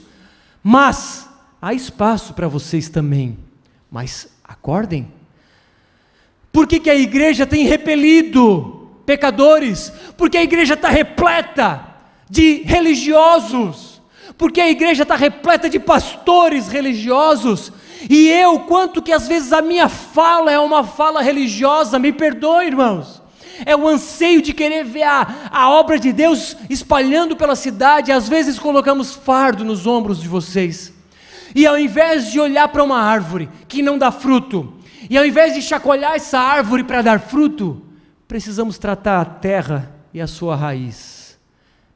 mas 0.62 1.28
há 1.60 1.74
espaço 1.74 2.32
para 2.34 2.48
vocês 2.48 2.88
também, 2.88 3.36
mas 3.90 4.28
acordem. 4.42 5.12
Por 6.50 6.66
que, 6.66 6.78
que 6.78 6.90
a 6.90 6.94
igreja 6.94 7.46
tem 7.46 7.64
repelido 7.64 8.88
pecadores? 9.04 9.92
Porque 10.16 10.38
a 10.38 10.42
igreja 10.42 10.74
está 10.74 10.88
repleta 10.88 11.84
de 12.30 12.62
religiosos, 12.62 14.00
porque 14.38 14.60
a 14.60 14.70
igreja 14.70 15.02
está 15.02 15.16
repleta 15.16 15.68
de 15.68 15.78
pastores 15.78 16.68
religiosos 16.68 17.72
e 18.08 18.28
eu, 18.28 18.60
quanto 18.60 19.02
que 19.02 19.12
às 19.12 19.26
vezes 19.26 19.52
a 19.52 19.62
minha 19.62 19.88
fala 19.88 20.50
é 20.50 20.58
uma 20.58 20.84
fala 20.84 21.22
religiosa, 21.22 21.98
me 21.98 22.12
perdoe, 22.12 22.66
irmãos. 22.66 23.22
É 23.64 23.76
o 23.76 23.86
anseio 23.86 24.42
de 24.42 24.52
querer 24.52 24.84
ver 24.84 25.04
a, 25.04 25.48
a 25.50 25.70
obra 25.70 25.98
de 25.98 26.12
Deus 26.12 26.56
espalhando 26.68 27.36
pela 27.36 27.54
cidade. 27.54 28.10
Às 28.10 28.28
vezes 28.28 28.58
colocamos 28.58 29.14
fardo 29.14 29.64
nos 29.64 29.86
ombros 29.86 30.20
de 30.20 30.28
vocês. 30.28 30.92
E 31.54 31.66
ao 31.66 31.78
invés 31.78 32.32
de 32.32 32.40
olhar 32.40 32.68
para 32.68 32.82
uma 32.82 33.00
árvore 33.00 33.48
que 33.68 33.80
não 33.80 33.96
dá 33.96 34.10
fruto, 34.10 34.74
e 35.08 35.16
ao 35.16 35.24
invés 35.24 35.54
de 35.54 35.62
chacoalhar 35.62 36.14
essa 36.14 36.38
árvore 36.38 36.82
para 36.82 37.02
dar 37.02 37.20
fruto, 37.20 37.82
precisamos 38.26 38.76
tratar 38.76 39.20
a 39.20 39.24
terra 39.24 39.94
e 40.12 40.20
a 40.20 40.26
sua 40.26 40.56
raiz. 40.56 41.38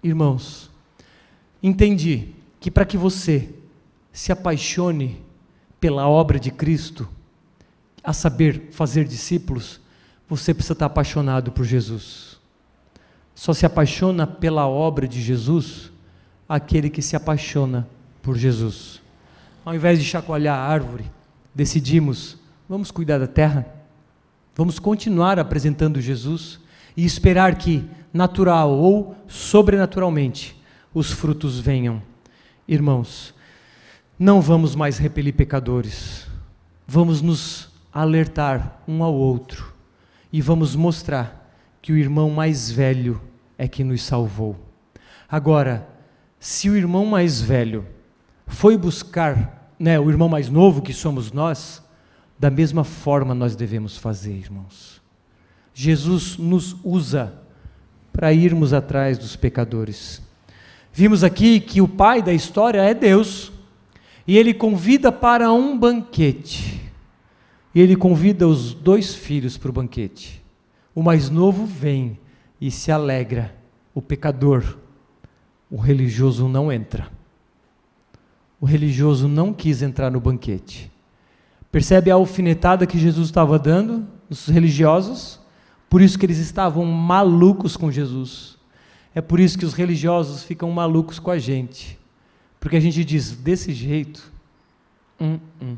Irmãos, 0.03 0.71
entendi 1.61 2.29
que 2.61 2.71
para 2.71 2.85
que 2.85 2.97
você 2.97 3.49
se 4.13 4.31
apaixone 4.31 5.21
pela 5.81 6.09
obra 6.09 6.39
de 6.39 6.51
Cristo, 6.51 7.09
a 8.03 8.13
saber, 8.13 8.69
fazer 8.73 9.05
discípulos, 9.05 9.81
você 10.29 10.53
precisa 10.53 10.73
estar 10.73 10.87
apaixonado 10.87 11.53
por 11.53 11.65
Jesus. 11.65 12.39
Só 13.35 13.53
se 13.53 13.65
apaixona 13.65 14.27
pela 14.27 14.67
obra 14.67 15.07
de 15.07 15.23
Jesus 15.23 15.93
aquele 16.49 16.91
que 16.91 17.03
se 17.03 17.15
apaixona 17.15 17.87
por 18.23 18.37
Jesus. 18.37 19.01
Ao 19.65 19.75
invés 19.75 19.99
de 19.99 20.05
chacoalhar 20.05 20.59
a 20.59 20.63
árvore, 20.63 21.05
decidimos, 21.55 22.39
vamos 22.69 22.91
cuidar 22.91 23.19
da 23.19 23.27
terra, 23.27 23.67
vamos 24.57 24.79
continuar 24.79 25.39
apresentando 25.39 26.01
Jesus 26.01 26.59
e 26.97 27.05
esperar 27.05 27.57
que, 27.57 27.85
natural 28.13 28.71
ou 28.71 29.17
sobrenaturalmente, 29.29 30.61
os 30.93 31.13
frutos 31.13 31.61
venham. 31.61 32.03
Irmãos, 32.67 33.35
não 34.19 34.41
vamos 34.41 34.75
mais 34.75 34.99
repelir 34.99 35.35
pecadores, 35.35 36.27
vamos 36.87 37.23
nos 37.23 37.69
alertar 37.93 38.83
um 38.89 39.03
ao 39.03 39.15
outro 39.15 39.73
e 40.33 40.41
vamos 40.41 40.75
mostrar 40.75 41.55
que 41.81 41.93
o 41.93 41.97
irmão 41.97 42.31
mais 42.31 42.71
velho 42.71 43.21
é 43.57 43.69
que 43.69 43.85
nos 43.85 44.03
salvou. 44.03 44.57
Agora, 45.29 45.89
se 46.41 46.69
o 46.69 46.77
irmão 46.77 47.07
mais 47.07 47.41
velho 47.41 47.87
foi 48.47 48.77
buscar, 48.77 49.73
né, 49.79 50.01
o 50.01 50.11
irmão 50.11 50.29
mais 50.29 50.49
novo 50.49 50.83
que 50.83 50.93
somos 50.93 51.33
nós, 51.33 51.83
da 52.39 52.51
mesma 52.51 52.85
forma 52.85 53.35
nós 53.35 53.55
devemos 53.55 53.97
fazer, 53.97 54.33
irmãos. 54.33 55.01
Jesus 55.73 56.37
nos 56.37 56.77
usa 56.83 57.33
para 58.13 58.33
irmos 58.33 58.73
atrás 58.73 59.17
dos 59.17 59.37
pecadores. 59.37 60.21
Vimos 60.93 61.23
aqui 61.23 61.61
que 61.61 61.81
o 61.81 61.87
pai 61.87 62.21
da 62.21 62.33
história 62.33 62.81
é 62.81 62.93
Deus, 62.93 63.53
e 64.29 64.37
ele 64.37 64.53
convida 64.53 65.11
para 65.11 65.51
um 65.51 65.79
banquete. 65.79 66.93
E 67.75 67.81
ele 67.81 67.97
convida 67.97 68.47
os 68.47 68.75
dois 68.75 69.15
filhos 69.15 69.57
para 69.57 69.71
o 69.71 69.73
banquete. 69.73 70.45
O 70.95 71.03
mais 71.03 71.31
novo 71.31 71.65
vem 71.65 72.19
e 72.61 72.71
se 72.71 72.93
alegra, 72.93 73.57
o 73.95 74.03
pecador, 74.03 74.77
o 75.71 75.79
religioso 75.79 76.47
não 76.47 76.71
entra. 76.71 77.11
O 78.61 78.67
religioso 78.67 79.27
não 79.27 79.51
quis 79.51 79.81
entrar 79.81 80.11
no 80.11 80.21
banquete. 80.21 80.93
Percebe 81.73 82.11
a 82.11 82.15
alfinetada 82.15 82.87
que 82.87 82.99
Jesus 82.99 83.29
estava 83.29 83.59
dando 83.59 84.07
nos 84.29 84.47
religiosos? 84.49 85.41
Por 85.89 86.03
isso 86.03 86.19
que 86.19 86.27
eles 86.27 86.39
estavam 86.39 86.85
malucos 86.85 87.79
com 87.79 87.91
Jesus. 87.91 88.59
É 89.15 89.23
por 89.23 89.41
isso 89.41 89.59
que 89.59 89.65
os 89.65 89.73
religiosos 89.73 90.43
ficam 90.43 90.71
malucos 90.71 91.19
com 91.19 91.31
a 91.31 91.39
gente. 91.39 91.98
Porque 92.61 92.77
a 92.77 92.81
gente 92.81 93.05
diz, 93.05 93.33
desse 93.33 93.73
jeito, 93.73 94.33
hum, 95.21 95.39
hum. 95.61 95.77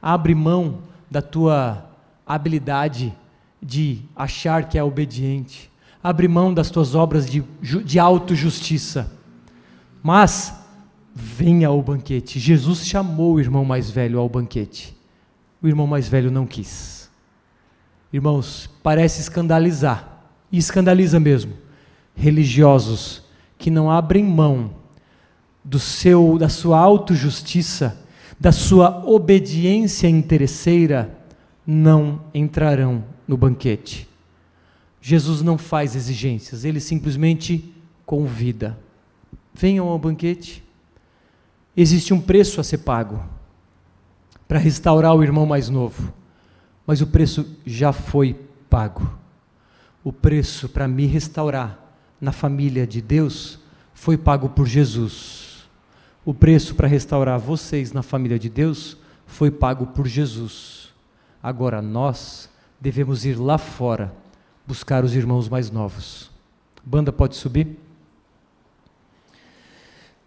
abre 0.00 0.34
mão 0.34 0.78
da 1.10 1.20
tua 1.20 1.90
habilidade 2.26 3.14
de 3.60 4.02
achar 4.14 4.68
que 4.68 4.78
é 4.78 4.84
obediente. 4.84 5.70
Abre 6.02 6.28
mão 6.28 6.54
das 6.54 6.70
tuas 6.70 6.94
obras 6.94 7.28
de, 7.28 7.42
de 7.84 7.98
autojustiça. 7.98 9.12
Mas, 10.02 10.54
venha 11.14 11.68
ao 11.68 11.82
banquete. 11.82 12.38
Jesus 12.38 12.86
chamou 12.86 13.34
o 13.34 13.40
irmão 13.40 13.64
mais 13.64 13.90
velho 13.90 14.20
ao 14.20 14.28
banquete. 14.28 14.96
O 15.60 15.66
irmão 15.66 15.86
mais 15.86 16.08
velho 16.08 16.30
não 16.30 16.46
quis. 16.46 17.10
Irmãos, 18.12 18.70
parece 18.82 19.20
escandalizar, 19.20 20.22
e 20.50 20.56
escandaliza 20.56 21.20
mesmo, 21.20 21.52
religiosos 22.14 23.22
que 23.58 23.70
não 23.70 23.90
abrem 23.90 24.24
mão 24.24 24.70
do 25.64 25.78
seu 25.78 26.38
da 26.38 26.48
sua 26.48 26.78
autojustiça, 26.78 27.98
da 28.38 28.52
sua 28.52 29.04
obediência 29.04 30.08
interesseira, 30.08 31.16
não 31.66 32.22
entrarão 32.32 33.04
no 33.26 33.36
banquete. 33.36 34.08
Jesus 35.00 35.42
não 35.42 35.58
faz 35.58 35.94
exigências, 35.94 36.64
ele 36.64 36.80
simplesmente 36.80 37.74
convida. 38.06 38.78
Venham 39.54 39.88
ao 39.88 39.98
banquete. 39.98 40.64
Existe 41.76 42.14
um 42.14 42.20
preço 42.20 42.60
a 42.60 42.64
ser 42.64 42.78
pago 42.78 43.22
para 44.46 44.58
restaurar 44.58 45.14
o 45.14 45.22
irmão 45.22 45.44
mais 45.44 45.68
novo, 45.68 46.12
mas 46.86 47.02
o 47.02 47.06
preço 47.06 47.46
já 47.66 47.92
foi 47.92 48.34
pago. 48.70 49.18
O 50.02 50.12
preço 50.12 50.68
para 50.68 50.88
me 50.88 51.06
restaurar 51.06 51.78
na 52.20 52.32
família 52.32 52.86
de 52.86 53.02
Deus 53.02 53.58
foi 53.92 54.16
pago 54.16 54.48
por 54.48 54.66
Jesus. 54.66 55.47
O 56.28 56.34
preço 56.34 56.74
para 56.74 56.86
restaurar 56.86 57.38
vocês 57.38 57.90
na 57.90 58.02
família 58.02 58.38
de 58.38 58.50
Deus 58.50 58.98
foi 59.26 59.50
pago 59.50 59.86
por 59.86 60.06
Jesus. 60.06 60.90
Agora 61.42 61.80
nós 61.80 62.50
devemos 62.78 63.24
ir 63.24 63.40
lá 63.40 63.56
fora 63.56 64.14
buscar 64.66 65.06
os 65.06 65.16
irmãos 65.16 65.48
mais 65.48 65.70
novos. 65.70 66.30
Banda 66.84 67.10
pode 67.10 67.34
subir? 67.34 67.78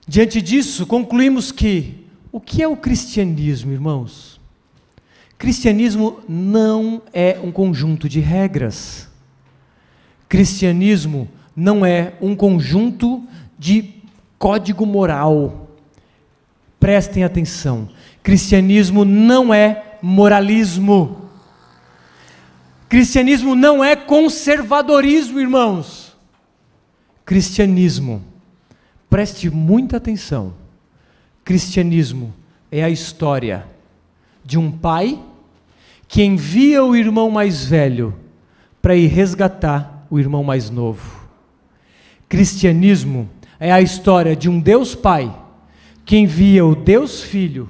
Diante 0.08 0.42
disso, 0.42 0.88
concluímos 0.88 1.52
que 1.52 2.04
o 2.32 2.42
que 2.42 2.64
é 2.64 2.68
o 2.68 2.76
cristianismo, 2.76 3.72
irmãos? 3.72 4.42
Cristianismo 5.38 6.22
não 6.28 7.04
é 7.14 7.40
um 7.44 7.52
conjunto 7.52 8.10
de 8.10 8.20
regras. 8.20 9.08
Cristianismo 10.28 11.30
não 11.56 11.86
é 11.86 12.16
um 12.20 12.36
conjunto 12.36 13.24
de 13.60 13.94
código 14.40 14.84
moral. 14.84 15.68
Prestem 16.82 17.24
atenção. 17.24 17.88
Cristianismo 18.24 19.06
não 19.06 19.54
é 19.54 19.98
moralismo. 20.02 21.30
Cristianismo 22.90 23.54
não 23.54 23.84
é 23.84 23.96
conservadorismo, 23.96 25.40
irmãos. 25.40 26.18
Cristianismo, 27.24 28.24
preste 29.08 29.48
muita 29.48 29.98
atenção. 29.98 30.56
Cristianismo 31.46 32.34
é 32.72 32.84
a 32.84 32.90
história 32.90 33.68
de 34.44 34.58
um 34.58 34.72
pai 34.72 35.20
que 36.08 36.24
envia 36.24 36.84
o 36.84 36.96
irmão 36.96 37.30
mais 37.30 37.64
velho 37.64 38.16
para 38.82 38.96
ir 38.96 39.06
resgatar 39.06 40.08
o 40.10 40.20
irmão 40.20 40.44
mais 40.44 40.72
novo. 40.72 41.30
Cristianismo 42.28 43.30
é 43.60 43.72
a 43.72 43.82
história 43.82 44.36
de 44.36 44.50
um 44.50 44.60
Deus 44.60 44.96
Pai 44.96 45.32
que 46.12 46.18
envia 46.18 46.66
o 46.66 46.76
Deus 46.76 47.22
Filho 47.22 47.70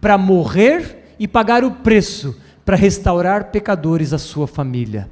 para 0.00 0.16
morrer 0.16 1.16
e 1.18 1.26
pagar 1.26 1.64
o 1.64 1.72
preço 1.72 2.40
para 2.64 2.76
restaurar 2.76 3.50
pecadores 3.50 4.12
à 4.12 4.18
sua 4.18 4.46
família. 4.46 5.10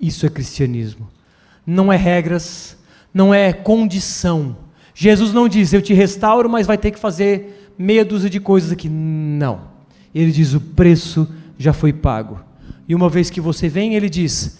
Isso 0.00 0.26
é 0.26 0.28
cristianismo. 0.28 1.08
Não 1.64 1.92
é 1.92 1.96
regras, 1.96 2.76
não 3.14 3.32
é 3.32 3.52
condição. 3.52 4.56
Jesus 4.92 5.32
não 5.32 5.48
diz, 5.48 5.72
eu 5.72 5.80
te 5.80 5.94
restauro, 5.94 6.50
mas 6.50 6.66
vai 6.66 6.76
ter 6.76 6.90
que 6.90 6.98
fazer 6.98 7.72
meia 7.78 8.04
dúzia 8.04 8.28
de 8.28 8.40
coisas 8.40 8.72
aqui. 8.72 8.88
Não. 8.88 9.68
Ele 10.12 10.32
diz, 10.32 10.52
o 10.52 10.60
preço 10.60 11.32
já 11.56 11.72
foi 11.72 11.92
pago. 11.92 12.40
E 12.88 12.94
uma 12.96 13.08
vez 13.08 13.30
que 13.30 13.40
você 13.40 13.68
vem, 13.68 13.94
ele 13.94 14.10
diz, 14.10 14.58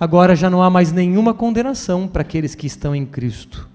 agora 0.00 0.34
já 0.34 0.48
não 0.48 0.62
há 0.62 0.70
mais 0.70 0.92
nenhuma 0.92 1.34
condenação 1.34 2.08
para 2.08 2.22
aqueles 2.22 2.54
que 2.54 2.66
estão 2.66 2.96
em 2.96 3.04
Cristo. 3.04 3.68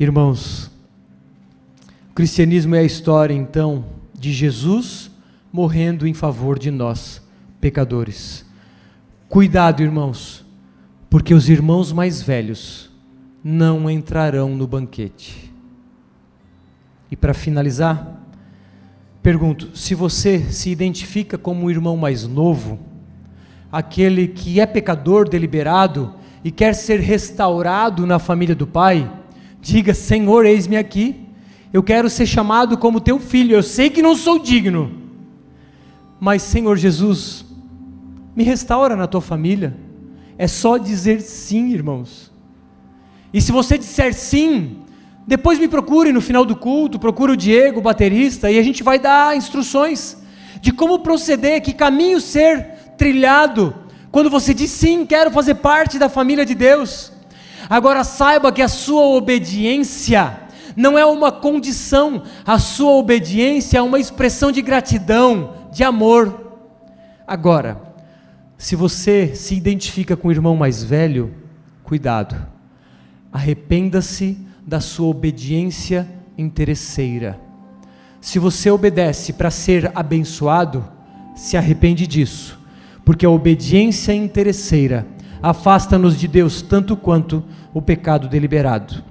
Irmãos, 0.00 0.74
cristianismo 2.16 2.74
é 2.74 2.78
a 2.78 2.82
história 2.82 3.34
então 3.34 3.84
de 4.18 4.32
Jesus 4.32 5.10
morrendo 5.52 6.06
em 6.06 6.14
favor 6.14 6.58
de 6.58 6.70
nós, 6.70 7.20
pecadores. 7.60 8.42
Cuidado, 9.28 9.82
irmãos, 9.82 10.42
porque 11.10 11.34
os 11.34 11.50
irmãos 11.50 11.92
mais 11.92 12.22
velhos 12.22 12.90
não 13.44 13.90
entrarão 13.90 14.56
no 14.56 14.66
banquete. 14.66 15.52
E 17.10 17.16
para 17.16 17.34
finalizar, 17.34 18.18
pergunto: 19.22 19.76
se 19.76 19.94
você 19.94 20.40
se 20.50 20.70
identifica 20.70 21.36
como 21.36 21.66
o 21.66 21.70
irmão 21.70 21.98
mais 21.98 22.26
novo, 22.26 22.78
aquele 23.70 24.26
que 24.26 24.58
é 24.58 24.64
pecador 24.64 25.28
deliberado 25.28 26.14
e 26.42 26.50
quer 26.50 26.74
ser 26.74 26.98
restaurado 26.98 28.06
na 28.06 28.18
família 28.18 28.54
do 28.54 28.66
Pai, 28.66 29.12
diga: 29.60 29.92
Senhor, 29.92 30.46
eis-me 30.46 30.78
aqui. 30.78 31.25
Eu 31.72 31.82
quero 31.82 32.08
ser 32.08 32.26
chamado 32.26 32.76
como 32.76 33.00
teu 33.00 33.18
filho. 33.18 33.54
Eu 33.54 33.62
sei 33.62 33.90
que 33.90 34.02
não 34.02 34.14
sou 34.16 34.38
digno 34.38 35.06
mas, 36.18 36.42
Senhor 36.42 36.76
Jesus, 36.76 37.44
me 38.34 38.42
restaura 38.42 38.96
na 38.96 39.06
tua 39.06 39.20
família. 39.20 39.76
É 40.38 40.46
só 40.46 40.76
dizer 40.78 41.20
sim, 41.20 41.72
irmãos. 41.72 42.32
E 43.32 43.40
se 43.40 43.52
você 43.52 43.76
disser 43.76 44.14
sim, 44.14 44.78
depois 45.26 45.58
me 45.58 45.68
procure 45.68 46.12
no 46.12 46.20
final 46.20 46.44
do 46.44 46.56
culto, 46.56 46.98
procure 46.98 47.32
o 47.32 47.36
Diego, 47.36 47.80
o 47.80 47.82
baterista, 47.82 48.50
e 48.50 48.58
a 48.58 48.62
gente 48.62 48.82
vai 48.82 48.98
dar 48.98 49.36
instruções 49.36 50.16
de 50.60 50.72
como 50.72 51.00
proceder, 51.00 51.62
que 51.62 51.72
caminho 51.72 52.20
ser 52.20 52.64
trilhado. 52.96 53.74
Quando 54.10 54.30
você 54.30 54.54
diz 54.54 54.70
sim, 54.70 55.04
quero 55.04 55.30
fazer 55.30 55.56
parte 55.56 55.98
da 55.98 56.08
família 56.08 56.46
de 56.46 56.54
Deus. 56.54 57.12
Agora 57.68 58.04
saiba 58.04 58.52
que 58.52 58.62
a 58.62 58.68
sua 58.68 59.02
obediência 59.02 60.45
não 60.76 60.98
é 60.98 61.06
uma 61.06 61.32
condição, 61.32 62.22
a 62.44 62.58
sua 62.58 62.92
obediência 62.92 63.78
é 63.78 63.82
uma 63.82 63.98
expressão 63.98 64.52
de 64.52 64.60
gratidão, 64.60 65.54
de 65.72 65.82
amor. 65.82 66.58
Agora, 67.26 67.80
se 68.58 68.76
você 68.76 69.34
se 69.34 69.54
identifica 69.54 70.16
com 70.16 70.28
o 70.28 70.32
irmão 70.32 70.54
mais 70.54 70.84
velho, 70.84 71.34
cuidado, 71.82 72.36
arrependa-se 73.32 74.38
da 74.66 74.80
sua 74.80 75.08
obediência 75.08 76.08
interesseira. 76.36 77.38
Se 78.20 78.38
você 78.38 78.70
obedece 78.70 79.32
para 79.32 79.50
ser 79.50 79.90
abençoado, 79.94 80.84
se 81.34 81.56
arrepende 81.56 82.06
disso, 82.06 82.58
porque 83.04 83.24
a 83.24 83.30
obediência 83.30 84.12
interesseira 84.12 85.06
afasta-nos 85.42 86.18
de 86.18 86.26
Deus 86.26 86.62
tanto 86.62 86.96
quanto 86.96 87.44
o 87.72 87.80
pecado 87.80 88.26
deliberado. 88.26 89.04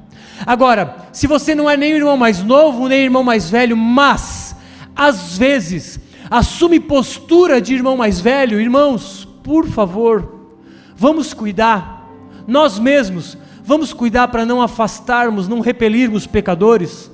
Agora, 0.46 1.08
se 1.12 1.28
você 1.28 1.54
não 1.54 1.70
é 1.70 1.78
nem 1.78 1.94
o 1.94 1.98
irmão 1.98 2.18
mais 2.18 2.44
novo, 2.44 2.88
nem 2.88 3.02
o 3.02 3.04
irmão 3.06 3.24
mais 3.24 3.50
velho, 3.50 3.78
mas 3.78 4.56
às 4.96 5.38
vezes 5.38 6.00
assume 6.30 6.80
postura 6.80 7.62
de 7.62 7.74
irmão 7.74 7.96
mais 7.96 8.20
velho, 8.20 8.60
irmãos, 8.60 9.28
por 9.44 9.68
favor, 9.68 10.48
vamos 10.96 11.34
cuidar, 11.34 12.10
nós 12.48 12.80
mesmos, 12.80 13.38
vamos 13.64 13.94
cuidar 13.94 14.28
para 14.30 14.46
não 14.46 14.62
afastarmos, 14.62 15.48
não 15.48 15.60
repelirmos 15.60 16.26
pecadores, 16.26 17.12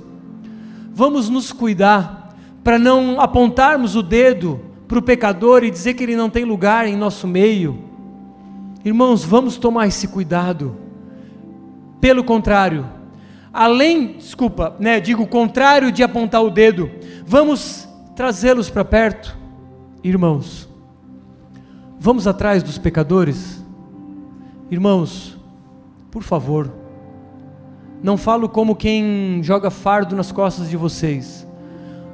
vamos 0.94 1.28
nos 1.28 1.52
cuidar 1.52 2.34
para 2.64 2.78
não 2.78 3.20
apontarmos 3.20 3.96
o 3.96 4.02
dedo 4.02 4.60
para 4.88 4.98
o 4.98 5.02
pecador 5.02 5.64
e 5.64 5.70
dizer 5.70 5.94
que 5.94 6.02
ele 6.02 6.16
não 6.16 6.30
tem 6.30 6.44
lugar 6.44 6.86
em 6.86 6.96
nosso 6.96 7.26
meio. 7.26 7.78
Irmãos, 8.84 9.24
vamos 9.24 9.56
tomar 9.56 9.86
esse 9.86 10.08
cuidado, 10.08 10.76
Pelo 12.00 12.24
contrário, 12.24 12.84
além, 13.52 14.16
desculpa, 14.16 14.76
né, 14.78 15.00
digo 15.00 15.26
contrário 15.26 15.92
de 15.92 16.02
apontar 16.02 16.42
o 16.42 16.50
dedo, 16.50 16.90
vamos 17.26 17.88
trazê-los 18.16 18.70
para 18.70 18.84
perto, 18.84 19.36
irmãos. 20.02 20.68
Vamos 21.98 22.26
atrás 22.26 22.62
dos 22.62 22.78
pecadores, 22.78 23.64
irmãos. 24.70 25.38
Por 26.10 26.22
favor, 26.22 26.72
não 28.02 28.16
falo 28.16 28.48
como 28.48 28.74
quem 28.74 29.40
joga 29.42 29.70
fardo 29.70 30.16
nas 30.16 30.32
costas 30.32 30.68
de 30.68 30.76
vocês. 30.76 31.46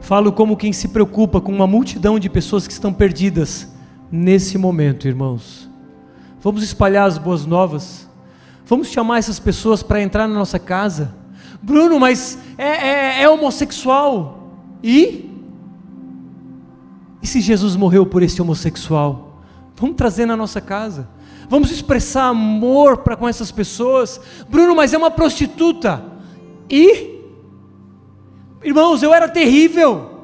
Falo 0.00 0.32
como 0.32 0.56
quem 0.56 0.72
se 0.72 0.88
preocupa 0.88 1.40
com 1.40 1.52
uma 1.52 1.66
multidão 1.66 2.18
de 2.18 2.28
pessoas 2.28 2.66
que 2.66 2.72
estão 2.72 2.92
perdidas 2.92 3.72
nesse 4.10 4.58
momento, 4.58 5.08
irmãos. 5.08 5.68
Vamos 6.40 6.62
espalhar 6.62 7.06
as 7.06 7.18
boas 7.18 7.44
novas. 7.46 8.08
Vamos 8.66 8.88
chamar 8.88 9.18
essas 9.18 9.38
pessoas 9.38 9.82
para 9.82 10.02
entrar 10.02 10.28
na 10.28 10.34
nossa 10.34 10.58
casa. 10.58 11.14
Bruno, 11.60 11.98
mas 11.98 12.38
é, 12.56 12.66
é, 12.66 13.22
é 13.22 13.28
homossexual. 13.28 14.52
E? 14.82 15.30
E 17.22 17.26
se 17.26 17.40
Jesus 17.40 17.76
morreu 17.76 18.06
por 18.06 18.22
esse 18.22 18.40
homossexual? 18.40 19.42
Vamos 19.76 19.96
trazer 19.96 20.26
na 20.26 20.36
nossa 20.36 20.60
casa. 20.60 21.08
Vamos 21.48 21.70
expressar 21.70 22.28
amor 22.28 22.98
para 22.98 23.16
com 23.16 23.28
essas 23.28 23.50
pessoas. 23.50 24.20
Bruno, 24.48 24.74
mas 24.74 24.92
é 24.92 24.98
uma 24.98 25.10
prostituta. 25.10 26.02
E? 26.68 27.18
Irmãos, 28.62 29.02
eu 29.02 29.14
era 29.14 29.28
terrível. 29.28 30.18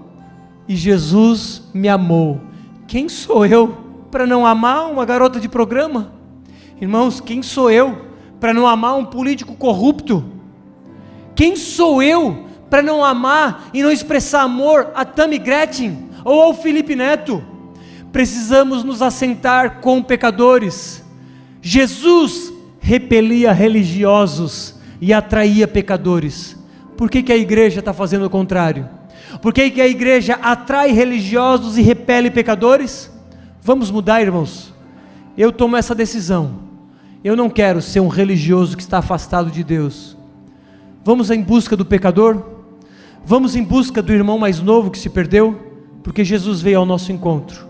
E 0.68 0.76
Jesus 0.76 1.62
me 1.72 1.88
amou. 1.88 2.40
Quem 2.86 3.08
sou 3.08 3.46
eu 3.46 3.76
para 4.10 4.26
não 4.26 4.46
amar 4.46 4.90
uma 4.90 5.04
garota 5.04 5.40
de 5.40 5.48
programa? 5.48 6.12
Irmãos, 6.80 7.20
quem 7.20 7.42
sou 7.42 7.70
eu 7.70 8.06
para 8.38 8.52
não 8.52 8.66
amar 8.66 8.96
um 8.96 9.04
político 9.04 9.54
corrupto? 9.54 10.33
Quem 11.34 11.56
sou 11.56 12.02
eu 12.02 12.46
para 12.70 12.82
não 12.82 13.04
amar 13.04 13.70
e 13.72 13.82
não 13.82 13.90
expressar 13.90 14.42
amor 14.42 14.90
a 14.94 15.04
Tammy 15.04 15.38
Gretchen 15.38 16.10
ou 16.24 16.40
ao 16.40 16.54
Felipe 16.54 16.94
Neto? 16.94 17.42
Precisamos 18.12 18.84
nos 18.84 19.02
assentar 19.02 19.80
com 19.80 20.02
pecadores. 20.02 21.02
Jesus 21.60 22.52
repelia 22.78 23.52
religiosos 23.52 24.74
e 25.00 25.12
atraía 25.12 25.66
pecadores. 25.66 26.56
Por 26.96 27.10
que, 27.10 27.22
que 27.22 27.32
a 27.32 27.36
igreja 27.36 27.80
está 27.80 27.92
fazendo 27.92 28.26
o 28.26 28.30
contrário? 28.30 28.88
Por 29.42 29.52
que, 29.52 29.70
que 29.70 29.80
a 29.80 29.88
igreja 29.88 30.38
atrai 30.40 30.92
religiosos 30.92 31.76
e 31.76 31.82
repele 31.82 32.30
pecadores? 32.30 33.10
Vamos 33.60 33.90
mudar, 33.90 34.22
irmãos. 34.22 34.72
Eu 35.36 35.50
tomo 35.50 35.76
essa 35.76 35.94
decisão. 35.94 36.60
Eu 37.24 37.34
não 37.34 37.50
quero 37.50 37.82
ser 37.82 38.00
um 38.00 38.08
religioso 38.08 38.76
que 38.76 38.82
está 38.82 38.98
afastado 38.98 39.50
de 39.50 39.64
Deus. 39.64 40.16
Vamos 41.04 41.30
em 41.30 41.42
busca 41.42 41.76
do 41.76 41.84
pecador? 41.84 42.42
Vamos 43.24 43.54
em 43.54 43.62
busca 43.62 44.02
do 44.02 44.12
irmão 44.12 44.38
mais 44.38 44.60
novo 44.60 44.90
que 44.90 44.98
se 44.98 45.10
perdeu? 45.10 45.60
Porque 46.02 46.24
Jesus 46.24 46.60
veio 46.60 46.78
ao 46.78 46.86
nosso 46.86 47.12
encontro. 47.12 47.66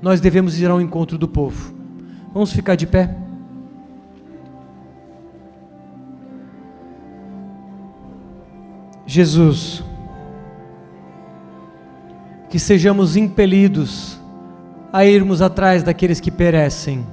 Nós 0.00 0.20
devemos 0.20 0.58
ir 0.58 0.70
ao 0.70 0.80
encontro 0.80 1.18
do 1.18 1.28
povo. 1.28 1.74
Vamos 2.32 2.52
ficar 2.52 2.74
de 2.74 2.86
pé? 2.86 3.14
Jesus, 9.06 9.82
que 12.50 12.58
sejamos 12.58 13.16
impelidos 13.16 14.18
a 14.92 15.04
irmos 15.04 15.40
atrás 15.42 15.82
daqueles 15.82 16.20
que 16.20 16.30
perecem. 16.30 17.06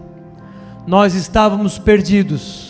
Nós 0.85 1.13
estávamos 1.13 1.79
perdidos, 1.79 2.64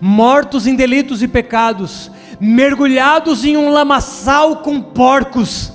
mortos 0.00 0.66
em 0.66 0.74
delitos 0.74 1.22
e 1.22 1.28
pecados, 1.28 2.10
mergulhados 2.40 3.44
em 3.44 3.56
um 3.56 3.70
lamaçal 3.70 4.56
com 4.56 4.80
porcos, 4.80 5.72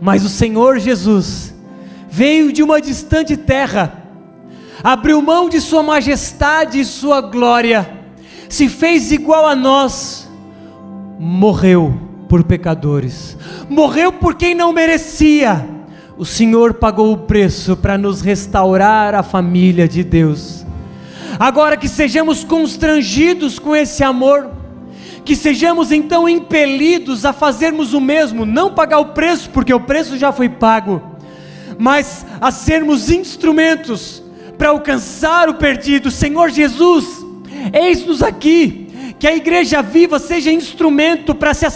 mas 0.00 0.24
o 0.24 0.28
Senhor 0.28 0.78
Jesus 0.78 1.54
veio 2.08 2.52
de 2.52 2.62
uma 2.62 2.80
distante 2.80 3.36
terra, 3.36 4.02
abriu 4.82 5.20
mão 5.20 5.48
de 5.48 5.60
Sua 5.60 5.82
majestade 5.82 6.80
e 6.80 6.84
Sua 6.84 7.20
glória, 7.20 7.90
se 8.48 8.68
fez 8.68 9.12
igual 9.12 9.46
a 9.46 9.54
nós 9.54 10.26
morreu 11.18 11.98
por 12.28 12.44
pecadores, 12.44 13.36
morreu 13.68 14.12
por 14.12 14.34
quem 14.34 14.54
não 14.54 14.72
merecia. 14.72 15.66
O 16.18 16.24
Senhor 16.24 16.74
pagou 16.74 17.12
o 17.12 17.18
preço 17.18 17.76
para 17.76 17.98
nos 17.98 18.20
restaurar 18.20 19.14
a 19.14 19.22
família 19.22 19.86
de 19.86 20.02
Deus. 20.02 20.65
Agora 21.38 21.76
que 21.76 21.88
sejamos 21.88 22.44
constrangidos 22.44 23.58
com 23.58 23.74
esse 23.74 24.02
amor, 24.02 24.50
que 25.24 25.36
sejamos 25.36 25.92
então 25.92 26.28
impelidos 26.28 27.24
a 27.24 27.32
fazermos 27.32 27.92
o 27.92 28.00
mesmo, 28.00 28.46
não 28.46 28.72
pagar 28.72 28.98
o 29.00 29.06
preço, 29.06 29.50
porque 29.50 29.74
o 29.74 29.80
preço 29.80 30.16
já 30.16 30.32
foi 30.32 30.48
pago, 30.48 31.02
mas 31.78 32.24
a 32.40 32.50
sermos 32.50 33.10
instrumentos 33.10 34.22
para 34.56 34.70
alcançar 34.70 35.48
o 35.48 35.54
perdido. 35.54 36.10
Senhor 36.10 36.50
Jesus, 36.50 37.24
eis-nos 37.72 38.22
aqui 38.22 39.14
que 39.18 39.26
a 39.26 39.34
igreja 39.34 39.82
viva 39.82 40.18
seja 40.18 40.50
instrumento 40.50 41.34
para 41.34 41.52
se 41.52 41.66